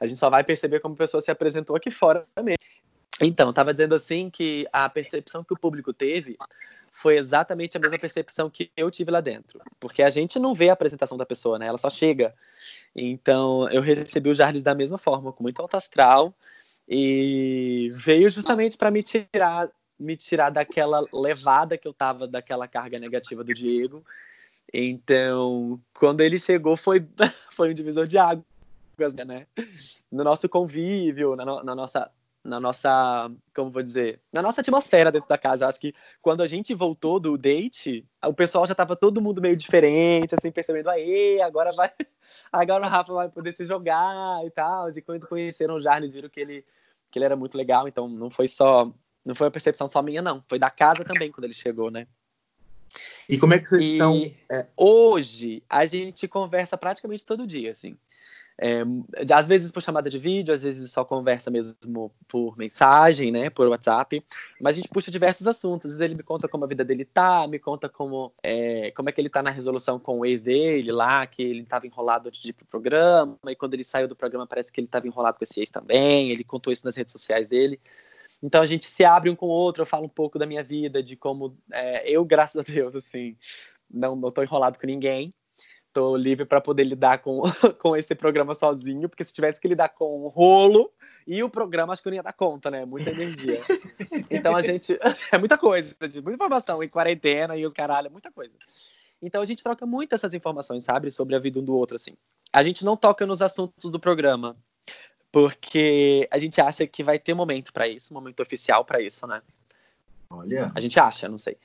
A 0.00 0.08
gente 0.08 0.18
só 0.18 0.28
vai 0.28 0.42
perceber 0.42 0.80
como 0.80 0.94
a 0.94 0.98
pessoa 0.98 1.20
se 1.20 1.30
apresentou 1.30 1.76
aqui 1.76 1.88
fora 1.88 2.26
mesmo. 2.36 2.58
Então, 3.20 3.52
tava 3.52 3.72
dizendo 3.72 3.94
assim 3.94 4.28
que 4.28 4.66
a 4.72 4.88
percepção 4.88 5.44
que 5.44 5.54
o 5.54 5.56
público 5.56 5.92
teve 5.92 6.36
foi 6.90 7.16
exatamente 7.16 7.76
a 7.76 7.80
mesma 7.80 7.96
percepção 7.96 8.50
que 8.50 8.72
eu 8.76 8.90
tive 8.90 9.12
lá 9.12 9.20
dentro, 9.20 9.60
porque 9.78 10.02
a 10.02 10.10
gente 10.10 10.40
não 10.40 10.52
vê 10.52 10.68
a 10.68 10.72
apresentação 10.72 11.16
da 11.16 11.24
pessoa, 11.24 11.60
né? 11.60 11.68
Ela 11.68 11.78
só 11.78 11.90
chega. 11.90 12.34
Então, 12.94 13.68
eu 13.70 13.80
recebi 13.80 14.30
o 14.30 14.34
Jarles 14.34 14.64
da 14.64 14.74
mesma 14.74 14.98
forma, 14.98 15.32
com 15.32 15.44
muito 15.44 15.60
alto 15.62 15.76
astral, 15.76 16.34
e 16.88 17.90
veio 17.94 18.28
justamente 18.30 18.76
para 18.76 18.90
me 18.90 19.00
tirar 19.00 19.70
me 19.98 20.16
tirar 20.16 20.50
daquela 20.50 21.04
levada 21.12 21.78
que 21.78 21.86
eu 21.86 21.92
tava 21.94 22.26
daquela 22.26 22.66
carga 22.66 22.98
negativa 22.98 23.44
do 23.44 23.54
Diego. 23.54 24.04
Então, 24.72 25.80
quando 25.94 26.20
ele 26.20 26.38
chegou, 26.38 26.76
foi, 26.76 27.06
foi 27.52 27.70
um 27.70 27.74
divisor 27.74 28.06
de 28.06 28.18
águas, 28.18 28.44
né? 29.26 29.46
No 30.10 30.24
nosso 30.24 30.48
convívio, 30.48 31.36
na, 31.36 31.44
no- 31.44 31.62
na 31.62 31.74
nossa, 31.74 32.10
na 32.42 32.58
nossa, 32.60 33.30
como 33.54 33.70
vou 33.70 33.82
dizer, 33.82 34.20
na 34.32 34.42
nossa 34.42 34.60
atmosfera 34.60 35.12
dentro 35.12 35.28
da 35.28 35.38
casa. 35.38 35.66
Acho 35.66 35.80
que 35.80 35.94
quando 36.20 36.42
a 36.42 36.46
gente 36.46 36.74
voltou 36.74 37.20
do 37.20 37.38
date, 37.38 38.04
o 38.24 38.34
pessoal 38.34 38.66
já 38.66 38.74
tava 38.74 38.96
todo 38.96 39.20
mundo 39.20 39.40
meio 39.40 39.56
diferente, 39.56 40.34
assim, 40.34 40.50
percebendo, 40.50 40.90
aê, 40.90 41.40
agora 41.40 41.70
vai, 41.72 41.90
agora 42.52 42.84
o 42.84 42.88
Rafa 42.88 43.12
vai 43.12 43.28
poder 43.28 43.54
se 43.54 43.64
jogar 43.64 44.44
e 44.44 44.50
tal. 44.50 44.90
E 44.90 45.00
quando 45.02 45.26
conheceram 45.26 45.76
o 45.76 45.80
Jarles, 45.80 46.12
viram 46.12 46.28
que 46.28 46.40
ele, 46.40 46.64
que 47.10 47.18
ele 47.18 47.24
era 47.26 47.36
muito 47.36 47.56
legal. 47.56 47.86
Então, 47.86 48.08
não 48.08 48.28
foi 48.30 48.48
só, 48.48 48.92
não 49.24 49.34
foi 49.34 49.46
uma 49.46 49.50
percepção 49.50 49.88
só 49.88 50.02
minha, 50.02 50.20
não. 50.20 50.44
Foi 50.48 50.58
da 50.58 50.70
casa 50.70 51.04
também, 51.04 51.30
quando 51.30 51.44
ele 51.44 51.54
chegou, 51.54 51.90
né? 51.90 52.06
E 53.28 53.38
como 53.38 53.54
é 53.54 53.58
que 53.58 53.68
vocês 53.68 53.82
E 53.82 53.92
estão? 53.92 54.32
hoje 54.76 55.62
a 55.68 55.84
gente 55.86 56.28
conversa 56.28 56.76
praticamente 56.76 57.24
todo 57.24 57.46
dia, 57.46 57.72
assim. 57.72 57.96
É, 58.56 58.82
às 59.34 59.48
vezes 59.48 59.72
por 59.72 59.82
chamada 59.82 60.08
de 60.08 60.16
vídeo, 60.16 60.54
às 60.54 60.62
vezes 60.62 60.92
só 60.92 61.04
conversa 61.04 61.50
mesmo 61.50 62.12
por 62.28 62.56
mensagem, 62.56 63.32
né, 63.32 63.50
por 63.50 63.66
WhatsApp. 63.66 64.24
Mas 64.60 64.74
a 64.74 64.76
gente 64.76 64.88
puxa 64.88 65.10
diversos 65.10 65.46
assuntos. 65.48 65.90
Às 65.90 65.96
vezes 65.96 66.10
ele 66.10 66.16
me 66.16 66.22
conta 66.22 66.46
como 66.46 66.64
a 66.64 66.68
vida 66.68 66.84
dele 66.84 67.04
tá, 67.04 67.48
me 67.48 67.58
conta 67.58 67.88
como 67.88 68.32
é, 68.42 68.92
como 68.92 69.08
é 69.08 69.12
que 69.12 69.20
ele 69.20 69.28
tá 69.28 69.42
na 69.42 69.50
resolução 69.50 69.98
com 69.98 70.20
o 70.20 70.26
ex 70.26 70.40
dele 70.40 70.92
lá, 70.92 71.26
que 71.26 71.42
ele 71.42 71.64
tava 71.64 71.86
enrolado 71.86 72.28
antes 72.28 72.40
de 72.40 72.50
ir 72.50 72.52
pro 72.52 72.66
programa. 72.66 73.36
E 73.48 73.56
quando 73.56 73.74
ele 73.74 73.84
saiu 73.84 74.06
do 74.06 74.14
programa, 74.14 74.46
parece 74.46 74.70
que 74.70 74.80
ele 74.80 74.88
tava 74.88 75.08
enrolado 75.08 75.36
com 75.36 75.44
esse 75.44 75.58
ex 75.58 75.70
também. 75.70 76.30
Ele 76.30 76.44
contou 76.44 76.72
isso 76.72 76.84
nas 76.84 76.94
redes 76.96 77.10
sociais 77.10 77.48
dele. 77.48 77.80
Então 78.42 78.62
a 78.62 78.66
gente 78.66 78.86
se 78.86 79.04
abre 79.04 79.30
um 79.30 79.36
com 79.36 79.46
o 79.46 79.50
outro, 79.50 79.82
eu 79.82 79.86
falo 79.86 80.04
um 80.04 80.08
pouco 80.08 80.38
da 80.38 80.46
minha 80.46 80.62
vida, 80.62 81.02
de 81.02 81.16
como 81.16 81.56
é, 81.72 82.08
eu, 82.10 82.24
graças 82.24 82.56
a 82.56 82.62
Deus, 82.62 82.94
assim, 82.94 83.36
não, 83.90 84.14
não 84.16 84.30
tô 84.30 84.42
enrolado 84.42 84.78
com 84.78 84.86
ninguém. 84.86 85.30
Tô 85.92 86.16
livre 86.16 86.44
para 86.44 86.60
poder 86.60 86.82
lidar 86.82 87.18
com, 87.18 87.40
com 87.80 87.96
esse 87.96 88.16
programa 88.16 88.52
sozinho, 88.52 89.08
porque 89.08 89.22
se 89.22 89.32
tivesse 89.32 89.60
que 89.60 89.68
lidar 89.68 89.90
com 89.90 90.24
o 90.24 90.28
rolo 90.28 90.92
e 91.24 91.40
o 91.40 91.48
programa, 91.48 91.92
acho 91.92 92.02
que 92.02 92.08
eu 92.08 92.10
não 92.10 92.16
ia 92.16 92.22
dar 92.22 92.32
conta, 92.32 92.68
né? 92.68 92.84
Muita 92.84 93.10
energia. 93.10 93.60
Então 94.28 94.56
a 94.56 94.62
gente. 94.62 94.98
É 95.30 95.38
muita 95.38 95.56
coisa, 95.56 95.94
muita 96.00 96.32
informação 96.32 96.82
em 96.82 96.88
quarentena 96.88 97.56
e 97.56 97.64
os 97.64 97.72
caralho, 97.72 98.08
é 98.08 98.10
muita 98.10 98.30
coisa. 98.32 98.52
Então 99.22 99.40
a 99.40 99.44
gente 99.44 99.62
troca 99.62 99.86
muito 99.86 100.14
essas 100.14 100.34
informações, 100.34 100.82
sabe? 100.82 101.10
Sobre 101.10 101.36
a 101.36 101.38
vida 101.38 101.60
um 101.60 101.64
do 101.64 101.74
outro, 101.74 101.94
assim. 101.94 102.14
A 102.52 102.62
gente 102.62 102.84
não 102.84 102.96
toca 102.96 103.24
nos 103.24 103.40
assuntos 103.40 103.90
do 103.90 104.00
programa, 104.00 104.56
porque 105.34 106.28
a 106.30 106.38
gente 106.38 106.60
acha 106.60 106.86
que 106.86 107.02
vai 107.02 107.18
ter 107.18 107.34
momento 107.34 107.72
para 107.72 107.88
isso, 107.88 108.14
um 108.14 108.14
momento 108.14 108.38
oficial 108.40 108.84
para 108.84 109.02
isso, 109.02 109.26
né? 109.26 109.42
Olha, 110.30 110.70
A 110.72 110.78
gente 110.78 111.00
acha, 111.00 111.28
não 111.28 111.36
sei. 111.36 111.56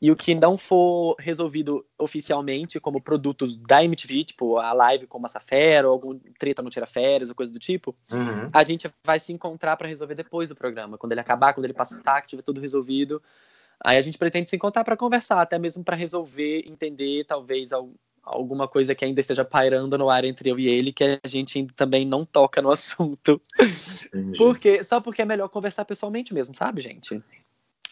E 0.00 0.12
o 0.12 0.14
que 0.14 0.32
não 0.32 0.56
for 0.56 1.16
resolvido 1.18 1.84
oficialmente 1.98 2.78
como 2.78 3.00
produtos 3.00 3.56
da 3.56 3.82
MTV, 3.82 4.22
tipo 4.22 4.58
a 4.58 4.72
live 4.72 5.08
com 5.08 5.18
Massa 5.18 5.40
Fera, 5.40 5.88
ou 5.88 5.92
algum 5.92 6.16
treta 6.38 6.62
no 6.62 6.70
Tira 6.70 6.86
Férias, 6.86 7.28
ou 7.28 7.34
coisa 7.34 7.50
do 7.50 7.58
tipo, 7.58 7.96
uhum. 8.12 8.48
a 8.52 8.62
gente 8.62 8.88
vai 9.02 9.18
se 9.18 9.32
encontrar 9.32 9.76
para 9.76 9.88
resolver 9.88 10.14
depois 10.14 10.48
do 10.48 10.54
programa. 10.54 10.96
Quando 10.96 11.10
ele 11.10 11.20
acabar, 11.20 11.52
quando 11.52 11.64
ele 11.64 11.74
passar, 11.74 12.22
que 12.22 12.28
tiver 12.28 12.42
tudo 12.42 12.60
resolvido. 12.60 13.20
Aí 13.80 13.96
a 13.96 14.00
gente 14.02 14.16
pretende 14.16 14.48
se 14.48 14.54
encontrar 14.54 14.84
para 14.84 14.96
conversar, 14.96 15.40
até 15.40 15.58
mesmo 15.58 15.82
para 15.82 15.96
resolver, 15.96 16.62
entender 16.64 17.24
talvez 17.24 17.72
al- 17.72 17.90
alguma 18.26 18.66
coisa 18.66 18.94
que 18.94 19.04
ainda 19.04 19.20
esteja 19.20 19.44
pairando 19.44 19.96
no 19.96 20.10
ar 20.10 20.24
entre 20.24 20.50
eu 20.50 20.58
e 20.58 20.66
ele, 20.66 20.92
que 20.92 21.04
a 21.04 21.28
gente 21.28 21.58
ainda 21.58 21.72
também 21.76 22.04
não 22.04 22.24
toca 22.24 22.60
no 22.60 22.70
assunto. 22.72 23.40
entendi. 24.12 24.36
Porque, 24.36 24.82
só 24.82 25.00
porque 25.00 25.22
é 25.22 25.24
melhor 25.24 25.48
conversar 25.48 25.84
pessoalmente 25.84 26.34
mesmo, 26.34 26.54
sabe, 26.54 26.80
gente? 26.80 27.22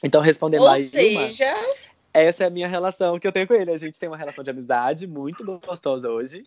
Então, 0.03 0.21
respondendo 0.21 0.63
Ou 0.63 0.77
Ilma, 0.77 0.89
seja, 0.91 1.55
essa 2.13 2.45
é 2.45 2.47
a 2.49 2.51
minha 2.51 2.67
relação 2.67 3.19
que 3.19 3.27
eu 3.27 3.33
tenho 3.33 3.47
com 3.47 3.55
ele. 3.55 3.71
A 3.71 3.77
gente 3.77 3.99
tem 3.99 4.09
uma 4.09 4.17
relação 4.17 4.43
de 4.43 4.51
amizade 4.51 5.07
muito 5.07 5.45
gostosa 5.61 6.11
hoje, 6.11 6.45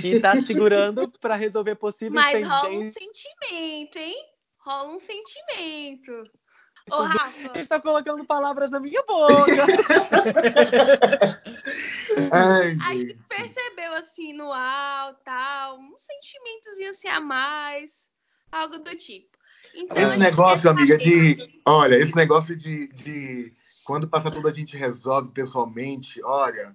que 0.00 0.20
tá 0.20 0.36
segurando 0.40 1.10
para 1.20 1.34
resolver 1.34 1.74
possíveis 1.74 2.14
Mas 2.14 2.46
rola 2.46 2.70
um 2.70 2.88
sentimento, 2.88 3.98
hein? 3.98 4.16
Rola 4.58 4.94
um 4.94 4.98
sentimento. 4.98 6.30
Ô, 6.90 7.02
Rafa, 7.02 7.58
está 7.58 7.80
colocando 7.80 8.24
palavras 8.24 8.70
na 8.70 8.78
minha 8.78 9.02
boca. 9.02 9.44
Ai, 12.30 12.78
a 12.80 12.92
gente 12.92 13.08
gente. 13.08 13.18
percebeu 13.28 13.92
assim 13.94 14.32
no 14.32 14.52
ar, 14.52 15.12
tal, 15.24 15.78
um 15.78 15.94
sentimentozinho 15.96 16.90
assim 16.90 17.08
a 17.08 17.18
mais, 17.20 18.08
algo 18.52 18.78
do 18.78 18.94
tipo. 18.96 19.36
Então, 19.74 19.96
a 19.96 20.02
Esse 20.02 20.16
negócio, 20.16 20.70
amiga, 20.70 20.96
de. 20.96 21.36
Olha, 21.66 21.96
esse 21.96 22.14
negócio 22.14 22.56
de, 22.56 22.86
de. 22.88 23.52
Quando 23.84 24.06
passa 24.08 24.30
tudo 24.30 24.48
a 24.48 24.52
gente 24.52 24.76
resolve 24.76 25.30
pessoalmente, 25.32 26.22
olha, 26.22 26.74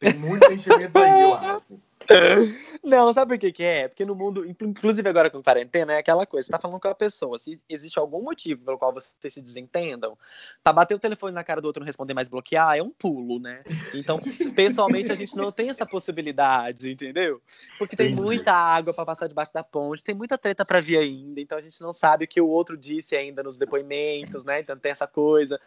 tem 0.00 0.14
muito 0.14 0.44
sentimento 0.46 0.96
aí, 0.96 1.22
eu 1.22 1.34
acho. 1.38 1.62
Não, 2.82 3.12
sabe 3.12 3.34
por 3.34 3.38
que 3.38 3.52
que 3.52 3.62
é? 3.62 3.86
Porque 3.86 4.04
no 4.04 4.14
mundo, 4.14 4.44
inclu- 4.44 4.68
inclusive 4.68 5.08
agora 5.08 5.30
com 5.30 5.40
quarentena, 5.40 5.92
é 5.92 5.98
aquela 5.98 6.26
coisa, 6.26 6.46
você 6.46 6.50
tá 6.50 6.58
falando 6.58 6.80
com 6.80 6.88
a 6.88 6.94
pessoa, 6.94 7.38
se 7.38 7.60
existe 7.68 7.96
algum 7.96 8.20
motivo 8.20 8.64
pelo 8.64 8.76
qual 8.76 8.92
vocês 8.92 9.32
se 9.32 9.40
desentendam, 9.40 10.18
pra 10.64 10.72
bater 10.72 10.94
o 10.96 10.98
telefone 10.98 11.32
na 11.32 11.44
cara 11.44 11.60
do 11.60 11.66
outro 11.66 11.80
e 11.80 11.82
não 11.82 11.86
responder 11.86 12.12
mais 12.12 12.28
bloquear, 12.28 12.76
é 12.76 12.82
um 12.82 12.90
pulo, 12.90 13.38
né? 13.38 13.62
Então, 13.94 14.18
pessoalmente, 14.56 15.12
a 15.12 15.14
gente 15.14 15.36
não 15.36 15.52
tem 15.52 15.70
essa 15.70 15.86
possibilidade, 15.86 16.90
entendeu? 16.90 17.40
Porque 17.78 17.94
tem 17.94 18.08
muita 18.08 18.52
água 18.52 18.92
pra 18.92 19.06
passar 19.06 19.28
debaixo 19.28 19.52
da 19.52 19.62
ponte, 19.62 20.02
tem 20.02 20.14
muita 20.14 20.36
treta 20.36 20.64
pra 20.64 20.80
vir 20.80 20.98
ainda, 20.98 21.40
então 21.40 21.56
a 21.56 21.60
gente 21.60 21.80
não 21.80 21.92
sabe 21.92 22.24
o 22.24 22.28
que 22.28 22.40
o 22.40 22.48
outro 22.48 22.76
disse 22.76 23.14
ainda 23.14 23.44
nos 23.44 23.56
depoimentos, 23.56 24.44
né? 24.44 24.58
Então 24.58 24.76
tem 24.76 24.90
essa 24.90 25.06
coisa. 25.06 25.60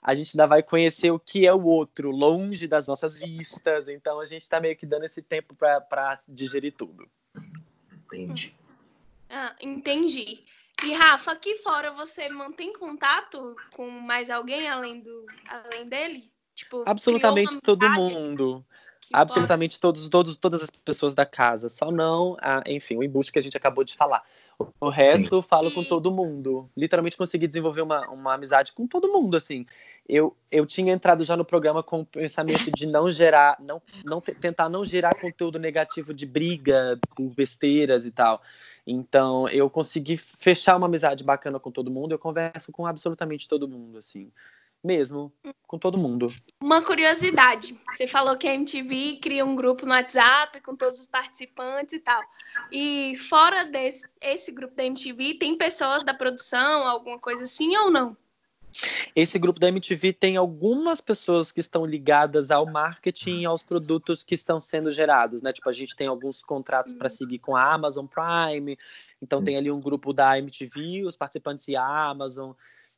A 0.00 0.14
gente 0.14 0.34
ainda 0.34 0.46
vai 0.46 0.62
conhecer 0.62 1.10
o 1.10 1.18
que 1.18 1.46
é 1.46 1.52
o 1.52 1.64
outro, 1.64 2.10
longe 2.10 2.66
das 2.66 2.86
nossas 2.86 3.14
vistas, 3.18 3.88
então 3.88 4.20
a 4.20 4.24
gente 4.24 4.48
tá 4.48 4.58
meio 4.58 4.74
que 4.74 4.86
dando 4.86 5.04
esse 5.04 5.20
tempo 5.20 5.54
pra, 5.54 5.81
pra 5.82 6.20
digerir 6.26 6.74
tudo. 6.76 7.08
Entendi. 7.92 8.54
Ah, 9.28 9.54
entendi. 9.60 10.44
E 10.84 10.92
Rafa, 10.92 11.32
aqui 11.32 11.56
fora 11.58 11.92
você 11.92 12.28
mantém 12.28 12.72
contato 12.72 13.56
com 13.72 13.88
mais 13.88 14.30
alguém 14.30 14.68
além 14.68 15.00
do 15.00 15.26
além 15.48 15.88
dele? 15.88 16.30
Tipo, 16.54 16.82
Absolutamente 16.86 17.60
todo 17.60 17.88
mundo. 17.90 18.64
fora? 19.10 19.22
Absolutamente 19.22 19.78
todos, 19.78 20.08
todos, 20.08 20.36
todas 20.36 20.62
as 20.62 20.70
pessoas 20.70 21.14
da 21.14 21.24
casa. 21.24 21.68
Só 21.68 21.90
não, 21.90 22.36
a, 22.40 22.62
enfim, 22.66 22.96
o 22.96 23.02
embuste 23.02 23.32
que 23.32 23.38
a 23.38 23.42
gente 23.42 23.56
acabou 23.56 23.84
de 23.84 23.94
falar. 23.94 24.22
O, 24.58 24.66
o 24.80 24.88
resto 24.88 25.34
eu 25.34 25.42
falo 25.42 25.70
com 25.70 25.84
todo 25.84 26.10
mundo. 26.10 26.70
Literalmente 26.76 27.16
consegui 27.16 27.46
desenvolver 27.46 27.82
uma, 27.82 28.08
uma 28.08 28.34
amizade 28.34 28.72
com 28.72 28.86
todo 28.86 29.12
mundo, 29.12 29.36
assim. 29.36 29.66
Eu, 30.08 30.36
eu 30.50 30.66
tinha 30.66 30.92
entrado 30.92 31.24
já 31.24 31.36
no 31.36 31.44
programa 31.44 31.82
com 31.82 32.00
o 32.00 32.06
pensamento 32.06 32.70
de 32.72 32.86
não 32.86 33.10
gerar, 33.10 33.56
não, 33.60 33.80
não 34.04 34.20
te- 34.20 34.34
tentar 34.34 34.68
não 34.68 34.84
gerar 34.84 35.14
conteúdo 35.20 35.58
negativo 35.58 36.12
de 36.12 36.26
briga 36.26 36.98
por 37.14 37.30
besteiras 37.30 38.04
e 38.04 38.10
tal. 38.10 38.42
Então, 38.86 39.48
eu 39.48 39.70
consegui 39.70 40.16
fechar 40.16 40.76
uma 40.76 40.86
amizade 40.86 41.22
bacana 41.22 41.60
com 41.60 41.70
todo 41.70 41.90
mundo. 41.90 42.12
Eu 42.12 42.18
converso 42.18 42.72
com 42.72 42.84
absolutamente 42.84 43.48
todo 43.48 43.68
mundo, 43.68 43.98
assim. 43.98 44.32
Mesmo, 44.82 45.32
com 45.64 45.78
todo 45.78 45.96
mundo. 45.96 46.34
Uma 46.60 46.82
curiosidade. 46.82 47.78
Você 47.92 48.08
falou 48.08 48.36
que 48.36 48.48
a 48.48 48.54
MTV 48.54 49.20
cria 49.22 49.44
um 49.44 49.54
grupo 49.54 49.86
no 49.86 49.92
WhatsApp 49.92 50.60
com 50.60 50.74
todos 50.74 50.98
os 50.98 51.06
participantes 51.06 51.94
e 51.94 52.00
tal. 52.00 52.20
E 52.72 53.14
fora 53.16 53.64
desse 53.64 54.08
esse 54.20 54.50
grupo 54.50 54.74
da 54.74 54.84
MTV, 54.84 55.34
tem 55.34 55.56
pessoas 55.56 56.02
da 56.02 56.12
produção, 56.12 56.84
alguma 56.84 57.20
coisa 57.20 57.44
assim 57.44 57.76
ou 57.76 57.92
não? 57.92 58.16
Esse 59.14 59.38
grupo 59.38 59.60
da 59.60 59.68
MTV 59.68 60.12
tem 60.12 60.36
algumas 60.36 61.00
pessoas 61.00 61.52
que 61.52 61.60
estão 61.60 61.84
ligadas 61.84 62.50
ao 62.50 62.66
marketing 62.66 63.40
e 63.40 63.46
aos 63.46 63.62
produtos 63.62 64.22
que 64.22 64.34
estão 64.34 64.60
sendo 64.60 64.90
gerados, 64.90 65.42
né? 65.42 65.52
Tipo, 65.52 65.68
a 65.68 65.72
gente 65.72 65.94
tem 65.94 66.06
alguns 66.06 66.42
contratos 66.42 66.94
para 66.94 67.08
seguir 67.08 67.38
com 67.38 67.56
a 67.56 67.72
Amazon 67.72 68.06
Prime, 68.06 68.78
então 69.20 69.42
tem 69.42 69.56
ali 69.56 69.70
um 69.70 69.80
grupo 69.80 70.12
da 70.12 70.38
MTV, 70.38 71.04
os 71.06 71.16
participantes 71.16 71.68
e 71.68 71.76
a 71.76 71.84
Amazon. 71.84 72.52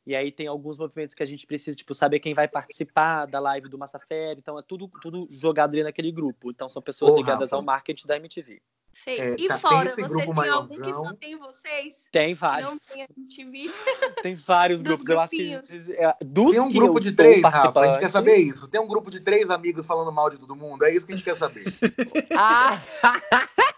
E 0.05 0.15
aí 0.15 0.31
tem 0.31 0.45
alguns 0.45 0.77
movimentos 0.77 1.15
que 1.15 1.23
a 1.23 1.25
gente 1.25 1.47
precisa, 1.47 1.75
tipo, 1.75 1.93
saber 1.93 2.19
quem 2.19 2.33
vai 2.33 2.47
participar 2.47 3.25
da 3.25 3.39
live 3.39 3.67
do 3.67 3.77
Massafera. 3.77 4.37
Então 4.37 4.57
é 4.59 4.61
tudo, 4.61 4.87
tudo 5.01 5.27
jogado 5.31 5.73
ali 5.73 5.83
naquele 5.83 6.11
grupo. 6.11 6.51
Então 6.51 6.69
são 6.69 6.81
pessoas 6.81 7.13
Ô, 7.13 7.17
ligadas 7.17 7.49
Rafa. 7.49 7.55
ao 7.55 7.63
marketing 7.63 8.05
da 8.07 8.15
MTV. 8.17 8.61
Sei. 8.95 9.19
É, 9.19 9.35
e 9.37 9.47
tá- 9.47 9.55
tem 9.55 9.59
fora, 9.59 9.85
esse 9.87 9.95
vocês 9.95 10.07
grupo 10.07 10.41
têm 10.41 10.49
algum 10.49 10.73
que 10.73 10.79
maiorzão. 10.79 11.03
só 11.05 11.13
tem 11.13 11.37
vocês? 11.37 12.07
Tem 12.11 12.33
vários. 12.33 12.69
não 12.69 12.77
tem 12.77 13.03
a 13.03 13.07
MTV? 13.15 13.71
Tem 14.23 14.35
vários 14.35 14.81
Dos 14.81 14.93
grupos. 15.03 15.09
Eu 15.09 15.19
acho 15.19 15.31
que 15.31 15.53
é, 15.93 16.15
dos 16.25 16.51
Tem 16.51 16.61
um 16.61 16.71
grupo 16.71 16.99
de 16.99 17.11
três, 17.11 17.41
Rafa. 17.43 17.79
A 17.79 17.87
gente 17.87 17.99
quer 17.99 18.09
saber 18.09 18.37
isso. 18.37 18.67
Tem 18.67 18.79
um 18.79 18.87
grupo 18.87 19.11
de 19.11 19.19
três 19.19 19.49
amigos 19.49 19.85
falando 19.85 20.11
mal 20.11 20.29
de 20.29 20.37
todo 20.37 20.55
mundo. 20.55 20.85
É 20.85 20.93
isso 20.93 21.05
que 21.05 21.11
a 21.11 21.15
gente 21.15 21.25
quer 21.25 21.35
saber. 21.35 21.65
Ah! 22.37 22.81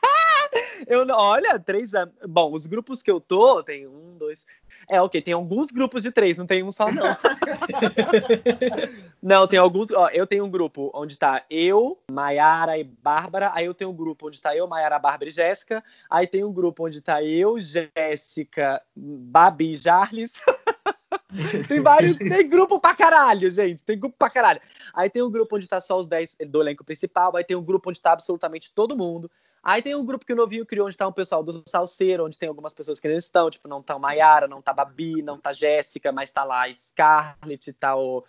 Eu 0.87 1.05
olha, 1.11 1.59
três. 1.59 1.91
Bom, 2.27 2.53
os 2.53 2.65
grupos 2.65 3.03
que 3.03 3.11
eu 3.11 3.19
tô, 3.19 3.61
tem 3.61 3.85
um, 3.85 4.17
dois. 4.17 4.45
É, 4.89 5.01
ok, 5.01 5.21
tem 5.21 5.33
alguns 5.33 5.69
grupos 5.69 6.01
de 6.01 6.11
três, 6.11 6.37
não 6.37 6.47
tem 6.47 6.63
um 6.63 6.71
só, 6.71 6.89
não. 6.89 7.03
não, 9.21 9.45
tem 9.45 9.59
alguns. 9.59 9.91
Ó, 9.91 10.07
eu 10.13 10.25
tenho 10.25 10.45
um 10.45 10.49
grupo 10.49 10.89
onde 10.95 11.17
tá 11.17 11.43
eu, 11.49 11.99
Maiara 12.09 12.77
e 12.77 12.85
Bárbara. 12.85 13.51
Aí 13.53 13.65
eu 13.65 13.73
tenho 13.73 13.89
um 13.89 13.95
grupo 13.95 14.27
onde 14.27 14.41
tá 14.41 14.55
eu, 14.55 14.65
Maiara, 14.65 14.97
Bárbara 14.97 15.27
e 15.27 15.33
Jéssica. 15.33 15.83
Aí 16.09 16.25
tem 16.25 16.45
um 16.45 16.53
grupo 16.53 16.87
onde 16.87 17.01
tá 17.01 17.21
eu, 17.21 17.59
Jéssica, 17.59 18.81
Babi 18.95 19.71
e 19.71 19.75
Jarles. 19.75 20.35
tem 21.67 21.81
vários. 21.81 22.15
Tem 22.15 22.49
grupo 22.49 22.79
pra 22.79 22.95
caralho, 22.95 23.51
gente. 23.51 23.83
Tem 23.83 23.99
grupo 23.99 24.15
pra 24.17 24.29
caralho. 24.29 24.61
Aí 24.93 25.09
tem 25.09 25.21
um 25.21 25.29
grupo 25.29 25.57
onde 25.57 25.67
tá 25.67 25.81
só 25.81 25.99
os 25.99 26.07
10 26.07 26.37
do 26.47 26.61
elenco 26.61 26.85
principal. 26.85 27.35
Aí 27.35 27.43
tem 27.43 27.57
um 27.57 27.63
grupo 27.63 27.89
onde 27.89 28.01
tá 28.01 28.13
absolutamente 28.13 28.73
todo 28.73 28.95
mundo. 28.95 29.29
Aí 29.69 29.81
tem 29.81 29.93
um 29.95 30.05
grupo 30.05 30.25
que 30.25 30.31
o 30.31 30.35
Novinho 30.35 30.65
criou, 30.65 30.87
onde 30.87 30.95
tá 30.95 31.05
um 31.05 31.11
pessoal 31.11 31.43
do 31.43 31.61
Salseiro, 31.67 32.25
onde 32.25 32.39
tem 32.39 32.47
algumas 32.47 32.73
pessoas 32.73 33.01
que 33.01 33.07
não 33.09 33.17
estão, 33.17 33.49
tipo, 33.49 33.67
não 33.67 33.83
tá 33.83 33.97
o 33.97 33.99
Maiara, 33.99 34.47
não 34.47 34.61
tá 34.61 34.71
a 34.71 34.75
Babi, 34.75 35.21
não 35.21 35.37
tá 35.37 35.49
a 35.49 35.53
Jéssica, 35.53 36.09
mas 36.09 36.31
tá 36.31 36.45
lá 36.45 36.67
a 36.67 36.73
Scarlett, 36.73 37.73
tá 37.73 37.93
o, 37.97 38.23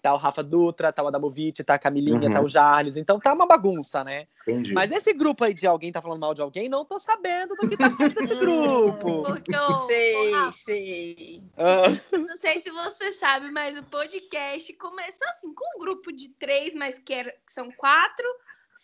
tá 0.00 0.14
o 0.14 0.16
Rafa 0.16 0.40
Dutra, 0.40 0.92
tá 0.92 1.02
o 1.02 1.08
Adamovic, 1.08 1.64
tá 1.64 1.74
a 1.74 1.78
Camilinha, 1.80 2.28
Uhum. 2.28 2.32
tá 2.32 2.40
o 2.40 2.46
Jarles. 2.48 2.96
Então 2.96 3.18
tá 3.18 3.32
uma 3.32 3.44
bagunça, 3.44 4.04
né? 4.04 4.28
Entendi. 4.42 4.72
Mas 4.72 4.92
esse 4.92 5.12
grupo 5.12 5.42
aí 5.42 5.52
de 5.52 5.66
alguém 5.66 5.90
tá 5.90 6.00
falando 6.00 6.20
mal 6.20 6.32
de 6.32 6.42
alguém, 6.42 6.68
não 6.68 6.84
tô 6.84 7.00
sabendo 7.00 7.56
do 7.56 7.68
que 7.68 7.76
tá 7.76 7.90
saindo 7.90 8.14
desse 8.14 8.34
grupo. 8.38 9.24
Porque 9.24 9.56
o 9.56 9.86
Sei, 9.88 10.32
sei. 10.64 11.42
Ah, 11.56 11.86
não 12.16 12.36
sei 12.36 12.62
se 12.62 12.70
você 12.70 13.10
sabe, 13.10 13.50
mas 13.50 13.76
o 13.76 13.82
podcast 13.82 14.72
começou 14.74 15.26
assim, 15.30 15.52
com 15.52 15.64
um 15.76 15.80
grupo 15.80 16.12
de 16.12 16.28
três, 16.28 16.72
mas 16.72 17.00
que, 17.00 17.12
era, 17.12 17.32
que 17.44 17.52
são 17.52 17.68
quatro, 17.72 18.26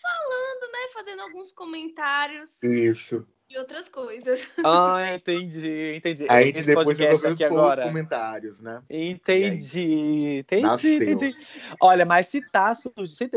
falando, 0.00 0.72
né? 0.72 0.88
Fazendo 0.92 1.22
alguns 1.22 1.52
comentários 1.52 2.62
Isso. 2.62 3.26
e 3.48 3.58
outras 3.58 3.88
coisas. 3.88 4.48
ah, 4.64 5.14
entendi, 5.14 5.94
entendi. 5.96 6.26
Aí 6.28 6.44
a 6.44 6.46
gente 6.46 6.58
Esse 6.60 6.66
depois 6.68 6.86
podcast 6.86 7.10
resolveu 7.10 7.32
aqui 7.34 7.44
expor 7.44 7.58
os 7.58 7.64
agora. 7.72 7.82
comentários, 7.82 8.60
né? 8.60 8.82
Entendi, 8.88 10.38
entendi, 10.38 10.62
Nasceu. 10.62 10.94
entendi. 10.94 11.36
Olha, 11.80 12.04
mas 12.04 12.28
se 12.28 12.40
tá, 12.50 12.74
se, 12.74 12.90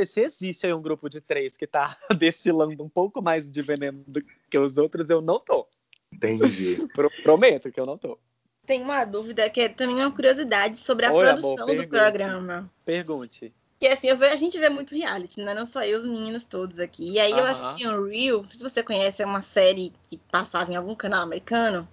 se 0.06 0.22
existe 0.22 0.66
aí 0.66 0.74
um 0.74 0.82
grupo 0.82 1.10
de 1.10 1.20
três 1.22 1.56
que 1.58 1.68
tá 1.68 1.98
destilando 2.18 2.84
um 2.84 2.90
pouco 2.90 3.22
mais 3.22 3.52
de 3.52 3.62
veneno 3.62 4.04
do 4.08 4.22
que 4.50 4.58
os 4.58 4.78
outros, 4.78 5.10
eu 5.10 5.22
não 5.22 5.40
tô. 5.40 5.68
Entendi. 6.12 6.88
Pro- 6.94 7.12
prometo 7.24 7.72
que 7.72 7.80
eu 7.80 7.86
não 7.86 7.98
tô. 7.98 8.18
Tem 8.66 8.82
uma 8.82 9.04
dúvida 9.04 9.50
que 9.50 9.62
é 9.62 9.70
também 9.70 9.96
uma 9.98 10.12
curiosidade 10.12 10.78
sobre 10.78 11.06
a 11.06 11.12
Oi, 11.12 11.28
amor, 11.28 11.42
produção 11.42 11.66
do 11.66 11.72
pergunte. 11.72 11.90
programa. 11.90 12.72
Pergunte. 12.86 13.54
Que 13.84 13.90
assim, 13.90 14.08
eu 14.08 14.18
a 14.24 14.36
gente 14.38 14.58
vê 14.58 14.70
muito 14.70 14.96
reality, 14.96 15.42
né? 15.42 15.54
Não 15.54 15.66
só 15.66 15.84
eu, 15.84 15.98
os 15.98 16.06
meninos 16.06 16.46
todos 16.46 16.80
aqui. 16.80 17.12
E 17.12 17.20
aí 17.20 17.32
eu 17.34 17.40
Aham. 17.40 17.52
assisti 17.52 17.86
um 17.86 18.08
Real, 18.08 18.38
não 18.38 18.48
sei 18.48 18.58
se 18.58 18.64
você 18.64 18.82
conhece, 18.82 19.22
é 19.22 19.26
uma 19.26 19.42
série 19.42 19.92
que 20.08 20.18
passava 20.32 20.72
em 20.72 20.78
algum 20.78 20.96
canal 20.96 21.22
americano. 21.22 21.86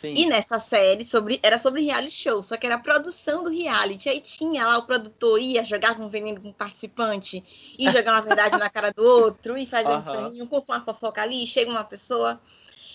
Sim. 0.00 0.14
E 0.14 0.26
nessa 0.26 0.60
série 0.60 1.02
sobre, 1.02 1.40
era 1.42 1.58
sobre 1.58 1.82
reality 1.82 2.14
show, 2.14 2.40
só 2.40 2.56
que 2.56 2.64
era 2.64 2.76
a 2.76 2.78
produção 2.78 3.42
do 3.42 3.50
reality. 3.50 4.08
Aí 4.08 4.20
tinha 4.20 4.64
lá 4.64 4.78
o 4.78 4.86
produtor 4.86 5.40
ia, 5.40 5.64
jogava 5.64 6.00
um 6.04 6.08
veneno 6.08 6.40
com 6.40 6.50
o 6.50 6.54
participante, 6.54 7.42
e 7.76 7.90
jogava 7.90 8.18
uma 8.18 8.26
verdade 8.26 8.56
na 8.56 8.70
cara 8.70 8.92
do 8.92 9.02
outro, 9.02 9.58
e 9.58 9.66
fazia 9.66 9.96
um 9.96 10.02
paninho, 10.02 10.46
conta 10.46 10.72
uma 10.72 10.84
fofoca 10.84 11.20
ali, 11.20 11.48
chega 11.48 11.68
uma 11.68 11.82
pessoa. 11.82 12.40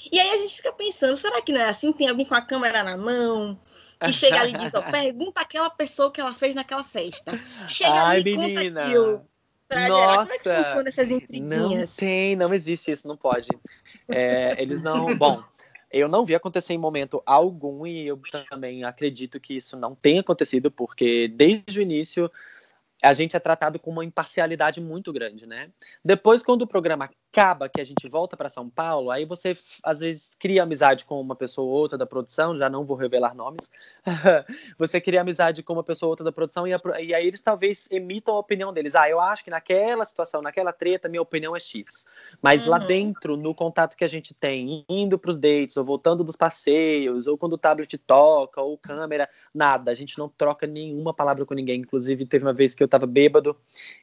E 0.09 0.17
aí 0.17 0.29
a 0.29 0.37
gente 0.37 0.55
fica 0.55 0.71
pensando, 0.71 1.17
será 1.17 1.41
que 1.41 1.51
não 1.51 1.59
é 1.59 1.67
assim? 1.67 1.91
Tem 1.91 2.07
alguém 2.07 2.25
com 2.25 2.35
a 2.35 2.41
câmera 2.41 2.83
na 2.85 2.95
mão, 2.95 3.59
que 3.99 4.13
chega 4.13 4.39
ali 4.39 4.53
e 4.53 4.57
diz, 4.57 4.73
ó, 4.73 4.81
pergunta 4.81 5.41
aquela 5.41 5.69
pessoa 5.69 6.11
que 6.11 6.21
ela 6.21 6.33
fez 6.33 6.55
naquela 6.55 6.83
festa. 6.83 7.39
Chega 7.67 7.91
Ai, 7.91 8.19
ali 8.19 8.31
e 8.33 8.37
menina. 8.37 8.81
conta 8.81 8.85
aquilo. 8.85 9.29
Pra 9.67 9.81
gerar. 9.81 10.17
Como 10.17 10.33
é 10.33 10.39
que 10.39 10.49
Nossa. 10.49 10.63
funciona 10.63 10.89
essas 10.89 11.09
Não 11.09 11.17
intriguinhas? 11.17 11.95
tem, 11.95 12.35
não 12.35 12.53
existe 12.53 12.91
isso, 12.91 13.07
não 13.07 13.15
pode. 13.15 13.49
É, 14.07 14.55
eles 14.59 14.81
não. 14.81 15.15
Bom, 15.15 15.43
eu 15.91 16.07
não 16.07 16.25
vi 16.25 16.33
acontecer 16.33 16.73
em 16.73 16.77
momento 16.77 17.21
algum 17.25 17.85
e 17.85 18.07
eu 18.07 18.19
também 18.49 18.83
acredito 18.83 19.39
que 19.39 19.55
isso 19.55 19.77
não 19.77 19.93
tenha 19.93 20.21
acontecido, 20.21 20.71
porque 20.71 21.27
desde 21.27 21.79
o 21.79 21.81
início 21.81 22.31
a 23.01 23.13
gente 23.13 23.35
é 23.35 23.39
tratado 23.39 23.79
com 23.79 23.91
uma 23.91 24.03
imparcialidade 24.03 24.81
muito 24.81 25.13
grande, 25.13 25.45
né? 25.45 25.69
Depois, 26.03 26.43
quando 26.43 26.63
o 26.63 26.67
programa 26.67 27.09
acaba, 27.31 27.69
que 27.69 27.79
a 27.79 27.83
gente 27.83 28.07
volta 28.07 28.35
para 28.35 28.49
São 28.49 28.69
Paulo, 28.69 29.11
aí 29.11 29.23
você 29.25 29.53
às 29.83 29.99
vezes 29.99 30.35
cria 30.39 30.63
amizade 30.63 31.05
com 31.05 31.19
uma 31.21 31.35
pessoa 31.35 31.67
ou 31.67 31.73
outra 31.73 31.97
da 31.97 32.05
produção, 32.05 32.55
já 32.57 32.69
não 32.69 32.83
vou 32.85 32.97
revelar 32.97 33.35
nomes. 33.35 33.69
você 34.77 34.99
cria 34.99 35.21
amizade 35.21 35.61
com 35.61 35.73
uma 35.73 35.83
pessoa 35.83 36.07
ou 36.07 36.11
outra 36.11 36.23
da 36.25 36.31
produção 36.31 36.67
e, 36.67 36.73
a 36.73 36.79
e 37.01 37.13
aí 37.13 37.27
eles 37.27 37.41
talvez 37.41 37.87
emitam 37.91 38.35
a 38.35 38.39
opinião 38.39 38.73
deles. 38.73 38.95
Ah, 38.95 39.09
eu 39.09 39.19
acho 39.19 39.43
que 39.43 39.49
naquela 39.51 40.05
situação, 40.05 40.41
naquela 40.41 40.73
treta, 40.73 41.07
minha 41.07 41.21
opinião 41.21 41.55
é 41.55 41.59
X. 41.59 42.05
Mas 42.41 42.65
lá 42.65 42.79
Uhum. 42.79 42.85
dentro, 42.85 43.37
no 43.37 43.53
contato 43.53 43.95
que 43.95 44.03
a 44.03 44.07
gente 44.07 44.33
tem, 44.33 44.85
indo 44.89 45.17
para 45.19 45.29
os 45.31 45.37
dates, 45.37 45.77
ou 45.77 45.83
voltando 45.83 46.23
dos 46.23 46.35
passeios, 46.35 47.27
ou 47.27 47.37
quando 47.37 47.53
o 47.53 47.57
tablet 47.57 47.97
toca, 47.97 48.61
ou 48.61 48.77
câmera, 48.77 49.29
nada. 49.53 49.91
A 49.91 49.93
gente 49.93 50.17
não 50.17 50.29
troca 50.29 50.65
nenhuma 50.65 51.13
palavra 51.13 51.45
com 51.45 51.53
ninguém. 51.53 51.81
Inclusive, 51.81 52.25
teve 52.25 52.45
uma 52.45 52.53
vez 52.53 52.73
que 52.73 52.83
eu 52.83 52.87
tava 52.87 53.05
bêbado, 53.05 53.55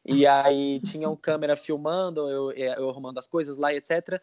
e 0.05 0.27
aí 0.27 0.81
tinha 0.81 1.09
um 1.09 1.17
câmera 1.17 1.57
filmando, 1.57 2.29
eu, 2.29 2.53
eu 2.53 2.91
arrumando 2.91 3.16
as 3.19 3.27
coisas 3.27 3.57
lá, 3.57 3.75
etc. 3.75 4.21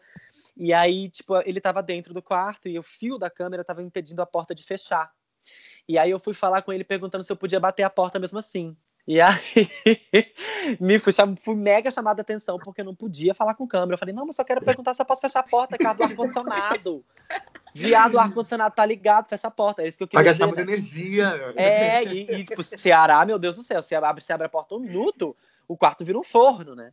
E 0.56 0.72
aí, 0.72 1.08
tipo, 1.08 1.36
ele 1.46 1.60
tava 1.60 1.82
dentro 1.82 2.12
do 2.14 2.22
quarto 2.22 2.68
e 2.68 2.78
o 2.78 2.82
fio 2.82 3.18
da 3.18 3.30
câmera 3.30 3.64
tava 3.64 3.82
impedindo 3.82 4.22
a 4.22 4.26
porta 4.26 4.54
de 4.54 4.62
fechar. 4.62 5.12
E 5.88 5.98
aí 5.98 6.10
eu 6.10 6.18
fui 6.18 6.34
falar 6.34 6.62
com 6.62 6.72
ele 6.72 6.84
perguntando 6.84 7.24
se 7.24 7.30
eu 7.30 7.36
podia 7.36 7.60
bater 7.60 7.82
a 7.82 7.90
porta 7.90 8.18
mesmo 8.18 8.38
assim. 8.38 8.76
E 9.06 9.20
aí 9.20 9.68
me 10.80 10.98
fui, 10.98 11.12
fui 11.38 11.54
mega 11.54 11.90
chamada 11.90 12.20
a 12.20 12.22
atenção 12.22 12.58
porque 12.58 12.80
eu 12.80 12.84
não 12.86 12.94
podia 12.94 13.34
falar 13.34 13.54
com 13.54 13.66
câmera. 13.66 13.94
Eu 13.94 13.98
falei, 13.98 14.14
não, 14.14 14.24
mas 14.24 14.36
só 14.36 14.44
quero 14.44 14.64
perguntar 14.64 14.94
se 14.94 15.02
eu 15.02 15.06
posso 15.06 15.20
fechar 15.20 15.40
a 15.40 15.42
porta, 15.42 15.76
cara, 15.76 15.94
do 15.94 16.04
ar-condicionado. 16.04 17.04
Viado, 17.74 18.14
o 18.14 18.18
ar-condicionado 18.18 18.74
tá 18.74 18.86
ligado, 18.86 19.28
fecha 19.28 19.48
a 19.48 19.50
porta. 19.50 19.82
É 19.82 19.88
isso 19.88 19.98
que 19.98 20.04
eu 20.04 20.08
Vai 20.10 20.24
queria 20.24 20.32
gastar 20.32 20.46
dizer. 20.46 20.56
muita 20.56 20.72
energia. 20.72 21.54
É, 21.56 22.04
e, 22.04 22.40
e 22.40 22.44
tipo, 22.44 22.62
Ceará, 22.62 23.26
meu 23.26 23.38
Deus 23.38 23.56
do 23.56 23.64
céu, 23.64 23.82
você 23.82 23.94
abre, 23.94 24.22
você 24.22 24.32
abre 24.32 24.46
a 24.46 24.50
porta 24.50 24.74
um 24.74 24.80
minuto, 24.80 25.36
o 25.66 25.76
quarto 25.76 26.04
vira 26.04 26.18
um 26.18 26.22
forno, 26.22 26.74
né? 26.74 26.92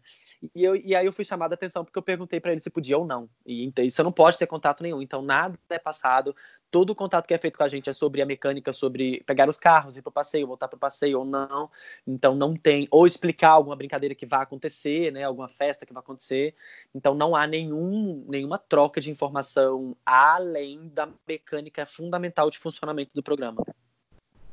E, 0.56 0.64
eu, 0.64 0.76
e 0.76 0.96
aí 0.96 1.06
eu 1.06 1.12
fui 1.12 1.26
chamada 1.26 1.54
a 1.54 1.56
atenção 1.56 1.84
porque 1.84 1.98
eu 1.98 2.04
perguntei 2.04 2.40
pra 2.40 2.52
ele 2.52 2.62
se 2.62 2.70
podia 2.70 2.98
ou 2.98 3.06
não. 3.06 3.30
E 3.46 3.64
então, 3.64 3.88
você 3.88 4.02
não 4.04 4.12
pode 4.12 4.38
ter 4.38 4.48
contato 4.48 4.82
nenhum, 4.82 5.02
então 5.02 5.22
nada 5.22 5.58
é 5.70 5.80
passado. 5.80 6.36
Todo 6.70 6.92
o 6.92 6.96
contato 6.96 7.28
que 7.28 7.34
é 7.34 7.38
feito 7.38 7.58
com 7.58 7.64
a 7.64 7.68
gente 7.68 7.90
é 7.90 7.94
sobre 7.94 8.22
a 8.22 8.26
mecânica, 8.26 8.72
sobre 8.72 9.22
pegar 9.26 9.50
os 9.50 9.58
carros, 9.58 9.98
ir 9.98 10.02
pro 10.02 10.12
passeio, 10.12 10.48
voltar 10.48 10.68
pro 10.68 10.80
passeio 10.80 11.20
ou 11.20 11.26
não. 11.26 11.70
Então 12.08 12.34
não 12.34 12.56
tem, 12.56 12.88
ou 12.90 13.06
explicar 13.06 13.50
alguma 13.50 13.76
brincadeira 13.76 14.16
que 14.16 14.26
vai 14.26 14.42
acontecer, 14.42 15.12
né? 15.12 15.24
Alguma 15.24 15.50
festa 15.50 15.86
que 15.86 15.94
vai 15.94 16.02
acontecer. 16.02 16.56
Então 16.96 17.14
não 17.14 17.36
há 17.36 17.46
nenhum, 17.46 18.26
nenhuma 18.28 18.58
troca 18.58 19.02
de 19.02 19.12
informação 19.12 19.96
além 20.06 20.88
da 20.90 21.10
mecânica 21.28 21.86
fundamental 21.86 22.50
de 22.50 22.58
funcionamento 22.58 23.12
do 23.14 23.22
programa. 23.22 23.64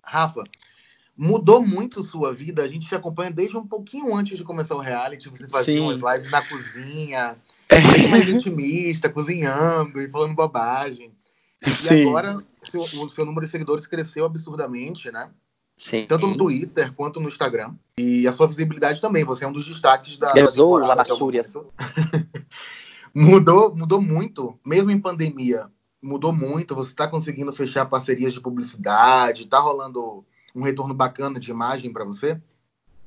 Rafa, 0.02 0.42
mudou 1.18 1.60
muito 1.60 2.00
sua 2.02 2.32
vida. 2.32 2.62
A 2.62 2.66
gente 2.68 2.86
te 2.86 2.94
acompanha 2.94 3.32
desde 3.32 3.56
um 3.56 3.66
pouquinho 3.66 4.14
antes 4.14 4.38
de 4.38 4.44
começar 4.44 4.76
o 4.76 4.80
reality. 4.80 5.28
Você 5.28 5.48
fazia 5.48 5.74
Sim. 5.74 5.80
umas 5.80 6.00
lives 6.14 6.30
na 6.30 6.48
cozinha, 6.48 7.36
bem 7.68 8.08
mais 8.08 8.28
intimista, 8.28 9.08
cozinhando 9.08 10.00
e 10.00 10.08
falando 10.08 10.34
bobagem. 10.34 11.10
E 11.66 12.06
agora 12.06 12.38
seu- 12.62 12.82
o 12.82 13.08
seu 13.08 13.24
número 13.26 13.44
de 13.44 13.50
seguidores 13.50 13.84
cresceu 13.84 14.24
absurdamente, 14.24 15.10
né? 15.10 15.28
Sim. 15.76 16.06
Tanto 16.06 16.26
no 16.28 16.36
Twitter 16.36 16.92
quanto 16.92 17.20
no 17.20 17.26
Instagram. 17.28 17.74
E 17.98 18.26
a 18.26 18.32
sua 18.32 18.46
visibilidade 18.46 19.00
também. 19.00 19.24
Você 19.24 19.44
é 19.44 19.48
um 19.48 19.52
dos 19.52 19.66
destaques 19.66 20.16
da, 20.16 20.28
até 20.28 20.44
o 20.60 20.76
Labachúrias. 20.78 21.52
momento. 21.52 21.72
mudou, 23.14 23.74
mudou 23.74 24.00
muito, 24.00 24.58
mesmo 24.64 24.90
em 24.90 25.00
pandemia. 25.00 25.66
mudou 26.00 26.32
muito? 26.32 26.76
Você 26.76 26.90
está 26.90 27.08
conseguindo 27.08 27.52
fechar 27.52 27.84
parcerias 27.86 28.32
de 28.32 28.40
publicidade? 28.40 29.42
Está 29.42 29.58
rolando 29.58 30.24
um 30.58 30.62
retorno 30.62 30.92
bacana 30.92 31.38
de 31.38 31.50
imagem 31.50 31.92
para 31.92 32.04
você? 32.04 32.40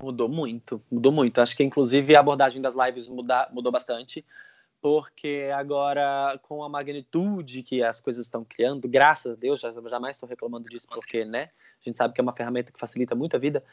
Mudou 0.02 0.30
muito, 0.30 0.82
mudou 0.90 1.12
muito. 1.12 1.42
Acho 1.42 1.56
que 1.56 1.64
inclusive 1.64 2.16
a 2.16 2.22
abordagem 2.22 2.62
das 2.62 2.74
lives 2.74 3.08
muda, 3.08 3.50
mudou 3.52 3.72
bastante, 3.72 4.26
porque 4.82 5.50
agora 5.54 6.40
com 6.44 6.64
a 6.64 6.70
magnitude 6.70 7.62
que 7.62 7.84
as 7.84 8.00
coisas 8.00 8.26
estão 8.26 8.44
criando, 8.44 8.88
graças 8.88 9.34
a 9.34 9.36
Deus, 9.36 9.60
jamais 9.60 10.16
estou 10.16 10.28
reclamando 10.28 10.70
disso, 10.70 10.88
porque 10.88 11.26
né, 11.26 11.50
a 11.82 11.90
gente 11.90 11.98
sabe 11.98 12.14
que 12.14 12.22
é 12.22 12.24
uma 12.24 12.34
ferramenta 12.34 12.72
que 12.72 12.80
facilita 12.80 13.14
muito 13.14 13.36
a 13.36 13.40
vida. 13.40 13.64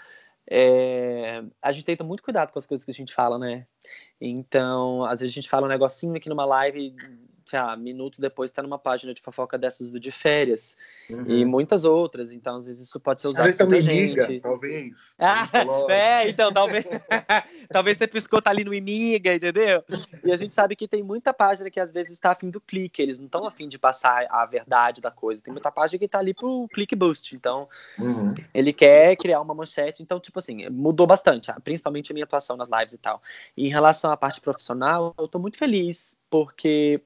É, 0.50 1.44
a 1.62 1.72
gente 1.72 1.84
tenta 1.84 2.02
muito 2.02 2.22
cuidado 2.22 2.52
com 2.52 2.58
as 2.58 2.66
coisas 2.66 2.84
que 2.84 2.90
a 2.90 2.94
gente 2.94 3.14
fala, 3.14 3.38
né? 3.38 3.66
Então, 4.20 5.04
às 5.04 5.20
vezes 5.20 5.32
a 5.32 5.36
gente 5.36 5.48
fala 5.48 5.66
um 5.66 5.70
negocinho 5.70 6.16
aqui 6.16 6.28
numa 6.28 6.44
live 6.44 6.94
sei 7.48 7.58
lá, 7.58 7.74
minutos 7.78 8.18
depois 8.18 8.50
está 8.50 8.62
numa 8.62 8.78
página 8.78 9.14
de 9.14 9.22
fofoca 9.22 9.56
dessas 9.56 9.88
do 9.88 9.98
de 9.98 10.12
férias 10.12 10.76
uhum. 11.08 11.24
e 11.26 11.44
muitas 11.46 11.82
outras. 11.82 12.30
Então, 12.30 12.56
às 12.56 12.66
vezes 12.66 12.86
isso 12.86 13.00
pode 13.00 13.22
ser 13.22 13.28
usado 13.28 13.56
por 13.56 13.66
muita 13.66 13.80
gente. 13.80 14.40
talvez. 14.40 15.08
Ah, 15.18 15.48
é, 15.88 16.28
então 16.28 16.52
talvez, 16.52 16.84
talvez 17.68 17.96
você 17.96 18.06
piscou 18.06 18.40
tá 18.40 18.50
ali 18.50 18.64
no 18.64 18.72
Imiga, 18.72 19.34
entendeu? 19.34 19.82
E 20.24 20.30
a 20.30 20.36
gente 20.36 20.54
sabe 20.54 20.76
que 20.76 20.86
tem 20.86 21.02
muita 21.02 21.34
página 21.34 21.70
que 21.70 21.80
às 21.80 21.90
vezes 21.90 22.12
está 22.12 22.30
afim 22.30 22.50
do 22.50 22.60
clique, 22.60 23.02
eles 23.02 23.18
não 23.18 23.26
estão 23.26 23.44
afim 23.44 23.68
de 23.68 23.78
passar 23.78 24.26
a 24.30 24.46
verdade 24.46 25.00
da 25.00 25.10
coisa. 25.10 25.42
Tem 25.42 25.52
muita 25.52 25.72
página 25.72 25.98
que 25.98 26.04
está 26.04 26.18
ali 26.18 26.34
pro 26.34 26.68
click 26.72 26.94
boost. 26.94 27.34
Então, 27.34 27.68
uhum. 27.98 28.34
ele 28.54 28.72
quer 28.72 29.16
criar 29.16 29.40
uma 29.40 29.54
manchete. 29.54 30.02
Então, 30.02 30.20
tipo 30.20 30.38
assim, 30.38 30.68
mudou 30.68 31.06
bastante, 31.06 31.52
principalmente 31.64 32.12
a 32.12 32.14
minha 32.14 32.24
atuação 32.24 32.56
nas 32.56 32.68
lives 32.68 32.92
e 32.92 32.98
tal. 32.98 33.22
E 33.56 33.66
em 33.66 33.70
relação 33.70 34.10
à 34.10 34.16
parte 34.16 34.40
profissional, 34.40 35.14
eu 35.18 35.26
tô 35.26 35.38
muito 35.38 35.56
feliz 35.56 36.16
porque 36.30 37.02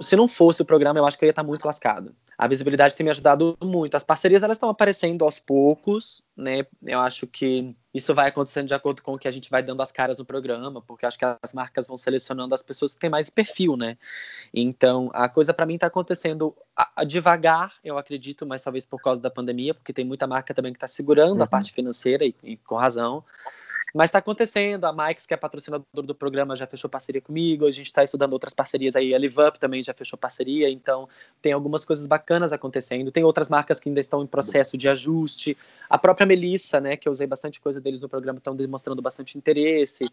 se 0.00 0.16
não 0.16 0.26
fosse 0.26 0.62
o 0.62 0.64
programa, 0.64 0.98
eu 0.98 1.06
acho 1.06 1.18
que 1.18 1.24
eu 1.24 1.26
ia 1.26 1.30
estar 1.30 1.42
muito 1.42 1.64
lascado. 1.64 2.14
A 2.36 2.48
visibilidade 2.48 2.96
tem 2.96 3.04
me 3.04 3.10
ajudado 3.10 3.56
muito. 3.62 3.96
As 3.96 4.02
parcerias 4.02 4.42
elas 4.42 4.56
estão 4.56 4.68
aparecendo 4.68 5.24
aos 5.24 5.38
poucos, 5.38 6.22
né? 6.36 6.66
Eu 6.82 7.00
acho 7.00 7.26
que 7.26 7.76
isso 7.92 8.12
vai 8.12 8.28
acontecendo 8.28 8.66
de 8.66 8.74
acordo 8.74 9.02
com 9.02 9.14
o 9.14 9.18
que 9.18 9.28
a 9.28 9.30
gente 9.30 9.48
vai 9.48 9.62
dando 9.62 9.80
as 9.82 9.92
caras 9.92 10.18
no 10.18 10.24
programa, 10.24 10.82
porque 10.82 11.06
acho 11.06 11.18
que 11.18 11.24
as 11.24 11.52
marcas 11.52 11.86
vão 11.86 11.96
selecionando 11.96 12.54
as 12.54 12.62
pessoas 12.62 12.94
que 12.94 13.00
têm 13.00 13.10
mais 13.10 13.30
perfil, 13.30 13.76
né? 13.76 13.96
Então, 14.52 15.10
a 15.14 15.28
coisa 15.28 15.54
para 15.54 15.66
mim 15.66 15.74
está 15.74 15.86
acontecendo 15.86 16.56
devagar, 17.06 17.74
eu 17.84 17.96
acredito, 17.96 18.44
mas 18.44 18.62
talvez 18.62 18.84
por 18.84 19.00
causa 19.00 19.22
da 19.22 19.30
pandemia, 19.30 19.74
porque 19.74 19.92
tem 19.92 20.04
muita 20.04 20.26
marca 20.26 20.52
também 20.52 20.72
que 20.72 20.78
está 20.78 20.88
segurando 20.88 21.36
uhum. 21.36 21.42
a 21.42 21.46
parte 21.46 21.72
financeira 21.72 22.24
e, 22.24 22.34
e 22.42 22.56
com 22.56 22.74
razão. 22.74 23.24
Mas 23.94 24.08
está 24.08 24.18
acontecendo. 24.18 24.84
A 24.86 24.92
Mike's, 24.92 25.24
que 25.24 25.32
é 25.32 25.36
patrocinador 25.36 25.86
do 25.92 26.14
programa, 26.16 26.56
já 26.56 26.66
fechou 26.66 26.90
parceria 26.90 27.22
comigo. 27.22 27.64
A 27.64 27.70
gente 27.70 27.86
está 27.86 28.02
estudando 28.02 28.32
outras 28.32 28.52
parcerias 28.52 28.96
aí. 28.96 29.14
A 29.14 29.18
Live 29.18 29.40
Up 29.40 29.60
também 29.60 29.84
já 29.84 29.94
fechou 29.94 30.18
parceria. 30.18 30.68
Então, 30.68 31.08
tem 31.40 31.52
algumas 31.52 31.84
coisas 31.84 32.04
bacanas 32.08 32.52
acontecendo. 32.52 33.12
Tem 33.12 33.22
outras 33.22 33.48
marcas 33.48 33.78
que 33.78 33.88
ainda 33.88 34.00
estão 34.00 34.20
em 34.24 34.26
processo 34.26 34.76
de 34.76 34.88
ajuste. 34.88 35.56
A 35.88 35.96
própria 35.96 36.26
Melissa, 36.26 36.80
né, 36.80 36.96
que 36.96 37.08
eu 37.08 37.12
usei 37.12 37.28
bastante 37.28 37.60
coisa 37.60 37.80
deles 37.80 38.00
no 38.00 38.08
programa, 38.08 38.38
estão 38.38 38.56
demonstrando 38.56 39.00
bastante 39.00 39.38
interesse. 39.38 40.10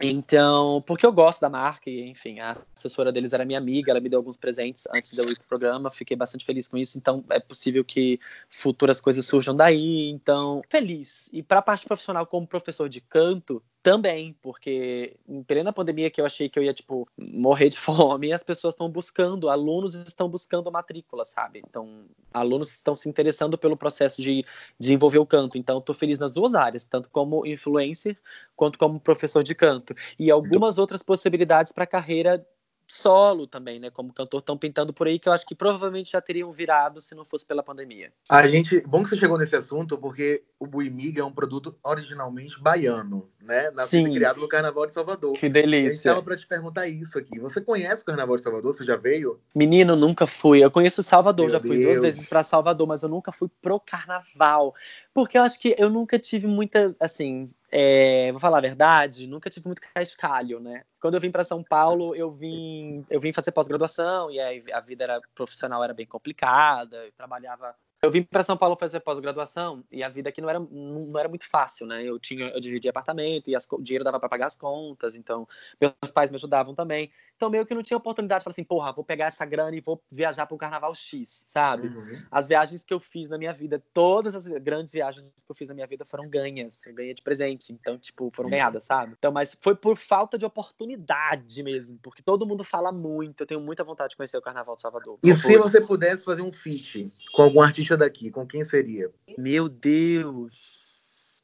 Então, 0.00 0.80
porque 0.82 1.04
eu 1.04 1.12
gosto 1.12 1.40
da 1.40 1.48
marca 1.48 1.90
e, 1.90 2.06
enfim, 2.06 2.38
a 2.38 2.56
assessora 2.76 3.10
deles 3.10 3.32
era 3.32 3.44
minha 3.44 3.58
amiga, 3.58 3.90
ela 3.90 4.00
me 4.00 4.08
deu 4.08 4.20
alguns 4.20 4.36
presentes 4.36 4.84
antes 4.94 5.12
de 5.12 5.20
eu 5.20 5.28
ir 5.28 5.36
pro 5.36 5.48
programa, 5.48 5.90
fiquei 5.90 6.16
bastante 6.16 6.44
feliz 6.44 6.68
com 6.68 6.76
isso, 6.76 6.96
então 6.96 7.24
é 7.28 7.40
possível 7.40 7.84
que 7.84 8.20
futuras 8.48 9.00
coisas 9.00 9.26
surjam 9.26 9.56
daí, 9.56 10.08
então, 10.10 10.62
feliz. 10.68 11.28
E 11.32 11.42
para 11.42 11.58
a 11.58 11.62
parte 11.62 11.86
profissional 11.86 12.24
como 12.24 12.46
professor 12.46 12.88
de 12.88 13.00
canto, 13.00 13.60
também, 13.82 14.36
porque 14.42 15.16
em 15.28 15.42
plena 15.42 15.72
pandemia 15.72 16.10
que 16.10 16.20
eu 16.20 16.26
achei 16.26 16.48
que 16.48 16.58
eu 16.58 16.62
ia, 16.62 16.74
tipo, 16.74 17.08
morrer 17.16 17.68
de 17.68 17.78
fome, 17.78 18.32
as 18.32 18.42
pessoas 18.42 18.74
estão 18.74 18.88
buscando, 18.90 19.48
alunos 19.48 19.94
estão 19.94 20.28
buscando 20.28 20.70
matrícula, 20.70 21.24
sabe? 21.24 21.62
Então, 21.66 22.04
alunos 22.32 22.72
estão 22.72 22.94
se 22.96 23.08
interessando 23.08 23.56
pelo 23.56 23.76
processo 23.76 24.20
de 24.20 24.44
desenvolver 24.78 25.18
o 25.18 25.26
canto. 25.26 25.56
Então, 25.56 25.78
estou 25.78 25.94
feliz 25.94 26.18
nas 26.18 26.32
duas 26.32 26.54
áreas, 26.54 26.84
tanto 26.84 27.08
como 27.10 27.46
influencer 27.46 28.18
quanto 28.56 28.78
como 28.78 29.00
professor 29.00 29.42
de 29.42 29.54
canto. 29.54 29.94
E 30.18 30.30
algumas 30.30 30.78
outras 30.78 31.02
possibilidades 31.02 31.72
para 31.72 31.84
a 31.84 31.86
carreira 31.86 32.44
solo 32.88 33.46
também, 33.46 33.78
né? 33.78 33.90
Como 33.90 34.12
cantor 34.12 34.40
estão 34.40 34.56
pintando 34.56 34.92
por 34.92 35.06
aí, 35.06 35.18
que 35.18 35.28
eu 35.28 35.32
acho 35.32 35.46
que 35.46 35.54
provavelmente 35.54 36.12
já 36.12 36.20
teriam 36.20 36.50
virado 36.50 37.00
se 37.00 37.14
não 37.14 37.24
fosse 37.24 37.44
pela 37.44 37.62
pandemia. 37.62 38.10
A 38.28 38.46
gente. 38.46 38.80
Bom 38.80 39.02
que 39.02 39.10
você 39.10 39.18
chegou 39.18 39.38
nesse 39.38 39.54
assunto, 39.54 39.98
porque 39.98 40.42
o 40.58 40.66
Buimiga 40.66 41.20
é 41.20 41.24
um 41.24 41.32
produto 41.32 41.76
originalmente 41.84 42.60
baiano, 42.60 43.28
né? 43.40 43.70
Nascido 43.70 44.10
criado 44.12 44.40
no 44.40 44.48
Carnaval 44.48 44.86
de 44.86 44.94
Salvador. 44.94 45.34
Que 45.34 45.48
delícia. 45.48 45.78
a 45.78 45.90
gente 45.90 45.98
estava 45.98 46.22
para 46.22 46.36
te 46.36 46.46
perguntar 46.46 46.88
isso 46.88 47.18
aqui. 47.18 47.38
Você 47.38 47.60
conhece 47.60 48.02
o 48.02 48.06
Carnaval 48.06 48.36
de 48.36 48.42
Salvador? 48.42 48.74
Você 48.74 48.84
já 48.84 48.96
veio? 48.96 49.38
Menino, 49.54 49.94
nunca 49.94 50.26
fui. 50.26 50.64
Eu 50.64 50.70
conheço 50.70 51.02
Salvador, 51.02 51.46
Meu 51.46 51.52
já 51.52 51.60
fui 51.60 51.76
Deus. 51.76 51.84
duas 51.84 52.00
vezes 52.00 52.26
para 52.26 52.42
Salvador, 52.42 52.86
mas 52.86 53.02
eu 53.02 53.08
nunca 53.08 53.30
fui 53.30 53.48
pro 53.60 53.78
carnaval. 53.78 54.74
Porque 55.12 55.36
eu 55.36 55.42
acho 55.42 55.60
que 55.60 55.74
eu 55.78 55.90
nunca 55.90 56.18
tive 56.18 56.46
muita, 56.46 56.96
assim, 56.98 57.50
é, 57.70 58.30
vou 58.32 58.40
falar 58.40 58.58
a 58.58 58.62
verdade, 58.62 59.26
nunca 59.26 59.50
tive 59.50 59.66
muito 59.66 59.82
cascalho, 59.94 60.60
né? 60.60 60.84
Quando 61.00 61.14
eu 61.14 61.20
vim 61.20 61.30
para 61.30 61.44
São 61.44 61.62
Paulo, 61.62 62.14
eu 62.14 62.30
vim, 62.30 63.04
eu 63.10 63.20
vim 63.20 63.32
fazer 63.32 63.52
pós-graduação 63.52 64.30
e 64.30 64.40
a 64.72 64.80
vida 64.80 65.04
era 65.04 65.20
profissional 65.34 65.84
era 65.84 65.92
bem 65.92 66.06
complicada, 66.06 67.04
eu 67.04 67.12
trabalhava 67.12 67.74
eu 68.00 68.10
vim 68.10 68.22
para 68.22 68.44
São 68.44 68.56
Paulo 68.56 68.76
fazer 68.78 69.00
pós-graduação 69.00 69.82
e 69.90 70.04
a 70.04 70.08
vida 70.08 70.28
aqui 70.28 70.40
não 70.40 70.48
era, 70.48 70.60
não 70.60 71.18
era 71.18 71.28
muito 71.28 71.44
fácil, 71.44 71.84
né? 71.84 72.04
Eu 72.04 72.18
tinha, 72.18 72.48
eu 72.50 72.60
dividia 72.60 72.90
apartamento 72.90 73.50
e 73.50 73.56
as, 73.56 73.66
o 73.72 73.82
dinheiro 73.82 74.04
dava 74.04 74.20
para 74.20 74.28
pagar 74.28 74.46
as 74.46 74.56
contas, 74.56 75.16
então 75.16 75.48
meus 75.80 76.12
pais 76.12 76.30
me 76.30 76.36
ajudavam 76.36 76.74
também. 76.74 77.10
Então 77.36 77.50
meio 77.50 77.66
que 77.66 77.74
não 77.74 77.82
tinha 77.82 77.96
oportunidade 77.96 78.40
de 78.40 78.44
falar 78.44 78.52
assim, 78.52 78.62
porra, 78.62 78.92
vou 78.92 79.04
pegar 79.04 79.26
essa 79.26 79.44
grana 79.44 79.76
e 79.76 79.80
vou 79.80 80.00
viajar 80.12 80.46
para 80.46 80.54
o 80.54 80.58
Carnaval 80.58 80.94
X, 80.94 81.44
sabe? 81.48 81.88
Uhum. 81.88 82.22
As 82.30 82.46
viagens 82.46 82.84
que 82.84 82.94
eu 82.94 83.00
fiz 83.00 83.28
na 83.28 83.36
minha 83.36 83.52
vida, 83.52 83.82
todas 83.92 84.34
as 84.34 84.46
grandes 84.46 84.92
viagens 84.92 85.32
que 85.34 85.50
eu 85.50 85.54
fiz 85.54 85.68
na 85.68 85.74
minha 85.74 85.86
vida 85.86 86.04
foram 86.04 86.28
ganhas, 86.28 86.80
eu 86.86 86.94
ganhei 86.94 87.14
de 87.14 87.22
presente, 87.22 87.72
então 87.72 87.98
tipo 87.98 88.30
foram 88.32 88.48
ganhadas, 88.48 88.84
sabe? 88.84 89.14
Então, 89.18 89.32
mas 89.32 89.56
foi 89.60 89.74
por 89.74 89.96
falta 89.96 90.38
de 90.38 90.44
oportunidade 90.44 91.64
mesmo, 91.64 91.98
porque 92.00 92.22
todo 92.22 92.46
mundo 92.46 92.62
fala 92.62 92.92
muito, 92.92 93.42
eu 93.42 93.46
tenho 93.46 93.60
muita 93.60 93.82
vontade 93.82 94.10
de 94.10 94.16
conhecer 94.16 94.38
o 94.38 94.42
Carnaval 94.42 94.76
de 94.76 94.82
Salvador. 94.82 95.18
E 95.24 95.34
se 95.34 95.58
você 95.58 95.80
pudesse 95.80 96.24
fazer 96.24 96.42
um 96.42 96.52
feat 96.52 97.08
com 97.32 97.42
algum 97.42 97.60
artista 97.60 97.87
daqui, 97.96 98.30
com 98.30 98.46
quem 98.46 98.64
seria? 98.64 99.10
Meu 99.36 99.68
Deus! 99.68 100.88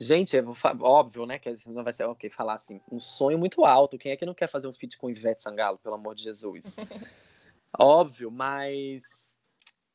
Gente, 0.00 0.36
óbvio, 0.80 1.24
né? 1.24 1.38
Que 1.38 1.54
não 1.66 1.84
vai 1.84 1.92
ser 1.92 2.04
ok 2.04 2.28
falar 2.28 2.54
assim. 2.54 2.80
Um 2.90 2.98
sonho 2.98 3.38
muito 3.38 3.64
alto. 3.64 3.96
Quem 3.96 4.12
é 4.12 4.16
que 4.16 4.26
não 4.26 4.34
quer 4.34 4.48
fazer 4.48 4.66
um 4.66 4.72
feat 4.72 4.98
com 4.98 5.08
Ivete 5.08 5.42
Sangalo, 5.42 5.78
pelo 5.78 5.94
amor 5.94 6.14
de 6.14 6.22
Jesus? 6.24 6.76
óbvio, 7.78 8.30
mas. 8.30 9.02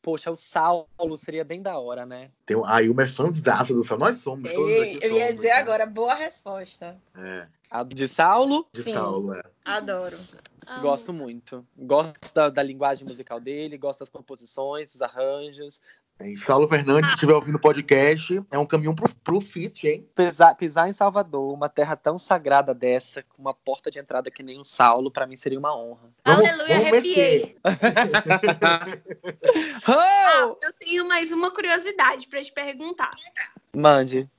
Poxa, 0.02 0.32
o 0.32 0.38
Saulo 0.38 1.18
seria 1.18 1.44
bem 1.44 1.62
da 1.62 1.78
hora, 1.78 2.06
né? 2.06 2.32
Tem, 2.46 2.60
a 2.66 2.82
Ilma 2.82 3.04
é 3.04 3.08
fãzaça 3.08 3.74
do 3.74 3.84
Saulo. 3.84 4.06
Nós 4.06 4.18
somos, 4.18 4.52
todos 4.52 4.72
Ei, 4.72 4.98
Eu 5.02 5.12
ia 5.12 5.34
dizer 5.34 5.50
né? 5.50 5.54
agora, 5.56 5.86
boa 5.86 6.14
resposta. 6.14 6.98
É. 7.18 7.48
A 7.70 7.84
de 7.84 8.08
Saulo? 8.08 8.66
De 8.72 8.84
Sim. 8.84 8.94
Saulo, 8.94 9.34
é. 9.34 9.44
Adoro. 9.66 10.16
Gosto 10.82 11.12
muito. 11.12 11.66
Gosto 11.76 12.34
da, 12.34 12.50
da, 12.50 12.64
linguagem 12.64 13.08
musical 13.08 13.40
dele, 13.40 13.78
gosto 13.78 14.00
das 14.00 14.10
composições, 14.10 14.92
dos 14.92 15.02
arranjos. 15.02 15.82
E 16.22 16.38
Saulo 16.38 16.68
Fernandes, 16.68 17.12
se 17.12 17.16
estiver 17.16 17.34
ouvindo 17.34 17.56
o 17.56 17.62
podcast, 17.62 18.44
é 18.52 18.58
um 18.58 18.66
caminho 18.66 18.94
pro, 18.94 19.10
pro 19.24 19.40
fit, 19.40 19.88
hein? 19.88 20.06
Pisar, 20.14 20.54
pisar 20.56 20.90
em 20.90 20.94
Salvador, 20.94 21.54
uma 21.54 21.70
terra 21.70 21.96
tão 21.96 22.18
sagrada 22.18 22.74
dessa, 22.74 23.24
com 23.24 23.42
uma 23.42 23.54
porta 23.54 23.90
de 23.90 24.00
entrada 24.00 24.30
que 24.30 24.44
nem 24.44 24.60
o 24.60 24.64
Saulo, 24.66 25.10
para 25.10 25.26
mim 25.26 25.38
seria 25.38 25.58
uma 25.58 25.74
honra. 25.76 26.12
Vamos, 26.26 26.46
Aleluia, 26.46 26.68
vamos 26.68 26.88
arrepiei. 26.88 27.56
ah, 29.88 30.56
eu 30.62 30.74
tenho 30.80 31.08
mais 31.08 31.32
uma 31.32 31.52
curiosidade 31.52 32.28
para 32.28 32.44
te 32.44 32.52
perguntar. 32.52 33.16
Mande. 33.74 34.30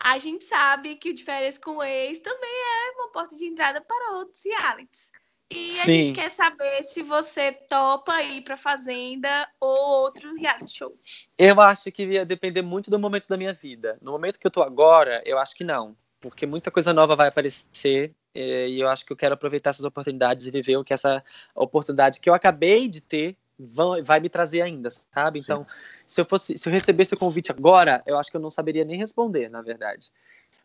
A 0.00 0.18
gente 0.18 0.44
sabe 0.44 0.96
que 0.96 1.10
o 1.10 1.14
de 1.14 1.22
férias 1.22 1.58
com 1.58 1.76
o 1.76 1.82
ex 1.82 2.18
também 2.18 2.50
é 2.50 2.90
uma 2.96 3.12
porta 3.12 3.36
de 3.36 3.44
entrada 3.44 3.80
para 3.80 4.16
outros 4.16 4.42
realities. 4.44 5.12
E 5.50 5.70
Sim. 5.70 5.80
a 5.80 5.86
gente 5.86 6.12
quer 6.12 6.30
saber 6.30 6.82
se 6.84 7.02
você 7.02 7.50
topa 7.50 8.22
ir 8.22 8.42
pra 8.42 8.56
Fazenda 8.56 9.48
ou 9.58 10.02
outro 10.02 10.34
reality 10.36 10.76
show. 10.76 10.96
Eu 11.36 11.60
acho 11.60 11.90
que 11.90 12.04
ia 12.04 12.24
depender 12.24 12.62
muito 12.62 12.88
do 12.88 12.98
momento 13.00 13.28
da 13.28 13.36
minha 13.36 13.52
vida. 13.52 13.98
No 14.00 14.12
momento 14.12 14.38
que 14.38 14.46
eu 14.46 14.50
tô 14.50 14.62
agora, 14.62 15.20
eu 15.26 15.38
acho 15.38 15.56
que 15.56 15.64
não. 15.64 15.96
Porque 16.20 16.46
muita 16.46 16.70
coisa 16.70 16.92
nova 16.92 17.16
vai 17.16 17.28
aparecer 17.28 18.14
eh, 18.32 18.68
e 18.68 18.80
eu 18.80 18.88
acho 18.88 19.04
que 19.04 19.12
eu 19.12 19.16
quero 19.16 19.34
aproveitar 19.34 19.70
essas 19.70 19.84
oportunidades 19.84 20.46
e 20.46 20.50
viver 20.52 20.76
o 20.76 20.84
que 20.84 20.94
essa 20.94 21.24
oportunidade 21.54 22.20
que 22.20 22.30
eu 22.30 22.34
acabei 22.34 22.86
de 22.86 23.00
ter 23.00 23.36
vai 24.02 24.20
me 24.20 24.28
trazer 24.28 24.62
ainda, 24.62 24.88
sabe? 24.90 25.40
Sim. 25.40 25.44
Então, 25.44 25.66
se 26.06 26.20
eu 26.20 26.24
fosse, 26.24 26.56
se 26.56 26.68
eu 26.68 26.72
recebesse 26.72 27.12
o 27.12 27.18
convite 27.18 27.50
agora, 27.50 28.02
eu 28.06 28.16
acho 28.16 28.30
que 28.30 28.36
eu 28.36 28.40
não 28.40 28.48
saberia 28.50 28.84
nem 28.84 28.96
responder, 28.96 29.50
na 29.50 29.60
verdade. 29.60 30.10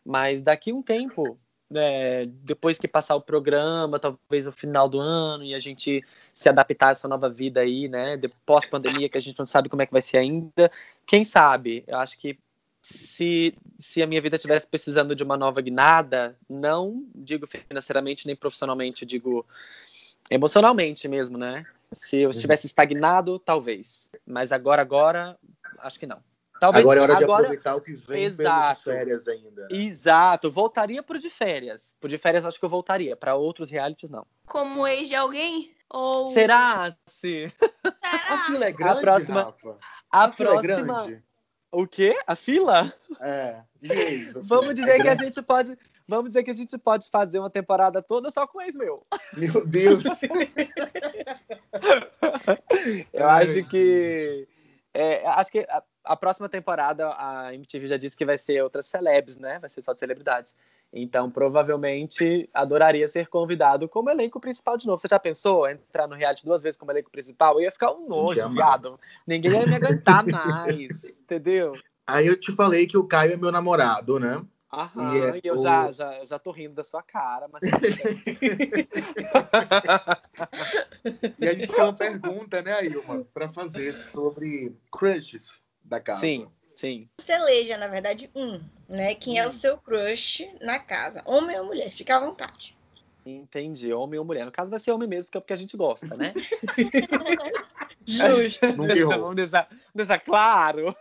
Mas 0.04 0.40
daqui 0.40 0.72
um 0.72 0.82
tempo, 0.82 1.38
é, 1.74 2.26
depois 2.26 2.78
que 2.78 2.86
passar 2.86 3.16
o 3.16 3.20
programa, 3.20 3.98
talvez 3.98 4.46
no 4.46 4.52
final 4.52 4.88
do 4.88 5.00
ano, 5.00 5.44
e 5.44 5.54
a 5.54 5.58
gente 5.58 6.04
se 6.32 6.48
adaptar 6.48 6.88
a 6.88 6.90
essa 6.90 7.08
nova 7.08 7.28
vida 7.28 7.60
aí, 7.60 7.88
né? 7.88 8.18
Pós-pandemia, 8.44 9.08
que 9.08 9.18
a 9.18 9.20
gente 9.20 9.38
não 9.38 9.46
sabe 9.46 9.68
como 9.68 9.82
é 9.82 9.86
que 9.86 9.92
vai 9.92 10.02
ser 10.02 10.18
ainda. 10.18 10.70
Quem 11.06 11.24
sabe? 11.24 11.84
Eu 11.86 11.98
acho 11.98 12.18
que 12.18 12.38
se, 12.80 13.52
se 13.76 14.00
a 14.00 14.06
minha 14.06 14.20
vida 14.20 14.36
estivesse 14.36 14.66
precisando 14.66 15.14
de 15.14 15.24
uma 15.24 15.36
nova 15.36 15.60
guinada, 15.60 16.38
não 16.48 17.04
digo 17.14 17.46
financeiramente 17.46 18.26
nem 18.26 18.36
profissionalmente, 18.36 19.04
digo 19.04 19.44
emocionalmente 20.30 21.08
mesmo, 21.08 21.36
né? 21.36 21.64
Se 21.92 22.18
eu 22.18 22.30
estivesse 22.30 22.66
estagnado, 22.66 23.38
talvez. 23.38 24.10
Mas 24.24 24.52
agora, 24.52 24.82
agora, 24.82 25.36
acho 25.78 25.98
que 25.98 26.06
não. 26.06 26.20
Talvez, 26.60 26.82
agora 26.82 27.00
é 27.00 27.02
hora 27.02 27.16
de 27.16 27.24
agora- 27.24 27.42
aproveitar 27.44 27.76
o 27.76 27.80
que 27.80 27.94
vem 27.94 28.24
Exato. 28.24 28.82
pelas 28.84 28.98
férias 28.98 29.28
ainda. 29.28 29.68
Exato, 29.70 30.50
voltaria 30.50 31.02
pro 31.02 31.18
de 31.18 31.30
férias. 31.30 31.92
Pro 32.00 32.08
de 32.08 32.18
férias 32.18 32.44
acho 32.46 32.58
que 32.58 32.64
eu 32.64 32.68
voltaria, 32.68 33.16
para 33.16 33.34
outros 33.34 33.70
realities 33.70 34.10
não. 34.10 34.26
Como 34.46 34.86
ex 34.86 35.08
de 35.08 35.14
alguém? 35.14 35.74
Ou 35.90 36.28
Será? 36.28 36.92
Se 37.06 37.52
A 37.84 37.90
Será? 38.00 38.38
fila 38.46 38.64
é 38.64 38.72
grande, 38.72 39.00
próxima- 39.00 39.42
Rafa? 39.44 39.76
a, 40.10 40.24
A 40.24 40.32
fila 40.32 40.50
é 40.50 40.52
próxima 40.62 41.02
grande? 41.06 41.22
O 41.72 41.86
quê? 41.86 42.16
A 42.26 42.34
fila? 42.34 42.92
É. 43.20 43.62
E 43.82 43.92
aí? 43.92 44.30
Vamos 44.42 44.70
É 44.70 44.74
dizer 44.74 45.02
que 45.02 45.08
a 45.08 45.14
gente 45.14 45.42
pode, 45.42 45.76
vamos 46.08 46.30
dizer 46.30 46.42
que 46.42 46.50
a 46.50 46.54
gente 46.54 46.76
pode 46.78 47.08
fazer 47.10 47.38
uma 47.38 47.50
temporada 47.50 48.02
toda 48.02 48.30
só 48.30 48.46
com 48.46 48.60
ex 48.62 48.74
meu. 48.74 49.06
Meu 49.34 49.64
Deus. 49.66 50.02
Eu 53.12 53.28
Ai, 53.28 53.44
acho 53.44 53.62
que 53.64 54.48
é, 54.94 55.26
acho 55.28 55.52
que 55.52 55.66
a, 56.06 56.16
próxima 56.16 56.48
temporada 56.48 57.08
a 57.18 57.54
MTV 57.54 57.86
já 57.86 57.96
disse 57.96 58.16
que 58.16 58.24
vai 58.24 58.38
ser 58.38 58.62
outras 58.62 58.86
celebs, 58.86 59.36
né? 59.36 59.58
Vai 59.58 59.68
ser 59.68 59.82
só 59.82 59.92
de 59.92 60.00
celebridades. 60.00 60.54
Então, 60.92 61.30
provavelmente, 61.30 62.48
adoraria 62.54 63.08
ser 63.08 63.28
convidado 63.28 63.88
como 63.88 64.08
elenco 64.08 64.40
principal 64.40 64.76
de 64.76 64.86
novo. 64.86 64.98
Você 64.98 65.08
já 65.08 65.18
pensou 65.18 65.68
entrar 65.68 66.06
no 66.06 66.14
reality 66.14 66.44
duas 66.44 66.62
vezes 66.62 66.78
como 66.78 66.92
elenco 66.92 67.10
principal? 67.10 67.54
Eu 67.54 67.62
ia 67.62 67.70
ficar 67.70 67.92
um 67.92 68.08
nojo, 68.08 68.48
viado. 68.50 68.98
Ninguém 69.26 69.52
ia 69.52 69.66
me 69.66 69.74
aguentar 69.74 70.24
mais, 70.26 71.18
entendeu? 71.20 71.74
Aí 72.06 72.26
eu 72.26 72.38
te 72.38 72.52
falei 72.52 72.86
que 72.86 72.96
o 72.96 73.04
Caio 73.04 73.34
é 73.34 73.36
meu 73.36 73.50
namorado, 73.50 74.18
né? 74.20 74.42
Aham, 74.72 75.14
E 75.14 75.20
é 75.20 75.40
e 75.44 75.48
eu 75.48 75.54
o- 75.54 75.62
já, 75.62 75.90
já, 75.92 76.24
já 76.24 76.38
tô 76.38 76.50
rindo 76.50 76.74
da 76.74 76.84
sua 76.84 77.02
cara, 77.02 77.48
mas. 77.52 77.62
E 81.38 81.48
a 81.48 81.54
gente 81.54 81.72
tem 81.72 81.84
uma 81.84 81.92
pergunta, 81.92 82.62
né, 82.62 82.72
Ailma, 82.72 83.24
pra 83.32 83.48
fazer 83.48 83.96
sobre 84.04 84.74
crushes 84.90 85.60
da 85.86 86.00
casa. 86.00 86.20
sim, 86.20 86.48
sim. 86.74 87.08
Você 87.18 87.32
eleja, 87.32 87.78
na 87.78 87.88
verdade, 87.88 88.30
um, 88.34 88.60
né? 88.88 89.14
Quem 89.14 89.38
é 89.38 89.46
o 89.46 89.52
seu 89.52 89.78
crush 89.78 90.48
na 90.60 90.78
casa? 90.78 91.22
Homem 91.24 91.58
ou 91.58 91.66
mulher? 91.66 91.90
Fica 91.90 92.16
à 92.16 92.20
vontade. 92.20 92.76
Entendi. 93.24 93.92
Homem 93.92 94.18
ou 94.18 94.24
mulher. 94.24 94.44
No 94.44 94.52
caso 94.52 94.70
vai 94.70 94.78
ser 94.78 94.92
homem 94.92 95.08
mesmo, 95.08 95.26
porque 95.26 95.38
é 95.38 95.40
porque 95.40 95.52
a 95.52 95.56
gente 95.56 95.76
gosta, 95.76 96.16
né? 96.16 96.32
Justo. 98.06 98.66
Nunca 98.76 98.96
errou. 98.96 99.18
Vamos 99.18 99.36
deixar, 99.36 99.68
deixar 99.94 100.18
claro. 100.18 100.94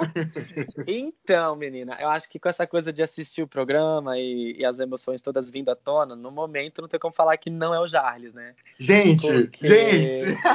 então, 0.86 1.54
menina, 1.56 1.96
eu 2.00 2.08
acho 2.08 2.28
que 2.28 2.38
com 2.38 2.48
essa 2.48 2.66
coisa 2.66 2.92
de 2.92 3.02
assistir 3.02 3.42
o 3.42 3.46
programa 3.46 4.18
e, 4.18 4.56
e 4.58 4.64
as 4.64 4.78
emoções 4.78 5.20
todas 5.20 5.50
vindo 5.50 5.70
à 5.70 5.76
tona, 5.76 6.16
no 6.16 6.30
momento 6.30 6.80
não 6.80 6.88
tem 6.88 6.98
como 6.98 7.14
falar 7.14 7.36
que 7.36 7.50
não 7.50 7.74
é 7.74 7.80
o 7.80 7.86
Jarles, 7.86 8.32
né? 8.32 8.54
Gente, 8.78 9.26
Porque- 9.26 9.68
gente! 9.68 10.36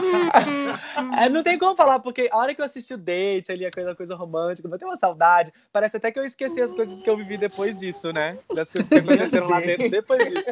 É, 1.18 1.30
não 1.30 1.44
tem 1.44 1.58
como 1.58 1.76
falar, 1.76 2.00
porque 2.00 2.28
a 2.32 2.38
hora 2.38 2.54
que 2.54 2.62
eu 2.62 2.66
assisti 2.66 2.94
o 2.94 2.98
date 2.98 3.52
ali, 3.52 3.66
aquela 3.66 3.96
coisa 3.96 4.16
romântica, 4.16 4.68
vai 4.68 4.78
ter 4.78 4.86
uma 4.86 4.96
saudade. 4.98 5.52
Parece 5.72 5.98
até 5.98 6.12
que 6.12 6.20
eu 6.20 6.24
esqueci 6.24 6.62
as 6.62 6.74
coisas 6.74 7.02
que 7.02 7.10
eu 7.10 7.16
vivi 7.18 7.38
depois 7.38 7.80
disso, 7.80 8.12
né? 8.12 8.38
Das 8.54 8.70
coisas 8.70 8.90
que 8.90 8.96
aconteceram 8.96 9.50
lá 9.50 9.60
dentro 9.60 9.90
depois 9.90 10.30
disso. 10.30 10.50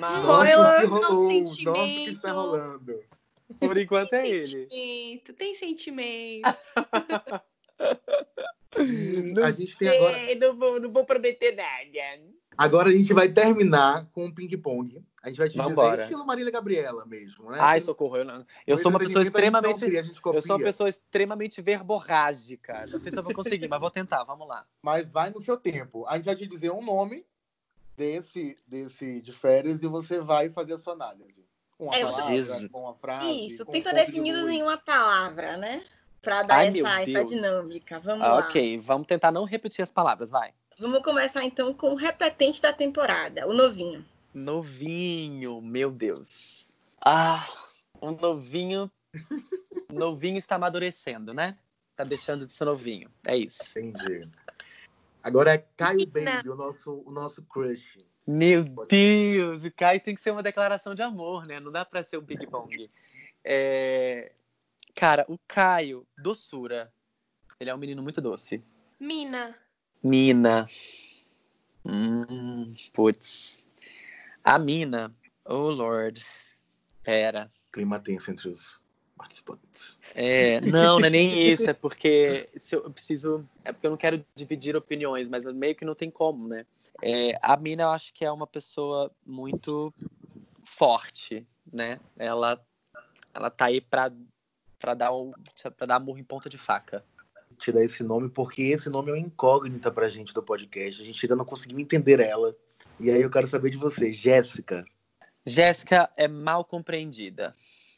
Mas, 0.00 0.12
Spoiler, 0.14 0.56
Nossa, 0.58 0.80
que 0.80 0.86
rolou, 0.86 1.10
nossa, 1.10 1.70
o 1.70 1.84
que 1.84 2.10
está 2.10 2.32
rolando. 2.32 3.00
Por 3.58 3.76
enquanto 3.78 4.12
é 4.14 4.20
Tem 4.22 4.30
ele. 4.32 4.44
sentimento, 4.44 5.32
tem 5.32 5.54
sentimento. 5.54 6.48
E 8.78 9.40
a 9.42 9.50
gente 9.50 9.76
tem 9.76 9.88
agora. 9.88 10.18
É, 10.18 10.34
não, 10.34 10.56
vou, 10.56 10.80
não 10.80 10.90
vou 10.92 11.04
prometer 11.04 11.56
nada. 11.56 12.22
Agora 12.56 12.88
a 12.90 12.92
gente 12.92 13.12
vai 13.14 13.28
terminar 13.28 14.06
com 14.12 14.26
o 14.26 14.34
ping-pong. 14.34 15.02
A 15.22 15.28
gente 15.28 15.38
vai 15.38 15.48
te 15.48 15.56
Vambora. 15.56 15.90
dizer 15.92 16.02
estilo 16.04 16.26
Marília 16.26 16.50
Gabriela 16.50 17.04
mesmo, 17.06 17.50
né? 17.50 17.58
Ai, 17.60 17.80
socorro. 17.80 18.16
Eu, 18.18 18.24
não- 18.24 18.46
eu 18.66 18.76
sou 18.78 18.90
uma 18.90 18.98
pessoa 18.98 19.22
entretenimento 19.22 19.66
a 19.66 19.68
gente 19.70 19.80
não 19.80 19.86
extremamente. 19.86 20.12
cria, 20.20 20.34
Eu 20.34 20.42
sou 20.42 20.56
uma 20.56 20.64
pessoa 20.64 20.88
extremamente 20.88 21.60
verborrágica. 21.62 22.86
Não 22.90 22.98
sei 22.98 23.10
se 23.12 23.18
eu 23.18 23.22
vou 23.22 23.34
conseguir, 23.34 23.68
mas 23.68 23.80
vou 23.80 23.90
tentar. 23.90 24.24
Vamos 24.24 24.46
lá. 24.48 24.66
Mas 24.82 25.10
vai 25.10 25.30
no 25.30 25.40
seu 25.40 25.56
tempo. 25.56 26.06
A 26.06 26.16
gente 26.16 26.24
vai 26.26 26.36
te 26.36 26.46
dizer 26.46 26.70
um 26.70 26.82
nome 26.84 27.24
desse, 27.96 28.56
desse 28.66 29.20
de 29.20 29.32
férias 29.32 29.82
e 29.82 29.86
você 29.86 30.20
vai 30.20 30.50
fazer 30.50 30.74
a 30.74 30.78
sua 30.78 30.94
análise. 30.94 31.44
Uma 31.80 31.96
É, 31.96 32.04
palavra, 32.04 32.68
com 32.68 32.82
uma 32.82 32.94
frase. 32.94 33.46
Isso, 33.46 33.64
com 33.64 33.70
um 33.70 33.72
tenta 33.72 33.90
ponto 33.90 34.12
de 34.12 34.18
em 34.18 34.62
uma 34.62 34.76
palavra, 34.76 35.56
né? 35.56 35.82
Pra 36.20 36.42
dar 36.42 36.56
Ai, 36.56 36.68
essa, 36.68 37.00
essa 37.00 37.24
dinâmica. 37.24 37.98
Vamos 37.98 38.26
Ah, 38.26 38.34
lá. 38.34 38.38
ok, 38.40 38.78
vamos 38.78 39.06
tentar 39.06 39.32
não 39.32 39.44
repetir 39.44 39.82
as 39.82 39.90
palavras, 39.90 40.30
vai. 40.30 40.52
Vamos 40.78 41.02
começar 41.02 41.42
então 41.42 41.72
com 41.72 41.92
o 41.92 41.94
repetente 41.94 42.60
da 42.60 42.70
temporada, 42.72 43.48
o 43.48 43.54
novinho. 43.54 44.04
Novinho, 44.34 45.62
meu 45.62 45.90
Deus. 45.90 46.70
Ah, 47.02 47.48
um 48.00 48.10
novinho. 48.10 48.90
Novinho 49.90 50.36
está 50.36 50.56
amadurecendo, 50.56 51.32
né? 51.32 51.56
Tá 51.96 52.04
deixando 52.04 52.44
de 52.44 52.52
ser 52.52 52.66
novinho. 52.66 53.10
É 53.26 53.36
isso. 53.36 53.78
Entendi. 53.78 54.28
Agora 55.22 55.54
é 55.54 55.58
Caio. 55.76 56.06
Baby, 56.06 56.48
o 56.50 56.54
nosso, 56.54 57.02
o 57.06 57.10
nosso 57.10 57.42
crush. 57.42 57.98
Meu 58.26 58.64
Deus, 58.64 59.64
o 59.64 59.70
Caio 59.72 60.00
tem 60.00 60.14
que 60.14 60.20
ser 60.20 60.30
uma 60.30 60.42
declaração 60.42 60.94
de 60.94 61.02
amor, 61.02 61.46
né? 61.46 61.58
Não 61.58 61.72
dá 61.72 61.84
pra 61.84 62.02
ser 62.02 62.18
um 62.18 62.24
ping-pong. 62.24 62.90
É... 63.44 64.32
Cara, 64.94 65.24
o 65.28 65.38
Caio, 65.48 66.06
doçura. 66.18 66.92
Ele 67.58 67.70
é 67.70 67.74
um 67.74 67.78
menino 67.78 68.02
muito 68.02 68.20
doce. 68.20 68.62
Mina, 68.98 69.56
Mina. 70.02 70.66
Hum, 71.84 72.74
putz. 72.92 73.66
A 74.42 74.58
Mina. 74.58 75.14
Oh, 75.44 75.70
Lord. 75.70 76.24
Pera. 77.02 77.50
Clima 77.72 77.98
tenso 77.98 78.30
entre 78.30 78.48
os 78.48 78.82
participantes. 79.16 80.00
É, 80.14 80.60
não, 80.62 80.98
não 80.98 81.06
é 81.06 81.10
nem 81.10 81.50
isso, 81.50 81.68
é 81.68 81.74
porque 81.74 82.48
se 82.56 82.74
eu, 82.74 82.84
eu 82.84 82.90
preciso. 82.90 83.46
É 83.64 83.72
porque 83.72 83.86
eu 83.86 83.90
não 83.90 83.98
quero 83.98 84.24
dividir 84.34 84.74
opiniões, 84.74 85.28
mas 85.28 85.44
meio 85.44 85.76
que 85.76 85.84
não 85.84 85.94
tem 85.94 86.10
como, 86.10 86.48
né? 86.48 86.64
É, 87.02 87.38
a 87.42 87.56
Mina, 87.56 87.84
eu 87.84 87.90
acho 87.90 88.12
que 88.12 88.24
é 88.24 88.30
uma 88.30 88.46
pessoa 88.46 89.10
muito 89.24 89.92
forte, 90.62 91.46
né? 91.72 91.98
Ela, 92.18 92.60
ela 93.32 93.50
tá 93.50 93.66
aí 93.66 93.80
pra, 93.80 94.12
pra, 94.78 94.94
dar 94.94 95.12
um, 95.12 95.32
pra 95.76 95.86
dar 95.86 96.00
murro 96.00 96.18
em 96.18 96.24
ponta 96.24 96.48
de 96.48 96.58
faca. 96.58 97.04
Te 97.58 97.72
dar 97.72 97.84
esse 97.84 98.02
nome, 98.02 98.28
porque 98.28 98.62
esse 98.62 98.88
nome 98.88 99.10
é 99.10 99.14
uma 99.14 99.20
incógnita 99.20 99.90
pra 99.90 100.08
gente 100.08 100.32
do 100.32 100.42
podcast. 100.42 101.02
A 101.02 101.04
gente 101.04 101.24
ainda 101.24 101.36
não 101.36 101.44
conseguiu 101.44 101.78
entender 101.78 102.20
ela. 102.20 102.54
E 102.98 103.10
aí 103.10 103.22
eu 103.22 103.30
quero 103.30 103.46
saber 103.46 103.70
de 103.70 103.76
você, 103.76 104.12
Jéssica. 104.12 104.84
Jéssica 105.44 106.10
é 106.16 106.28
mal 106.28 106.64
compreendida. 106.64 107.54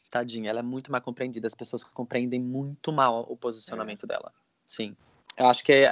Tadinha, 0.09 0.49
ela 0.49 0.59
é 0.59 0.63
muito 0.63 0.91
mal 0.91 1.01
compreendida. 1.01 1.47
As 1.47 1.55
pessoas 1.55 1.83
compreendem 1.83 2.39
muito 2.39 2.91
mal 2.91 3.25
o 3.29 3.35
posicionamento 3.35 4.05
dela. 4.05 4.31
Sim. 4.65 4.95
Eu 5.35 5.47
acho 5.47 5.63
que, 5.63 5.83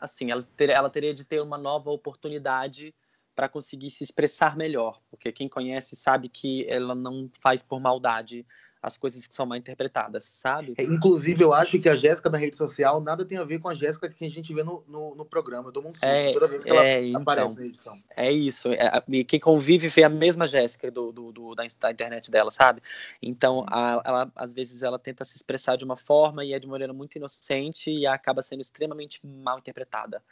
assim, 0.00 0.30
ela, 0.30 0.42
ter- 0.56 0.70
ela 0.70 0.90
teria 0.90 1.14
de 1.14 1.24
ter 1.24 1.40
uma 1.40 1.58
nova 1.58 1.90
oportunidade 1.90 2.94
para 3.34 3.48
conseguir 3.48 3.90
se 3.90 4.02
expressar 4.02 4.56
melhor. 4.56 5.00
Porque 5.10 5.30
quem 5.30 5.48
conhece 5.48 5.94
sabe 5.96 6.28
que 6.28 6.66
ela 6.68 6.94
não 6.94 7.30
faz 7.40 7.62
por 7.62 7.80
maldade 7.80 8.46
as 8.82 8.96
coisas 8.96 9.26
que 9.26 9.34
são 9.34 9.44
mal 9.46 9.58
interpretadas, 9.58 10.24
sabe? 10.24 10.74
É, 10.78 10.84
Inclusive, 10.84 11.42
eu 11.42 11.52
acho 11.52 11.78
que 11.78 11.88
a 11.88 11.96
Jéssica 11.96 12.30
da 12.30 12.38
rede 12.38 12.56
social 12.56 13.00
nada 13.00 13.24
tem 13.24 13.38
a 13.38 13.44
ver 13.44 13.58
com 13.58 13.68
a 13.68 13.74
Jéssica 13.74 14.08
que 14.08 14.24
a 14.24 14.30
gente 14.30 14.52
vê 14.54 14.62
no, 14.62 14.84
no, 14.86 15.14
no 15.14 15.24
programa. 15.24 15.68
Eu 15.68 15.72
tomo 15.72 15.88
um 15.88 15.92
susto 15.92 16.06
É, 16.06 16.32
toda 16.32 16.46
vez 16.46 16.64
que 16.64 16.70
ela 16.70 16.84
É, 16.86 17.04
então. 17.04 17.22
aparece 17.22 17.58
na 17.58 17.66
edição. 17.66 17.98
É 18.16 18.30
isso. 18.30 18.68
É, 18.72 19.02
e 19.08 19.24
quem 19.24 19.40
convive 19.40 19.88
vê 19.88 20.04
a 20.04 20.08
mesma 20.08 20.46
Jéssica 20.46 20.90
do, 20.90 21.12
do, 21.12 21.32
do- 21.32 21.54
da, 21.54 21.64
da 21.80 21.90
internet 21.90 22.30
dela, 22.30 22.50
sabe? 22.50 22.80
Então, 23.20 23.64
a- 23.68 24.02
ela, 24.04 24.32
às 24.36 24.52
vezes, 24.52 24.82
ela 24.82 24.98
tenta 24.98 25.24
se 25.24 25.36
expressar 25.36 25.76
de 25.76 25.84
uma 25.84 25.96
forma 25.96 26.44
e 26.44 26.52
é 26.52 26.58
de 26.58 26.66
uma 26.66 26.72
maneira 26.72 26.92
muito 26.92 27.16
inocente 27.16 27.90
e 27.90 28.06
acaba 28.06 28.42
sendo 28.42 28.60
extremamente 28.60 29.20
mal 29.24 29.58
interpretada. 29.58 30.22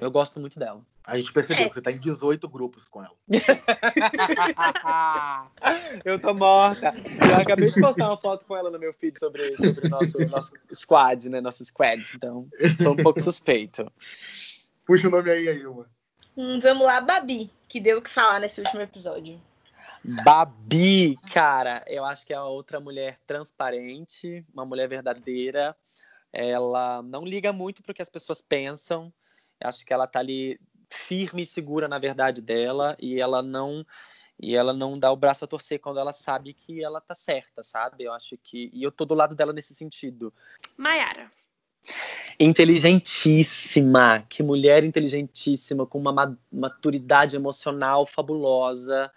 Eu 0.00 0.10
gosto 0.10 0.40
muito 0.40 0.58
dela. 0.58 0.80
A 1.04 1.18
gente 1.18 1.30
percebeu 1.30 1.66
É. 1.66 1.68
que 1.68 1.74
você 1.74 1.82
tá 1.82 1.92
em 1.92 1.98
18 1.98 2.48
grupos 2.48 2.88
com 2.88 3.04
ela. 3.04 3.14
eu 6.04 6.18
tô 6.18 6.32
morta. 6.32 6.94
Eu 7.28 7.36
acabei 7.36 7.68
de 7.68 7.78
postar 7.78 8.08
uma 8.08 8.16
foto 8.16 8.46
com 8.46 8.56
ela 8.56 8.70
no 8.70 8.78
meu 8.78 8.94
feed 8.94 9.18
sobre, 9.18 9.54
sobre 9.58 9.86
o 9.86 9.90
nosso, 9.90 10.18
nosso 10.26 10.52
squad, 10.72 11.28
né? 11.28 11.42
Nosso 11.42 11.62
squad. 11.66 12.00
Então, 12.14 12.48
sou 12.82 12.94
um 12.94 12.96
pouco 12.96 13.20
suspeito. 13.20 13.92
Puxa 14.86 15.08
o 15.08 15.10
nome 15.10 15.30
aí, 15.30 15.46
Ailma. 15.48 15.86
Hum, 16.34 16.58
vamos 16.60 16.86
lá, 16.86 17.02
Babi, 17.02 17.50
que 17.68 17.78
deu 17.78 17.98
o 17.98 18.02
que 18.02 18.08
falar 18.08 18.40
nesse 18.40 18.58
último 18.60 18.80
episódio. 18.80 19.38
Babi, 20.02 21.18
cara, 21.30 21.84
eu 21.86 22.06
acho 22.06 22.26
que 22.26 22.32
é 22.32 22.40
outra 22.40 22.80
mulher 22.80 23.18
transparente, 23.26 24.42
uma 24.54 24.64
mulher 24.64 24.88
verdadeira. 24.88 25.76
Ela 26.32 27.02
não 27.02 27.22
liga 27.22 27.52
muito 27.52 27.82
pro 27.82 27.92
que 27.92 28.00
as 28.00 28.08
pessoas 28.08 28.40
pensam. 28.40 29.12
Acho 29.62 29.84
que 29.84 29.92
ela 29.92 30.06
tá 30.06 30.18
ali 30.18 30.60
firme 30.90 31.42
e 31.42 31.46
segura 31.46 31.86
na 31.86 31.98
verdade 31.98 32.40
dela 32.40 32.96
e 33.00 33.20
ela 33.20 33.42
não 33.42 33.86
e 34.42 34.56
ela 34.56 34.72
não 34.72 34.98
dá 34.98 35.12
o 35.12 35.16
braço 35.16 35.44
a 35.44 35.48
torcer 35.48 35.78
quando 35.78 36.00
ela 36.00 36.12
sabe 36.12 36.54
que 36.54 36.82
ela 36.82 37.00
tá 37.00 37.14
certa, 37.14 37.62
sabe? 37.62 38.04
Eu 38.04 38.12
acho 38.12 38.38
que 38.38 38.70
e 38.72 38.82
eu 38.82 38.90
tô 38.90 39.04
do 39.04 39.14
lado 39.14 39.34
dela 39.34 39.52
nesse 39.52 39.74
sentido. 39.74 40.32
Maiara. 40.76 41.30
Inteligentíssima, 42.38 44.24
que 44.28 44.42
mulher 44.42 44.82
inteligentíssima, 44.82 45.86
com 45.86 45.98
uma 45.98 46.12
ma- 46.12 46.36
maturidade 46.50 47.36
emocional 47.36 48.06
fabulosa, 48.06 49.12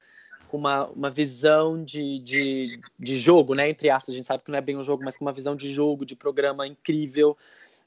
com 0.46 0.58
uma, 0.58 0.88
uma 0.90 1.10
visão 1.10 1.82
de, 1.84 2.20
de, 2.20 2.80
de 3.00 3.20
jogo, 3.20 3.56
né? 3.56 3.70
Entre 3.70 3.90
aspas, 3.90 4.14
a 4.14 4.16
gente 4.18 4.26
sabe 4.26 4.44
que 4.44 4.52
não 4.52 4.58
é 4.58 4.62
bem 4.62 4.76
um 4.78 4.84
jogo, 4.84 5.04
mas 5.04 5.16
com 5.16 5.24
uma 5.24 5.32
visão 5.32 5.56
de 5.56 5.74
jogo, 5.74 6.06
de 6.06 6.18
programa 6.18 6.68
incrível, 6.68 7.38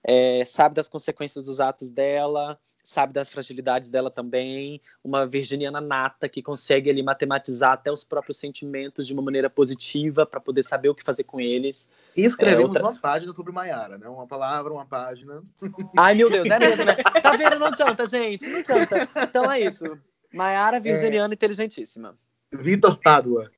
é, 0.09 0.45
sabe 0.45 0.77
das 0.77 0.87
consequências 0.87 1.47
dos 1.47 1.59
atos 1.59 1.91
dela, 1.91 2.57
sabe 2.85 3.13
das 3.13 3.29
fragilidades 3.29 3.91
dela 3.91 4.09
também, 4.09 4.81
uma 5.03 5.27
virginiana 5.27 5.81
nata 5.81 6.29
que 6.29 6.41
consegue 6.41 6.89
ali 6.89 7.03
matematizar 7.03 7.73
até 7.73 7.91
os 7.91 8.05
próprios 8.05 8.37
sentimentos 8.37 9.05
de 9.05 9.13
uma 9.13 9.23
maneira 9.23 9.51
positiva 9.51 10.25
para 10.25 10.39
poder 10.39 10.63
saber 10.63 10.89
o 10.89 10.95
que 10.95 11.03
fazer 11.03 11.25
com 11.25 11.41
eles. 11.41 11.91
E 12.17 12.23
escrevemos 12.25 12.63
é, 12.63 12.67
outra... 12.69 12.83
uma 12.85 13.01
página 13.01 13.35
sobre 13.35 13.53
Maiara, 13.53 13.99
né? 13.99 14.09
Uma 14.09 14.29
palavra, 14.29 14.73
uma 14.73 14.87
página. 14.87 15.43
Ai, 15.99 16.15
meu 16.15 16.31
Deus, 16.31 16.49
é 16.49 16.59
mesmo, 16.61 16.85
né? 16.85 16.95
Tá 16.95 17.33
vendo? 17.37 17.59
Não 17.59 17.67
adianta, 17.67 18.07
gente, 18.07 18.47
não 18.47 18.61
adianta. 18.61 19.09
Então 19.25 19.51
é 19.51 19.61
isso. 19.61 19.99
Maiara, 20.33 20.79
virginiana, 20.79 21.33
é... 21.33 21.35
inteligentíssima. 21.35 22.17
Vitor 22.53 23.01
Pádua. 23.03 23.51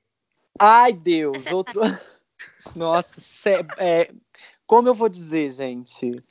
Ai, 0.58 0.94
Deus, 0.94 1.46
outro... 1.52 1.82
Nossa, 2.74 3.20
é... 3.78 4.10
como 4.68 4.86
eu 4.86 4.94
vou 4.94 5.08
dizer, 5.08 5.50
gente? 5.50 6.22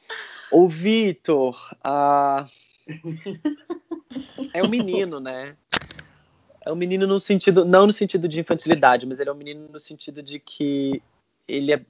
O 0.49 0.69
Vitor... 0.69 1.75
Ah 1.83 2.47
é 4.53 4.63
um 4.63 4.67
menino, 4.67 5.19
né? 5.19 5.55
É 6.65 6.71
um 6.71 6.75
menino 6.75 7.07
no 7.07 7.19
sentido, 7.19 7.65
não 7.65 7.85
no 7.88 7.93
sentido 7.93 8.27
de 8.27 8.39
infantilidade, 8.39 9.05
mas 9.05 9.19
ele 9.19 9.29
é 9.29 9.33
um 9.33 9.38
menino 9.38 9.67
no 9.71 9.79
sentido 9.79 10.21
de 10.21 10.39
que 10.39 11.01
ele 11.47 11.73
é, 11.73 11.81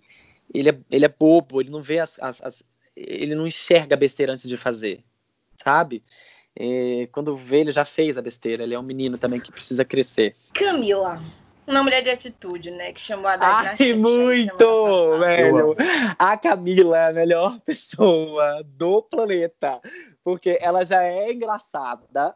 ele 0.54 0.70
é, 0.70 0.80
ele 0.92 1.06
é 1.06 1.10
bobo, 1.10 1.62
ele 1.62 1.70
não 1.70 1.82
vê 1.82 2.00
as, 2.00 2.18
as, 2.20 2.42
as 2.42 2.64
ele 2.96 3.36
não 3.36 3.46
enxerga 3.46 3.96
a 3.96 3.98
besteira 3.98 4.34
antes 4.34 4.48
de 4.48 4.58
fazer, 4.58 5.04
sabe? 5.56 6.04
E 6.60 7.08
quando 7.12 7.36
vê, 7.36 7.60
ele 7.60 7.72
já 7.72 7.86
fez 7.86 8.18
a 8.18 8.22
besteira. 8.22 8.64
Ele 8.64 8.74
é 8.74 8.80
um 8.80 8.84
menino 8.84 9.16
também 9.20 9.40
que 9.40 9.52
precisa 9.52 9.86
crescer. 9.86 10.36
Camila, 10.54 11.22
uma 11.68 11.84
mulher 11.84 12.02
de 12.02 12.10
atitude, 12.10 12.72
né? 12.72 12.94
Que 12.94 13.02
chamou 13.02 13.28
a 13.28 13.34
Haddad 13.34 13.78
Ai, 13.84 13.94
muito, 13.94 15.18
velho. 15.20 15.76
A 16.18 16.38
Camila 16.38 16.98
é 16.98 17.10
a 17.10 17.14
melhor 17.14 17.60
pessoa 17.66 18.64
do 18.64 19.02
planeta. 19.02 19.82
Porque 20.24 20.58
ela 20.62 20.86
já 20.86 21.04
é 21.04 21.32
engraçada. 21.32 22.36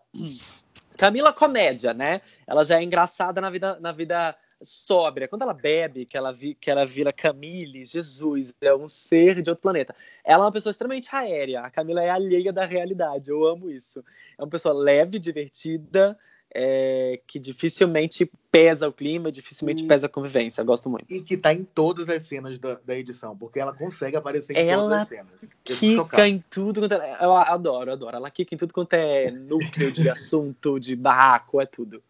Camila 0.97 1.32
comédia, 1.32 1.93
né? 1.93 2.21
Ela 2.45 2.65
já 2.65 2.79
é 2.79 2.84
engraçada 2.84 3.39
na 3.39 3.49
vida, 3.49 3.79
na 3.79 3.91
vida 3.91 4.36
sóbria. 4.61 5.27
Quando 5.27 5.43
ela 5.43 5.53
bebe, 5.53 6.05
que 6.05 6.17
ela, 6.17 6.32
vi, 6.32 6.53
que 6.53 6.69
ela 6.69 6.86
vira 6.86 7.13
Camille, 7.13 7.86
Jesus, 7.86 8.53
é 8.61 8.75
um 8.75 8.88
ser 8.88 9.41
de 9.41 9.49
outro 9.49 9.61
planeta. 9.61 9.95
Ela 10.23 10.43
é 10.43 10.45
uma 10.45 10.51
pessoa 10.51 10.71
extremamente 10.71 11.09
aérea. 11.15 11.61
A 11.61 11.69
Camila 11.71 12.03
é 12.03 12.09
alheia 12.09 12.51
da 12.51 12.65
realidade. 12.65 13.29
Eu 13.29 13.45
amo 13.47 13.69
isso. 13.69 14.03
É 14.38 14.43
uma 14.43 14.49
pessoa 14.49 14.73
leve, 14.73 15.17
divertida, 15.19 16.17
é, 16.54 17.20
que 17.26 17.39
dificilmente 17.39 18.30
pesa 18.52 18.88
o 18.88 18.93
clima, 18.93 19.32
dificilmente 19.32 19.84
e... 19.84 19.88
pesa 19.88 20.08
a 20.08 20.10
convivência. 20.10 20.62
Eu 20.62 20.66
gosto 20.66 20.89
muito. 20.89 21.06
E 21.10 21.22
que 21.22 21.38
tá 21.38 21.54
em 21.54 21.64
todas 21.64 22.10
as 22.10 22.24
cenas 22.24 22.60
da, 22.60 22.76
da 22.86 22.95
edição, 22.95 23.36
porque 23.38 23.60
ela 23.60 23.74
consegue 23.74 24.18
aparecer 24.18 24.56
em 24.58 24.70
ela 24.70 24.84
todas 24.84 24.99
as 24.99 25.08
cenas. 25.08 25.49
Quica 25.64 26.28
em 26.28 26.43
tudo 26.49 26.82
quanto 26.82 26.95
é. 26.95 27.18
Eu 27.22 27.34
adoro, 27.34 27.91
adoro. 27.91 28.18
Ela 28.18 28.30
quica 28.30 28.54
em 28.54 28.58
tudo 28.58 28.74
quanto 28.74 28.93
é 28.93 29.32
núcleo 29.32 29.91
de 29.91 30.10
assunto, 30.12 30.80
de 30.80 30.95
barraco, 30.95 31.62
é 31.62 31.66
tudo. 31.66 32.04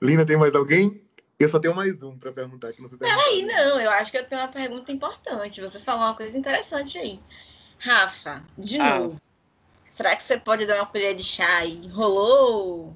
Lina, 0.00 0.26
tem 0.26 0.36
mais 0.36 0.54
alguém? 0.54 1.02
Eu 1.38 1.48
só 1.48 1.58
tenho 1.58 1.74
mais 1.74 2.02
um 2.02 2.16
para 2.18 2.32
perguntar 2.32 2.72
não 2.78 2.88
foi 2.88 2.96
Peraí, 2.96 3.42
não, 3.42 3.78
eu 3.78 3.90
acho 3.90 4.10
que 4.10 4.16
eu 4.16 4.24
tenho 4.24 4.40
uma 4.40 4.48
pergunta 4.48 4.90
importante. 4.92 5.60
Você 5.60 5.78
falou 5.78 6.04
uma 6.04 6.14
coisa 6.14 6.36
interessante 6.36 6.96
aí. 6.96 7.20
Rafa, 7.78 8.42
de 8.56 8.78
ah. 8.78 8.98
novo. 8.98 9.20
Será 9.92 10.14
que 10.14 10.22
você 10.22 10.38
pode 10.38 10.66
dar 10.66 10.76
uma 10.76 10.86
colher 10.86 11.14
de 11.14 11.22
chá 11.22 11.58
aí? 11.58 11.88
Rolou 11.88 12.94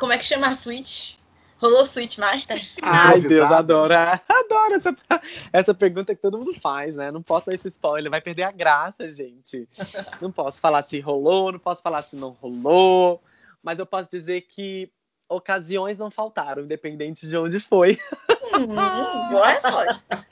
como 0.00 0.14
é 0.14 0.18
que 0.18 0.24
chama 0.24 0.48
a 0.48 0.56
Switch? 0.56 1.16
Rolou 1.58 1.84
Switch 1.84 2.16
Master? 2.16 2.66
Ai, 2.82 3.20
Deus, 3.20 3.52
adoro. 3.52 3.92
Adoro 4.26 4.74
essa, 4.74 4.96
essa 5.52 5.74
pergunta 5.74 6.14
que 6.14 6.22
todo 6.22 6.38
mundo 6.38 6.54
faz, 6.54 6.96
né? 6.96 7.10
Não 7.12 7.22
posso 7.22 7.46
dar 7.46 7.54
esse 7.54 7.68
spoiler, 7.68 8.10
vai 8.10 8.22
perder 8.22 8.44
a 8.44 8.50
graça, 8.50 9.10
gente. 9.10 9.68
Não 10.22 10.32
posso 10.32 10.58
falar 10.58 10.80
se 10.80 10.98
rolou, 11.00 11.52
não 11.52 11.58
posso 11.58 11.82
falar 11.82 12.02
se 12.02 12.16
não 12.16 12.30
rolou, 12.30 13.22
mas 13.62 13.78
eu 13.78 13.84
posso 13.84 14.10
dizer 14.10 14.40
que 14.42 14.90
ocasiões 15.28 15.98
não 15.98 16.10
faltaram, 16.10 16.62
independente 16.62 17.26
de 17.26 17.36
onde 17.36 17.60
foi. 17.60 17.98
Hum, 18.54 19.28
boa 19.30 19.48
resposta. 19.48 20.26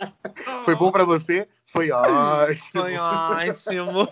Foi 0.65 0.75
bom 0.75 0.91
para 0.91 1.05
você? 1.05 1.47
Foi 1.67 1.91
ótimo. 1.91 2.83
Foi 2.83 2.97
ótimo. 2.97 4.09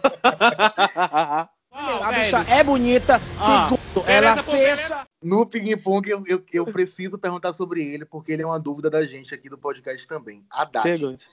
A 1.87 2.13
bicha 2.13 2.39
é 2.49 2.63
bonita. 2.63 3.21
Ah, 3.39 3.69
segundo, 3.69 4.09
ela 4.09 4.43
fecha. 4.43 5.07
No 5.23 5.47
Ping 5.47 5.77
Pong, 5.77 6.09
eu, 6.09 6.25
eu, 6.27 6.45
eu, 6.53 6.67
preciso 6.67 7.19
perguntar 7.19 7.53
sobre 7.53 7.85
ele, 7.85 8.05
porque 8.05 8.33
ele 8.33 8.43
é 8.43 8.47
uma 8.47 8.59
dúvida 8.59 8.91
da 8.91 9.05
gente 9.07 9.35
aqui 9.35 9.49
do 9.49 9.59
podcast 9.59 10.07
também. 10.07 10.45
Haddad. 10.51 10.83
Pergunte. 10.83 11.29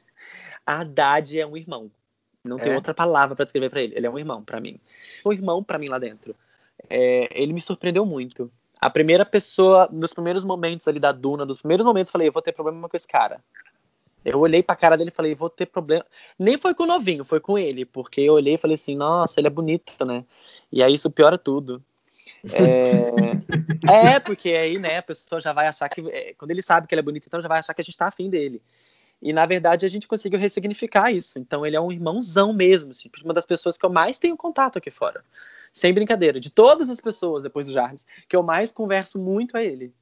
Haddad 0.65 1.39
é 1.39 1.45
um 1.45 1.57
irmão. 1.57 1.91
Não 2.43 2.57
é? 2.57 2.59
tem 2.59 2.75
outra 2.75 2.93
palavra 2.93 3.35
para 3.35 3.45
descrever 3.45 3.69
para 3.69 3.81
ele. 3.81 3.95
Ele 3.95 4.05
é 4.05 4.09
um 4.09 4.19
irmão 4.19 4.43
para 4.43 4.59
mim. 4.59 4.79
Um 5.25 5.31
irmão 5.31 5.63
para 5.63 5.77
mim 5.77 5.87
lá 5.87 5.97
dentro. 5.97 6.35
É, 6.89 7.29
ele 7.31 7.53
me 7.53 7.61
surpreendeu 7.61 8.05
muito. 8.05 8.51
A 8.81 8.89
primeira 8.89 9.25
pessoa, 9.25 9.87
nos 9.91 10.13
primeiros 10.13 10.43
momentos 10.43 10.87
ali 10.87 10.99
da 10.99 11.11
Duna, 11.11 11.45
nos 11.45 11.59
primeiros 11.59 11.85
momentos, 11.85 12.09
eu 12.09 12.11
falei, 12.11 12.27
eu 12.27 12.33
vou 12.33 12.41
ter 12.41 12.51
problema 12.51 12.89
com 12.89 12.97
esse 12.97 13.07
cara. 13.07 13.41
Eu 14.23 14.39
olhei 14.39 14.63
pra 14.63 14.75
cara 14.75 14.97
dele 14.97 15.09
e 15.09 15.15
falei, 15.15 15.35
vou 15.35 15.49
ter 15.49 15.65
problema. 15.65 16.05
Nem 16.37 16.57
foi 16.57 16.73
com 16.73 16.83
o 16.83 16.87
novinho, 16.87 17.25
foi 17.25 17.39
com 17.39 17.57
ele, 17.57 17.85
porque 17.85 18.21
eu 18.21 18.33
olhei 18.33 18.55
e 18.55 18.57
falei 18.57 18.75
assim, 18.75 18.95
nossa, 18.95 19.39
ele 19.39 19.47
é 19.47 19.51
bonito, 19.51 20.05
né? 20.05 20.23
E 20.71 20.81
aí 20.81 20.93
isso 20.93 21.09
piora 21.09 21.37
tudo. 21.37 21.83
É... 22.51 23.11
é, 24.15 24.19
porque 24.19 24.49
aí, 24.49 24.79
né, 24.79 24.97
a 24.97 25.03
pessoa 25.03 25.41
já 25.41 25.53
vai 25.53 25.67
achar 25.67 25.89
que. 25.89 26.01
É, 26.09 26.33
quando 26.33 26.51
ele 26.51 26.61
sabe 26.61 26.87
que 26.87 26.93
ele 26.93 26.99
é 26.99 27.03
bonito, 27.03 27.25
então 27.27 27.41
já 27.41 27.47
vai 27.47 27.59
achar 27.59 27.73
que 27.73 27.81
a 27.81 27.83
gente 27.83 27.97
tá 27.97 28.07
afim 28.07 28.29
dele. 28.29 28.61
E 29.21 29.31
na 29.31 29.45
verdade 29.45 29.85
a 29.85 29.89
gente 29.89 30.07
conseguiu 30.07 30.37
ressignificar 30.37 31.11
isso. 31.11 31.39
Então 31.39 31.65
ele 31.65 31.75
é 31.75 31.81
um 31.81 31.91
irmãozão 31.91 32.51
mesmo, 32.51 32.91
assim, 32.91 33.09
uma 33.23 33.33
das 33.33 33.45
pessoas 33.45 33.77
que 33.77 33.85
eu 33.85 33.89
mais 33.89 34.19
tenho 34.19 34.35
contato 34.35 34.77
aqui 34.77 34.91
fora. 34.91 35.23
Sem 35.71 35.93
brincadeira. 35.93 36.39
De 36.39 36.49
todas 36.49 36.89
as 36.89 36.99
pessoas, 36.99 37.43
depois 37.43 37.65
do 37.65 37.71
Jarles, 37.71 38.05
que 38.27 38.35
eu 38.35 38.43
mais 38.43 38.71
converso 38.71 39.17
muito 39.17 39.55
é 39.55 39.65
ele. 39.65 39.93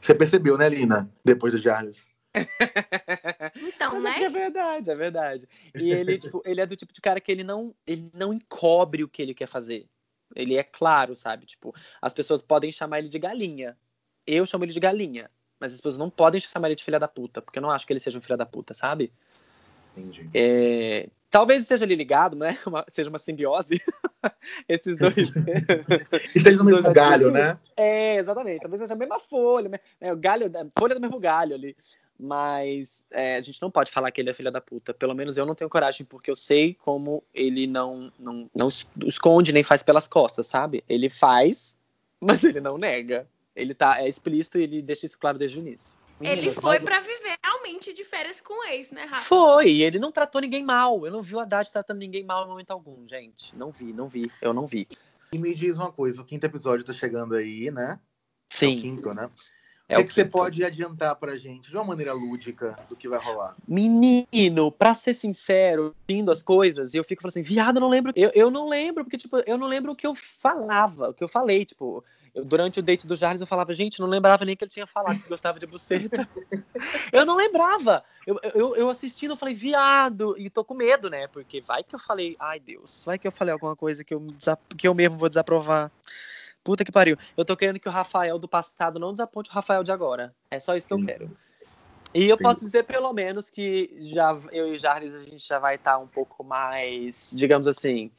Você 0.00 0.14
percebeu, 0.14 0.56
né, 0.56 0.68
Lina? 0.68 1.10
Depois 1.24 1.52
do 1.52 1.58
Jarles. 1.58 2.08
Então, 3.56 3.94
Mas 3.94 4.04
né? 4.04 4.22
É, 4.22 4.24
é 4.24 4.30
verdade, 4.30 4.90
é 4.90 4.94
verdade. 4.94 5.48
E 5.74 5.90
ele, 5.90 6.18
tipo, 6.18 6.42
ele 6.44 6.60
é 6.60 6.66
do 6.66 6.76
tipo 6.76 6.92
de 6.92 7.00
cara 7.00 7.20
que 7.20 7.30
ele 7.30 7.42
não, 7.42 7.74
ele 7.86 8.10
não 8.14 8.32
encobre 8.32 9.02
o 9.02 9.08
que 9.08 9.20
ele 9.20 9.34
quer 9.34 9.46
fazer. 9.46 9.86
Ele 10.34 10.56
é 10.56 10.62
claro, 10.62 11.16
sabe? 11.16 11.46
Tipo, 11.46 11.74
as 12.00 12.12
pessoas 12.12 12.40
podem 12.40 12.70
chamar 12.70 13.00
ele 13.00 13.08
de 13.08 13.18
galinha. 13.18 13.76
Eu 14.26 14.46
chamo 14.46 14.64
ele 14.64 14.72
de 14.72 14.80
galinha. 14.80 15.30
Mas 15.58 15.74
as 15.74 15.80
pessoas 15.80 15.98
não 15.98 16.08
podem 16.08 16.40
chamar 16.40 16.68
ele 16.68 16.76
de 16.76 16.84
filha 16.84 16.98
da 16.98 17.08
puta, 17.08 17.42
porque 17.42 17.58
eu 17.58 17.62
não 17.62 17.70
acho 17.70 17.86
que 17.86 17.92
ele 17.92 18.00
seja 18.00 18.16
um 18.16 18.22
filho 18.22 18.36
da 18.36 18.46
puta, 18.46 18.72
sabe? 18.72 19.12
Entendi. 19.94 20.30
É, 20.32 21.08
talvez 21.28 21.62
esteja 21.62 21.84
ali 21.84 21.94
ligado, 21.94 22.36
né? 22.36 22.56
Uma, 22.66 22.84
seja 22.88 23.10
uma 23.10 23.18
simbiose. 23.18 23.82
Esses 24.68 24.96
dois. 24.96 25.16
Esteja 26.34 26.58
no 26.58 26.64
mesmo 26.64 26.92
galho, 26.92 27.30
né? 27.30 27.58
É, 27.76 28.16
exatamente. 28.16 28.60
Talvez 28.60 28.80
seja 28.80 28.94
a 28.94 28.96
mesma 28.96 29.18
folha, 29.18 29.68
né? 29.68 30.12
o 30.12 30.16
galho, 30.16 30.50
folha 30.78 30.94
do 30.94 31.00
mesmo 31.00 31.18
galho 31.18 31.54
ali. 31.54 31.76
Mas 32.22 33.02
é, 33.10 33.36
a 33.36 33.40
gente 33.40 33.62
não 33.62 33.70
pode 33.70 33.90
falar 33.90 34.10
que 34.10 34.20
ele 34.20 34.28
é 34.28 34.34
filha 34.34 34.50
da 34.50 34.60
puta. 34.60 34.92
Pelo 34.92 35.14
menos 35.14 35.38
eu 35.38 35.46
não 35.46 35.54
tenho 35.54 35.70
coragem, 35.70 36.04
porque 36.04 36.30
eu 36.30 36.36
sei 36.36 36.74
como 36.74 37.24
ele 37.32 37.66
não, 37.66 38.12
não, 38.18 38.50
não 38.54 38.68
esconde 39.06 39.52
nem 39.52 39.62
faz 39.62 39.82
pelas 39.82 40.06
costas, 40.06 40.46
sabe? 40.46 40.84
Ele 40.86 41.08
faz, 41.08 41.74
mas 42.20 42.44
ele 42.44 42.60
não 42.60 42.76
nega. 42.76 43.26
Ele 43.56 43.74
tá, 43.74 44.02
é 44.02 44.08
explícito 44.08 44.58
e 44.58 44.64
ele 44.64 44.82
deixa 44.82 45.06
isso 45.06 45.18
claro 45.18 45.38
desde 45.38 45.58
o 45.58 45.62
início. 45.62 45.98
Ele 46.20 46.52
foi 46.52 46.78
mas... 46.78 46.84
para 46.84 47.00
viver 47.00 47.38
realmente 47.42 47.94
de 47.94 48.04
férias 48.04 48.42
com 48.42 48.52
o 48.52 48.64
ex, 48.64 48.90
né, 48.90 49.04
Rafa? 49.04 49.24
Foi, 49.24 49.80
ele 49.80 49.98
não 49.98 50.12
tratou 50.12 50.42
ninguém 50.42 50.62
mal. 50.62 51.06
Eu 51.06 51.10
não 51.10 51.22
vi 51.22 51.34
o 51.34 51.40
Haddad 51.40 51.72
tratando 51.72 51.98
ninguém 51.98 52.22
mal 52.22 52.44
em 52.44 52.48
momento 52.48 52.70
algum, 52.70 53.08
gente. 53.08 53.56
Não 53.56 53.70
vi, 53.70 53.94
não 53.94 54.06
vi. 54.06 54.30
Eu 54.42 54.52
não 54.52 54.66
vi. 54.66 54.86
E 55.32 55.38
me 55.38 55.54
diz 55.54 55.78
uma 55.78 55.90
coisa, 55.90 56.20
o 56.20 56.24
quinto 56.24 56.44
episódio 56.44 56.84
tá 56.84 56.92
chegando 56.92 57.34
aí, 57.34 57.70
né? 57.70 57.98
Sim. 58.50 58.74
É 58.74 58.78
o 58.78 58.80
quinto, 58.82 59.14
né? 59.14 59.30
É 59.90 59.98
o 59.98 60.02
que, 60.02 60.08
que 60.08 60.14
você 60.14 60.24
pode 60.24 60.64
adiantar 60.64 61.16
pra 61.16 61.34
gente, 61.34 61.68
de 61.68 61.76
uma 61.76 61.82
maneira 61.82 62.12
lúdica, 62.12 62.78
do 62.88 62.94
que 62.94 63.08
vai 63.08 63.18
rolar? 63.18 63.56
Menino, 63.66 64.70
pra 64.70 64.94
ser 64.94 65.14
sincero, 65.14 65.96
vindo 66.08 66.30
as 66.30 66.44
coisas, 66.44 66.94
eu 66.94 67.02
fico 67.02 67.20
falando 67.20 67.32
assim, 67.32 67.42
viado, 67.42 67.78
eu 67.78 67.80
não 67.80 67.88
lembro. 67.88 68.12
Eu, 68.14 68.30
eu 68.32 68.50
não 68.52 68.68
lembro, 68.68 69.02
porque, 69.02 69.18
tipo, 69.18 69.38
eu 69.38 69.58
não 69.58 69.66
lembro 69.66 69.90
o 69.90 69.96
que 69.96 70.06
eu 70.06 70.14
falava, 70.14 71.10
o 71.10 71.14
que 71.14 71.24
eu 71.24 71.28
falei, 71.28 71.64
tipo. 71.64 72.04
Eu, 72.32 72.44
durante 72.44 72.78
o 72.78 72.82
date 72.82 73.08
do 73.08 73.16
Jarles, 73.16 73.40
eu 73.40 73.46
falava, 73.48 73.72
gente, 73.72 73.98
não 73.98 74.06
lembrava 74.06 74.44
nem 74.44 74.54
que 74.54 74.62
ele 74.62 74.70
tinha 74.70 74.86
falado 74.86 75.20
que 75.20 75.28
gostava 75.28 75.58
de 75.58 75.66
buceta. 75.66 76.28
eu 77.12 77.26
não 77.26 77.34
lembrava. 77.34 78.04
Eu, 78.24 78.38
eu, 78.54 78.76
eu 78.76 78.88
assistindo, 78.88 79.32
eu 79.32 79.36
falei, 79.36 79.56
viado, 79.56 80.36
e 80.38 80.48
tô 80.48 80.64
com 80.64 80.74
medo, 80.74 81.10
né? 81.10 81.26
Porque 81.26 81.60
vai 81.60 81.82
que 81.82 81.96
eu 81.96 81.98
falei, 81.98 82.36
ai 82.38 82.60
Deus, 82.60 83.02
vai 83.04 83.18
que 83.18 83.26
eu 83.26 83.32
falei 83.32 83.52
alguma 83.52 83.74
coisa 83.74 84.04
que 84.04 84.14
eu, 84.14 84.24
que 84.78 84.86
eu 84.86 84.94
mesmo 84.94 85.18
vou 85.18 85.28
desaprovar. 85.28 85.90
Puta 86.62 86.84
que 86.84 86.92
pariu. 86.92 87.16
Eu 87.36 87.44
tô 87.44 87.56
querendo 87.56 87.80
que 87.80 87.88
o 87.88 87.92
Rafael 87.92 88.38
do 88.38 88.48
passado 88.48 88.98
não 88.98 89.12
desaponte 89.12 89.50
o 89.50 89.52
Rafael 89.52 89.82
de 89.82 89.92
agora. 89.92 90.34
É 90.50 90.60
só 90.60 90.76
isso 90.76 90.86
que 90.86 90.92
eu 90.92 91.04
quero. 91.04 91.36
E 92.12 92.28
eu 92.28 92.36
posso 92.36 92.60
dizer, 92.60 92.84
pelo 92.84 93.12
menos, 93.12 93.48
que 93.48 93.96
já 94.00 94.36
eu 94.50 94.68
e 94.68 94.76
o 94.76 94.78
Jarles 94.78 95.14
a 95.14 95.20
gente 95.20 95.46
já 95.46 95.58
vai 95.58 95.76
estar 95.76 95.92
tá 95.92 95.98
um 95.98 96.08
pouco 96.08 96.42
mais, 96.42 97.32
digamos 97.34 97.68
assim, 97.68 98.10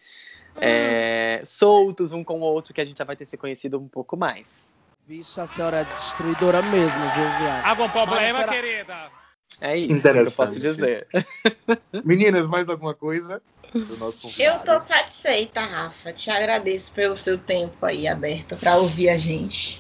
hum. 0.56 0.60
é, 0.62 1.42
soltos 1.44 2.14
um 2.14 2.24
com 2.24 2.40
o 2.40 2.44
outro, 2.44 2.74
que 2.74 2.80
a 2.80 2.86
gente 2.86 2.98
já 2.98 3.04
vai 3.04 3.16
ter 3.16 3.26
se 3.26 3.38
conhecido 3.38 3.78
um 3.78 3.88
pouco 3.88 4.16
mais. 4.16 4.72
Bicho, 5.06 5.42
a 5.42 5.48
senhora 5.48 5.82
é 5.82 5.84
destruidora 5.84 6.62
mesmo, 6.62 7.02
viu, 7.02 7.30
viado? 7.40 7.66
Algum 7.66 7.90
problema, 7.90 8.40
será- 8.40 8.54
querida? 8.54 9.21
É 9.62 9.78
isso 9.78 9.88
que 9.88 9.94
eu 9.94 9.98
Interessante. 9.98 10.36
posso 10.36 10.60
dizer. 10.60 11.08
Meninas, 12.04 12.48
mais 12.48 12.68
alguma 12.68 12.96
coisa? 12.96 13.42
Do 13.74 13.96
nosso 13.98 14.20
Eu 14.42 14.58
tô 14.60 14.80
satisfeita, 14.80 15.62
Rafa. 15.62 16.12
Te 16.12 16.32
agradeço 16.32 16.92
pelo 16.92 17.16
seu 17.16 17.38
tempo 17.38 17.86
aí 17.86 18.08
aberto 18.08 18.58
pra 18.58 18.78
ouvir 18.78 19.10
a 19.10 19.18
gente. 19.18 19.80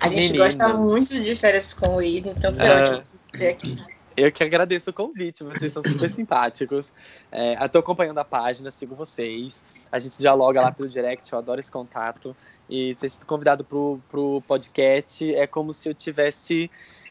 A 0.00 0.08
gente 0.08 0.32
Meninas. 0.32 0.54
gosta 0.56 0.68
muito 0.74 1.20
de 1.20 1.34
férias 1.34 1.74
com 1.74 1.88
o 1.88 1.94
Luiz, 1.96 2.24
então 2.24 2.54
foi 2.54 2.64
É. 2.64 2.90
ótimo 2.90 3.04
ter 3.32 3.48
aqui. 3.48 3.76
Eu 4.16 4.32
que 4.32 4.42
agradeço 4.42 4.90
o 4.90 4.92
convite, 4.92 5.44
vocês 5.44 5.72
são 5.72 5.82
super 5.82 6.10
simpáticos. 6.10 6.92
É, 7.30 7.62
eu 7.62 7.68
tô 7.68 7.78
acompanhando 7.78 8.18
a 8.18 8.24
página, 8.24 8.68
sigo 8.70 8.96
vocês. 8.96 9.62
A 9.92 9.98
gente 10.00 10.18
dialoga 10.18 10.60
lá 10.60 10.72
pelo 10.72 10.88
direct, 10.88 11.32
eu 11.32 11.38
adoro 11.38 11.60
esse 11.60 11.70
contato. 11.70 12.36
E 12.68 12.94
ser 12.94 13.08
sido 13.08 13.24
convidado 13.26 13.64
pro, 13.64 14.00
pro 14.08 14.42
podcast 14.42 15.34
é 15.34 15.46
como 15.46 15.72
se 15.72 15.88
eu 15.88 15.94
tivesse, 15.94 16.68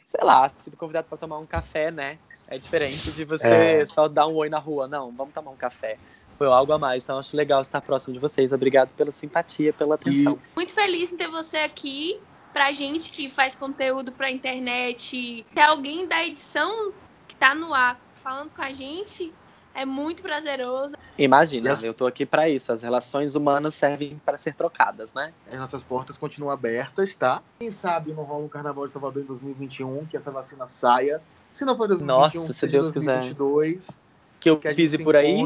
sei 0.07 0.21
lá, 0.23 0.49
sido 0.57 0.77
convidado 0.77 1.05
para 1.09 1.17
tomar 1.17 1.37
um 1.37 1.45
café, 1.45 1.91
né? 1.91 2.17
É 2.47 2.57
diferente 2.57 3.11
de 3.11 3.25
você 3.25 3.81
É. 3.81 3.85
só 3.85 4.07
dar 4.07 4.25
um 4.25 4.35
oi 4.35 4.49
na 4.49 4.57
rua. 4.57 4.87
Não, 4.87 5.11
vamos 5.11 5.33
tomar 5.33 5.51
um 5.51 5.57
café. 5.57 5.97
Foi 6.37 6.47
algo 6.47 6.71
a 6.71 6.79
mais, 6.79 7.03
então 7.03 7.19
acho 7.19 7.35
legal 7.35 7.61
estar 7.61 7.81
próximo 7.81 8.13
de 8.13 8.19
vocês. 8.19 8.53
Obrigado 8.53 8.89
pela 8.93 9.11
simpatia, 9.11 9.73
pela 9.73 9.95
atenção. 9.95 10.39
Muito 10.55 10.73
feliz 10.73 11.11
em 11.11 11.17
ter 11.17 11.27
você 11.27 11.57
aqui. 11.57 12.19
Pra 12.53 12.71
gente 12.71 13.11
que 13.11 13.29
faz 13.29 13.53
conteúdo 13.53 14.11
pra 14.11 14.31
internet, 14.31 15.45
ter 15.53 15.61
alguém 15.61 16.07
da 16.07 16.25
edição 16.25 16.93
que 17.27 17.35
tá 17.35 17.53
no 17.53 17.73
ar 17.73 17.99
falando 18.15 18.49
com 18.49 18.61
a 18.61 18.71
gente, 18.71 19.33
é 19.75 19.85
muito 19.85 20.23
prazeroso. 20.23 20.95
Imagina, 21.17 21.71
Yes. 21.71 21.83
eu 21.83 21.93
tô 21.93 22.05
aqui 22.05 22.25
para 22.25 22.47
isso. 22.47 22.71
As 22.71 22.81
relações 22.83 23.33
humanas 23.35 23.73
servem 23.75 24.17
para 24.23 24.37
ser 24.37 24.53
trocadas, 24.53 25.13
né? 25.13 25.33
As 25.51 25.57
nossas 25.57 25.81
portas 25.81 26.17
continuam 26.17 26.51
abertas, 26.51 27.15
tá? 27.15 27.41
Quem 27.59 27.71
sabe 27.71 28.13
não 28.13 28.23
rola 28.23 28.45
um 28.45 28.47
carnaval 28.47 28.85
de 28.85 28.91
Salvador 28.91 29.23
em 29.23 29.25
2021, 29.25 30.05
que 30.05 30.15
essa 30.15 30.29
vacina 30.29 30.67
saia. 30.67 31.21
Se 31.51 31.65
não 31.65 31.75
for 31.75 31.87
2021, 31.87 32.39
Nossa, 32.41 32.53
se 32.53 32.67
Deus 32.67 32.91
quiser. 32.91 33.13
2022, 33.23 33.99
Que 34.39 34.49
eu 34.51 34.59
que 34.59 34.71
pise 34.75 34.97
se 34.97 35.03
por 35.03 35.15
aí, 35.15 35.41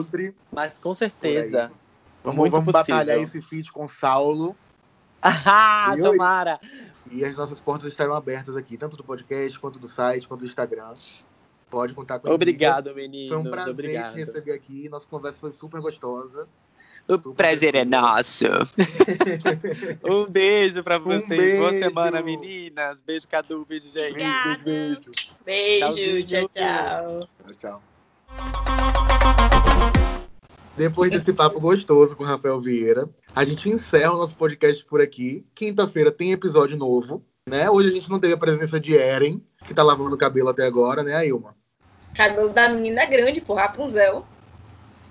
mas 0.52 0.78
com 0.78 0.94
certeza. 0.94 1.72
Vamos, 2.24 2.50
vamos 2.50 2.74
batalhar 2.74 3.18
esse 3.18 3.42
feat 3.42 3.72
com 3.72 3.88
Saulo. 3.88 4.56
Ah, 5.22 5.94
E 5.98 6.02
tomara! 6.02 6.60
E 7.10 7.24
as 7.24 7.36
nossas 7.36 7.60
portas 7.60 7.88
estarão 7.88 8.14
abertas 8.16 8.56
aqui, 8.58 8.78
tanto 8.78 8.98
do 8.98 9.04
podcast, 9.04 9.60
quanto 9.60 9.80
do 9.80 9.88
site, 9.88 10.28
quanto 10.28 10.42
do 10.42 10.46
Instagram. 10.46 10.94
Pode 11.72 11.94
contar 11.94 12.20
com 12.20 12.28
a 12.30 12.34
Obrigado, 12.34 12.92
Foi 12.92 13.02
meninos. 13.02 13.32
um 13.32 13.50
prazer 13.50 13.72
Obrigado. 13.72 14.12
te 14.12 14.20
receber 14.20 14.52
aqui. 14.52 14.90
Nossa 14.90 15.08
conversa 15.08 15.40
foi 15.40 15.52
super 15.54 15.80
gostosa. 15.82 16.46
O 17.08 17.16
Super 17.16 17.34
prazer 17.34 17.74
é 17.76 17.86
tranquilo. 17.86 18.02
nosso. 18.14 18.46
um 20.08 20.30
beijo 20.30 20.84
pra 20.84 20.98
vocês. 21.00 21.58
Boa 21.58 21.72
beijo. 21.72 21.88
semana, 21.88 22.22
meninas. 22.22 23.02
Beijo, 23.02 23.26
Cadu. 23.28 23.66
Beijo, 23.68 23.90
gente. 23.90 24.10
Obrigada. 24.12 24.62
Beijo, 24.64 25.00
Beijo, 25.46 25.86
Tchauzinho. 25.88 26.26
tchau, 26.26 26.50
tchau. 26.50 27.30
beijo. 27.46 27.58
Tchau. 27.60 27.82
Depois 30.78 31.10
desse 31.12 31.32
papo 31.34 31.60
gostoso 31.60 32.16
com 32.16 32.24
o 32.24 32.28
Rafael 32.28 32.60
Vieira, 32.60 33.10
a 33.36 33.44
gente 33.44 33.70
encerra 33.70 34.14
o 34.14 34.18
nosso 34.18 34.36
podcast 34.36 34.86
por 34.86 35.02
aqui. 35.02 35.46
Quinta-feira 35.56 36.12
tem 36.12 36.32
episódio 36.34 36.78
novo, 36.78 37.24
né? 37.48 37.70
Hoje 37.70 37.90
a 37.90 37.92
gente 37.92 38.10
não 38.10 38.20
teve 38.20 38.34
a 38.34 38.38
presença 38.38 38.80
de 38.80 38.96
Eren, 38.96 39.42
que 39.66 39.74
tá 39.74 39.84
lavando 39.84 40.16
o 40.16 40.18
cabelo 40.18 40.50
até 40.50 40.66
agora, 40.66 41.04
né, 41.04 41.28
Ilma? 41.28 41.56
Cabelo 42.16 42.50
da 42.50 42.70
menina 42.70 43.06
grande, 43.06 43.42
pô, 43.42 43.54
Rapunzel. 43.54 44.26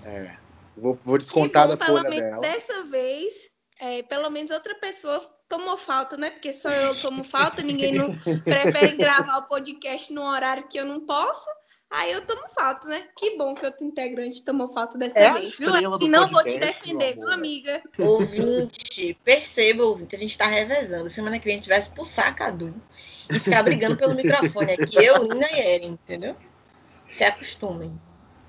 É. 0.04 0.30
Vou, 0.76 0.98
vou 1.04 1.18
descontar 1.18 1.68
bom, 1.68 1.76
da 1.76 1.84
pelo 1.84 1.98
folha 1.98 2.10
menos 2.10 2.24
dela. 2.24 2.40
Dessa 2.40 2.84
vez, 2.84 3.50
é, 3.80 4.02
pelo 4.02 4.30
menos 4.30 4.50
outra 4.50 4.74
pessoa 4.74 5.20
tomou 5.48 5.76
falta, 5.76 6.16
né? 6.16 6.30
Porque 6.30 6.52
só 6.52 6.70
eu 6.70 6.98
tomo 7.00 7.24
falta, 7.24 7.62
ninguém 7.62 7.92
não 7.92 8.16
prefere 8.44 8.96
gravar 8.96 9.38
o 9.38 9.48
podcast 9.48 10.12
num 10.12 10.22
horário 10.22 10.68
que 10.68 10.78
eu 10.78 10.84
não 10.84 11.00
posso. 11.00 11.48
Aí 11.90 12.12
eu 12.12 12.24
tomo 12.24 12.48
falta, 12.48 12.86
né? 12.88 13.08
Que 13.16 13.36
bom 13.36 13.52
que 13.52 13.66
outro 13.66 13.84
integrante 13.84 14.44
tomou 14.44 14.72
falta 14.72 14.96
dessa 14.96 15.18
É 15.18 15.26
a 15.26 15.32
vez, 15.32 15.58
viu? 15.58 15.72
E 16.00 16.08
não 16.08 16.28
vou 16.28 16.44
te 16.44 16.56
defender, 16.56 17.14
viu, 17.14 17.28
amiga? 17.28 17.82
Ouvinte, 17.98 19.18
perceba, 19.24 19.82
ouvinte, 19.82 20.14
a 20.14 20.18
gente 20.18 20.38
tá 20.38 20.46
revezando. 20.46 21.10
Semana 21.10 21.40
que 21.40 21.46
vem 21.46 21.54
a 21.54 21.56
gente 21.56 21.68
vai 21.68 21.80
expulsar 21.80 22.28
a 22.28 22.32
Cadu 22.32 22.72
e 23.28 23.40
ficar 23.40 23.64
brigando 23.64 23.96
pelo 23.96 24.14
microfone 24.14 24.72
aqui. 24.72 25.04
Eu, 25.04 25.24
Nina 25.24 25.50
e 25.50 25.58
Eren, 25.58 25.98
entendeu? 26.04 26.36
Se 27.10 27.24
acostumem. 27.24 28.00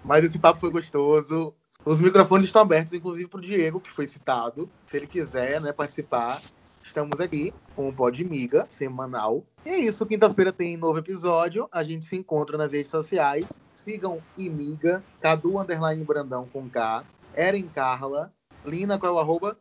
Mas 0.03 0.23
esse 0.23 0.39
papo 0.39 0.59
foi 0.59 0.71
gostoso. 0.71 1.53
Os 1.83 1.99
microfones 1.99 2.45
estão 2.45 2.61
abertos, 2.61 2.93
inclusive 2.93 3.27
para 3.27 3.39
o 3.39 3.41
Diego, 3.41 3.81
que 3.81 3.91
foi 3.91 4.07
citado. 4.07 4.69
Se 4.85 4.97
ele 4.97 5.07
quiser 5.07 5.59
né, 5.59 5.73
participar, 5.73 6.39
estamos 6.81 7.19
aqui 7.19 7.53
com 7.75 7.89
o 7.89 7.93
Pod 7.93 8.23
Miga, 8.23 8.67
semanal. 8.69 9.43
E 9.65 9.69
é 9.69 9.79
isso, 9.79 10.05
quinta-feira 10.05 10.53
tem 10.53 10.77
novo 10.77 10.99
episódio. 10.99 11.67
A 11.71 11.81
gente 11.81 12.05
se 12.05 12.15
encontra 12.15 12.57
nas 12.57 12.71
redes 12.71 12.91
sociais. 12.91 13.59
Sigam 13.73 14.21
Imiga, 14.37 15.03
Cadu 15.19 15.59
Underline 15.59 16.03
Brandão 16.03 16.47
com 16.47 16.69
K, 16.69 17.03
Eren 17.35 17.67
Carla, 17.67 18.31
Lina, 18.63 18.99
qual 18.99 19.11
é 19.11 19.15
o 19.15 19.19
arroba? 19.19 19.57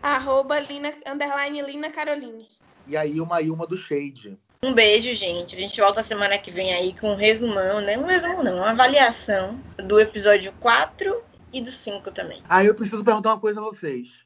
Arroba 0.00 0.60
Lina, 0.60 0.94
underline 1.06 1.60
Lina 1.60 1.90
Caroline. 1.90 2.46
E 2.86 2.96
a 2.96 3.04
Ilma, 3.04 3.42
Ilma 3.42 3.66
do 3.66 3.76
Shade. 3.76 4.38
Um 4.64 4.72
beijo, 4.72 5.12
gente. 5.12 5.54
A 5.54 5.58
gente 5.58 5.78
volta 5.78 6.02
semana 6.02 6.38
que 6.38 6.50
vem 6.50 6.72
aí 6.72 6.94
com 6.98 7.12
um 7.12 7.16
resumão, 7.16 7.82
né? 7.82 7.98
Um 7.98 8.04
resumo 8.04 8.42
não, 8.42 8.56
uma 8.56 8.70
avaliação 8.70 9.60
do 9.76 10.00
episódio 10.00 10.54
4 10.58 11.22
e 11.52 11.60
do 11.60 11.70
5 11.70 12.10
também. 12.12 12.42
Ah, 12.48 12.64
eu 12.64 12.74
preciso 12.74 13.04
perguntar 13.04 13.28
uma 13.34 13.38
coisa 13.38 13.60
a 13.60 13.62
vocês. 13.62 14.24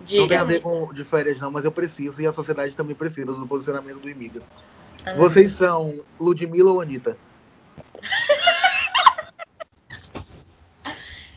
Não 0.00 0.06
tem 0.06 0.26
Diga. 0.26 0.40
a 0.40 0.44
ver 0.44 0.60
com 0.60 0.92
de 0.92 1.04
férias, 1.04 1.40
não, 1.40 1.52
mas 1.52 1.64
eu 1.64 1.70
preciso 1.70 2.20
e 2.20 2.26
a 2.26 2.32
sociedade 2.32 2.74
também 2.74 2.96
precisa 2.96 3.32
do 3.32 3.46
posicionamento 3.46 4.00
do 4.00 4.10
Imiga. 4.10 4.42
Ah. 5.06 5.14
Vocês 5.14 5.52
são 5.52 6.04
Ludmilla 6.18 6.72
ou 6.72 6.80
Anitta? 6.80 7.16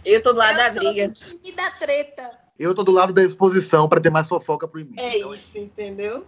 Eu 0.06 0.22
tô 0.22 0.34
do 0.34 0.40
lado 0.40 0.58
da 0.58 0.68
eu 0.68 0.74
sou 0.74 0.84
briga. 0.84 1.08
do 1.08 1.14
time 1.14 1.52
da 1.54 1.72
treta. 1.72 2.30
Eu 2.60 2.76
tô 2.76 2.84
do 2.84 2.92
lado 2.92 3.14
da 3.14 3.24
exposição 3.24 3.88
pra 3.88 4.02
ter 4.02 4.10
mais 4.10 4.28
fofoca 4.28 4.68
pro 4.68 4.82
Imiga. 4.82 5.02
É 5.02 5.20
Então, 5.20 5.34
isso, 5.34 5.58
entendeu? 5.58 6.28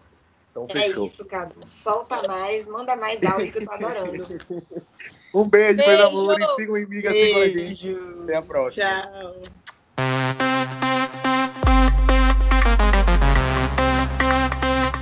Então 0.55 0.65
É 0.69 0.83
fechou. 0.83 1.05
isso, 1.05 1.25
Cadu. 1.25 1.67
Solta 1.67 2.25
mais, 2.25 2.65
manda 2.65 2.95
mais 2.95 3.21
áudio 3.25 3.51
que 3.51 3.57
eu 3.57 3.65
tô 3.65 3.73
adorando. 3.73 4.25
Um 5.35 5.43
beijo, 5.49 5.75
meus 5.75 5.85
Beijo. 5.85 6.07
amores. 6.07 6.47
Sigam 6.55 6.75
o 6.75 6.77
Imiga, 6.77 7.11
sigam 7.11 7.41
a 7.41 7.49
gente. 7.49 7.87
Beijo. 7.93 8.23
Até 8.23 8.35
a 8.37 8.41
próxima. 8.41 8.85
Tchau. 8.85 9.41